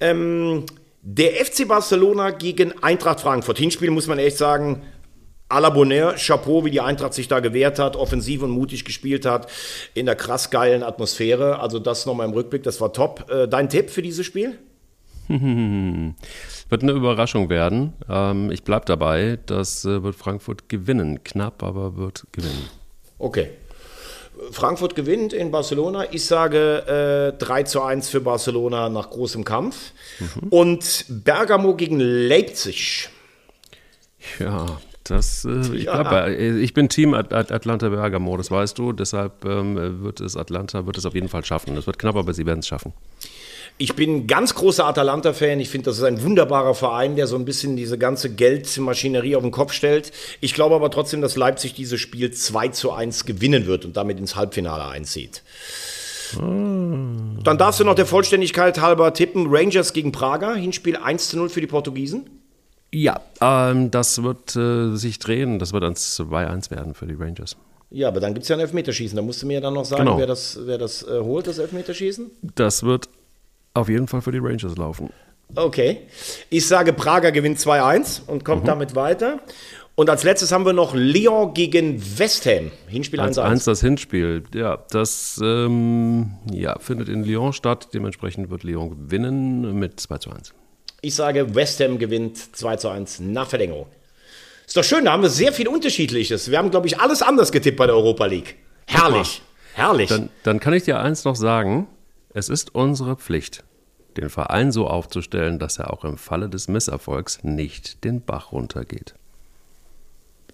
Ähm, 0.00 0.64
der 1.02 1.44
FC 1.44 1.66
Barcelona 1.66 2.30
gegen 2.30 2.72
Eintracht 2.82 3.20
Frankfurt. 3.20 3.58
Hinspiel 3.58 3.90
muss 3.90 4.06
man 4.06 4.18
echt 4.18 4.38
sagen, 4.38 4.82
A 5.48 5.58
la 5.58 5.70
Bonheur, 5.70 6.14
Chapeau, 6.14 6.64
wie 6.64 6.70
die 6.70 6.80
Eintracht 6.80 7.14
sich 7.14 7.26
da 7.26 7.40
gewehrt 7.40 7.78
hat, 7.78 7.96
offensiv 7.96 8.42
und 8.42 8.50
mutig 8.50 8.84
gespielt 8.84 9.24
hat, 9.26 9.50
in 9.94 10.06
der 10.06 10.14
krass 10.14 10.50
geilen 10.50 10.82
Atmosphäre. 10.82 11.60
Also 11.60 11.78
das 11.78 12.06
nochmal 12.06 12.26
im 12.28 12.34
Rückblick, 12.34 12.62
das 12.62 12.80
war 12.80 12.92
top. 12.92 13.30
Äh, 13.30 13.48
dein 13.48 13.68
Tipp 13.68 13.90
für 13.90 14.02
dieses 14.02 14.26
Spiel? 14.26 14.58
Wird 16.70 16.82
eine 16.82 16.92
Überraschung 16.92 17.48
werden. 17.50 17.92
Ähm, 18.08 18.50
ich 18.50 18.62
bleibe 18.64 18.86
dabei. 18.86 19.38
Das 19.46 19.84
äh, 19.84 20.02
wird 20.02 20.16
Frankfurt 20.16 20.68
gewinnen. 20.68 21.22
Knapp, 21.24 21.62
aber 21.62 21.96
wird 21.96 22.24
gewinnen. 22.32 22.68
Okay. 23.18 23.50
Frankfurt 24.52 24.94
gewinnt 24.94 25.32
in 25.32 25.50
Barcelona. 25.50 26.06
Ich 26.12 26.24
sage 26.24 27.32
äh, 27.34 27.38
3 27.38 27.62
zu 27.64 27.82
1 27.82 28.08
für 28.08 28.20
Barcelona 28.20 28.88
nach 28.88 29.10
großem 29.10 29.44
Kampf. 29.44 29.92
Und 30.50 31.04
Bergamo 31.08 31.74
gegen 31.74 31.98
Leipzig. 32.00 33.08
Ja, 34.38 34.78
Das, 35.04 35.44
äh, 35.44 35.60
ich, 35.74 35.84
Ja. 35.84 36.02
bei, 36.02 36.36
ich 36.36 36.74
bin 36.74 36.88
Team 36.88 37.14
At 37.14 37.32
At 37.32 37.50
Atlanta 37.50 37.88
Bergamo, 37.88 38.36
das 38.36 38.50
weißt 38.50 38.78
du. 38.78 38.92
Deshalb 38.92 39.44
ähm, 39.44 40.02
wird 40.02 40.20
es 40.20 40.36
Atlanta 40.36 40.86
wird 40.86 40.98
es 40.98 41.06
auf 41.06 41.14
jeden 41.14 41.28
Fall 41.28 41.44
schaffen. 41.44 41.76
Es 41.76 41.86
wird 41.86 41.98
knapp, 41.98 42.16
aber 42.16 42.32
sie 42.34 42.46
werden 42.46 42.60
es 42.60 42.68
schaffen. 42.68 42.92
Ich 43.80 43.94
bin 43.94 44.16
ein 44.16 44.26
ganz 44.26 44.54
großer 44.56 44.84
Atalanta-Fan. 44.86 45.60
Ich 45.60 45.70
finde, 45.70 45.86
das 45.86 45.98
ist 45.98 46.02
ein 46.04 46.20
wunderbarer 46.22 46.74
Verein, 46.74 47.14
der 47.14 47.28
so 47.28 47.36
ein 47.36 47.44
bisschen 47.44 47.76
diese 47.76 47.96
ganze 47.96 48.28
Geldmaschinerie 48.30 49.36
auf 49.36 49.42
den 49.42 49.52
Kopf 49.52 49.72
stellt. 49.72 50.10
Ich 50.40 50.52
glaube 50.52 50.74
aber 50.74 50.90
trotzdem, 50.90 51.20
dass 51.22 51.36
Leipzig 51.36 51.74
dieses 51.74 52.00
Spiel 52.00 52.32
2 52.32 52.68
zu 52.68 52.90
1 52.92 53.24
gewinnen 53.24 53.66
wird 53.66 53.84
und 53.84 53.96
damit 53.96 54.18
ins 54.18 54.34
Halbfinale 54.34 54.84
einzieht. 54.84 55.42
Dann 56.36 57.56
darfst 57.56 57.80
du 57.80 57.84
noch 57.84 57.94
der 57.94 58.04
Vollständigkeit 58.06 58.80
halber 58.80 59.14
tippen. 59.14 59.46
Rangers 59.48 59.92
gegen 59.92 60.12
Prager, 60.12 60.54
Hinspiel 60.54 60.96
1 60.96 61.28
zu 61.28 61.36
0 61.38 61.48
für 61.48 61.60
die 61.60 61.66
Portugiesen. 61.66 62.28
Ja, 62.92 63.20
ähm, 63.40 63.90
das 63.90 64.22
wird 64.22 64.56
äh, 64.56 64.96
sich 64.96 65.18
drehen. 65.18 65.58
Das 65.58 65.72
wird 65.72 65.84
ein 65.84 65.94
2-1 65.94 66.70
werden 66.70 66.94
für 66.94 67.06
die 67.06 67.14
Rangers. 67.14 67.56
Ja, 67.90 68.08
aber 68.08 68.20
dann 68.20 68.34
gibt 68.34 68.42
es 68.42 68.48
ja 68.48 68.56
ein 68.56 68.60
Elfmeterschießen. 68.60 69.16
Da 69.16 69.22
musst 69.22 69.42
du 69.42 69.46
mir 69.46 69.54
ja 69.54 69.60
dann 69.60 69.74
noch 69.74 69.84
sagen, 69.84 70.04
Genau. 70.04 70.18
wer 70.18 70.26
das, 70.26 70.58
wer 70.64 70.76
das 70.78 71.02
äh, 71.02 71.20
holt, 71.20 71.46
das 71.46 71.58
Elfmeterschießen. 71.58 72.30
Das 72.54 72.82
wird 72.82 73.08
auf 73.78 73.88
jeden 73.88 74.06
Fall 74.06 74.20
für 74.22 74.32
die 74.32 74.38
Rangers 74.38 74.76
laufen. 74.76 75.10
Okay. 75.54 76.02
Ich 76.50 76.66
sage, 76.66 76.92
Prager 76.92 77.32
gewinnt 77.32 77.58
2-1 77.58 78.26
und 78.26 78.44
kommt 78.44 78.68
damit 78.68 78.94
weiter. 78.94 79.40
Und 79.94 80.10
als 80.10 80.22
letztes 80.22 80.52
haben 80.52 80.64
wir 80.64 80.72
noch 80.72 80.94
Lyon 80.94 81.54
gegen 81.54 82.00
West 82.18 82.46
Ham. 82.46 82.70
Hinspiel 82.86 83.20
1-1 83.20 83.38
1-1. 83.40 83.64
das 83.64 83.80
Hinspiel. 83.80 84.44
Ja, 84.54 84.84
das 84.90 85.40
ähm, 85.42 86.34
ja, 86.52 86.78
findet 86.78 87.08
in 87.08 87.24
Lyon 87.24 87.52
statt. 87.52 87.88
Dementsprechend 87.92 88.48
wird 88.50 88.62
Lyon 88.62 88.90
gewinnen 88.90 89.76
mit 89.76 89.98
2 89.98 90.18
zu 90.18 90.30
1. 90.30 90.54
Ich 91.00 91.14
sage, 91.14 91.54
West 91.54 91.80
Ham 91.80 91.98
gewinnt 91.98 92.36
2-1 92.36 93.22
nach 93.22 93.48
Verlängerung. 93.48 93.86
Ist 94.66 94.76
doch 94.76 94.84
schön, 94.84 95.06
da 95.06 95.12
haben 95.12 95.22
wir 95.22 95.30
sehr 95.30 95.52
viel 95.52 95.66
Unterschiedliches. 95.66 96.50
Wir 96.50 96.58
haben, 96.58 96.70
glaube 96.70 96.86
ich, 96.86 97.00
alles 97.00 97.22
anders 97.22 97.50
getippt 97.50 97.78
bei 97.78 97.86
der 97.86 97.96
Europa 97.96 98.26
League. 98.26 98.56
Herrlich. 98.86 99.42
Herrlich. 99.74 100.08
Dann, 100.08 100.28
dann 100.42 100.60
kann 100.60 100.74
ich 100.74 100.84
dir 100.84 101.00
eins 101.00 101.24
noch 101.24 101.36
sagen. 101.36 101.88
Es 102.34 102.48
ist 102.48 102.74
unsere 102.74 103.16
Pflicht, 103.16 103.64
den 104.16 104.30
Verein 104.30 104.72
so 104.72 104.86
aufzustellen, 104.86 105.58
dass 105.58 105.78
er 105.78 105.92
auch 105.92 106.04
im 106.04 106.18
Falle 106.18 106.48
des 106.48 106.68
Misserfolgs 106.68 107.44
nicht 107.44 108.04
den 108.04 108.20
Bach 108.20 108.52
runtergeht. 108.52 109.14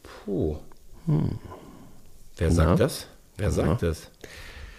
Puh. 0.03 0.57
Wer 2.37 2.51
sagt 2.51 2.81
das? 2.81 3.07
Wer 3.37 3.51
sagt 3.51 3.83
das? 3.83 4.11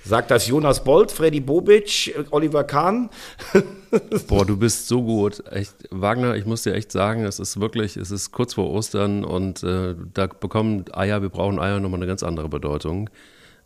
Sagt 0.04 0.30
das 0.30 0.46
Jonas 0.46 0.84
Bolt, 0.84 1.12
Freddy 1.12 1.40
Bobic, 1.40 2.16
Oliver 2.30 2.64
Kahn? 2.64 3.10
Boah, 4.28 4.46
du 4.46 4.56
bist 4.56 4.88
so 4.88 5.02
gut. 5.02 5.44
Echt, 5.52 5.74
Wagner, 5.90 6.36
ich 6.36 6.46
muss 6.46 6.62
dir 6.62 6.76
echt 6.76 6.92
sagen, 6.92 7.26
es 7.26 7.40
ist 7.40 7.60
wirklich, 7.60 7.98
es 7.98 8.12
ist 8.12 8.32
kurz 8.32 8.54
vor 8.54 8.70
Ostern 8.70 9.26
und 9.26 9.64
äh, 9.64 9.96
da 10.14 10.28
bekommen 10.28 10.86
Eier, 10.94 11.24
wir 11.24 11.30
brauchen 11.30 11.60
Eier 11.60 11.80
nochmal 11.80 12.00
eine 12.00 12.08
ganz 12.08 12.22
andere 12.22 12.50
Bedeutung. 12.50 13.10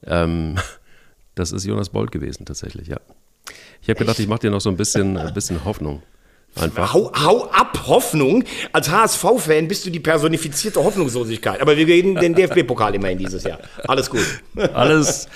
Ähm, 0.05 0.57
das 1.35 1.51
ist 1.51 1.65
Jonas 1.65 1.89
Bolt 1.89 2.13
gewesen, 2.13 2.45
tatsächlich, 2.45 2.87
ja. 2.87 3.01
Ich 3.89 3.95
habe 3.95 4.05
gedacht, 4.05 4.19
ich 4.19 4.27
mache 4.27 4.41
dir 4.41 4.51
noch 4.51 4.61
so 4.61 4.69
ein 4.69 4.77
bisschen, 4.77 5.17
ein 5.17 5.33
bisschen 5.33 5.65
Hoffnung. 5.65 6.03
Einfach. 6.55 6.93
Hau, 6.93 7.11
hau 7.11 7.49
ab, 7.49 7.85
Hoffnung. 7.87 8.43
Als 8.71 8.87
HSV-Fan 8.87 9.67
bist 9.67 9.83
du 9.83 9.89
die 9.89 9.99
personifizierte 9.99 10.83
Hoffnungslosigkeit. 10.83 11.59
Aber 11.59 11.75
wir 11.75 11.87
gewinnen 11.87 12.13
den 12.13 12.35
DFB-Pokal 12.35 12.93
immerhin 12.93 13.17
dieses 13.17 13.43
Jahr. 13.45 13.57
Alles 13.87 14.11
gut. 14.11 14.21
Alles, 14.75 15.27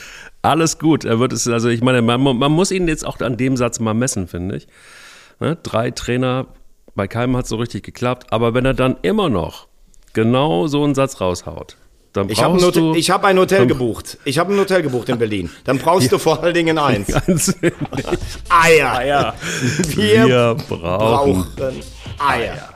alles 0.43 0.77
gut. 0.77 1.03
Er 1.03 1.19
wird 1.19 1.33
es, 1.33 1.47
also 1.47 1.67
ich 1.67 1.81
meine, 1.81 2.03
man, 2.03 2.21
man 2.21 2.51
muss 2.51 2.69
ihn 2.69 2.87
jetzt 2.87 3.07
auch 3.07 3.19
an 3.21 3.37
dem 3.37 3.57
Satz 3.57 3.79
mal 3.79 3.95
messen, 3.95 4.27
finde 4.27 4.57
ich. 4.57 4.67
Ne? 5.39 5.57
Drei 5.63 5.89
Trainer, 5.89 6.45
bei 6.93 7.07
keinem 7.07 7.35
hat 7.35 7.45
es 7.45 7.49
so 7.49 7.55
richtig 7.55 7.81
geklappt, 7.81 8.31
aber 8.31 8.53
wenn 8.53 8.65
er 8.65 8.75
dann 8.75 8.97
immer 9.01 9.29
noch 9.29 9.67
genau 10.13 10.67
so 10.67 10.83
einen 10.83 10.93
Satz 10.93 11.19
raushaut, 11.19 11.75
dann 12.13 12.29
Ich 12.29 12.41
habe 12.41 12.57
ein, 12.57 12.61
hab 12.63 13.23
ein 13.25 13.37
Hotel 13.37 13.65
gebucht. 13.67 14.17
Ich 14.23 14.37
habe 14.37 14.53
ein 14.53 14.59
Hotel 14.59 14.81
gebucht 14.83 15.09
in 15.09 15.17
Berlin. 15.17 15.49
Dann 15.63 15.77
brauchst 15.79 16.11
du 16.11 16.17
vor 16.19 16.41
allen 16.41 16.53
Dingen 16.53 16.77
eins. 16.77 17.07
Ganz 17.25 17.55
Eier. 18.49 19.03
ja. 19.03 19.33
Wir, 19.95 20.27
Wir 20.27 20.57
brauchen 20.69 21.45
brauchen 21.55 21.81
Eier. 22.19 22.72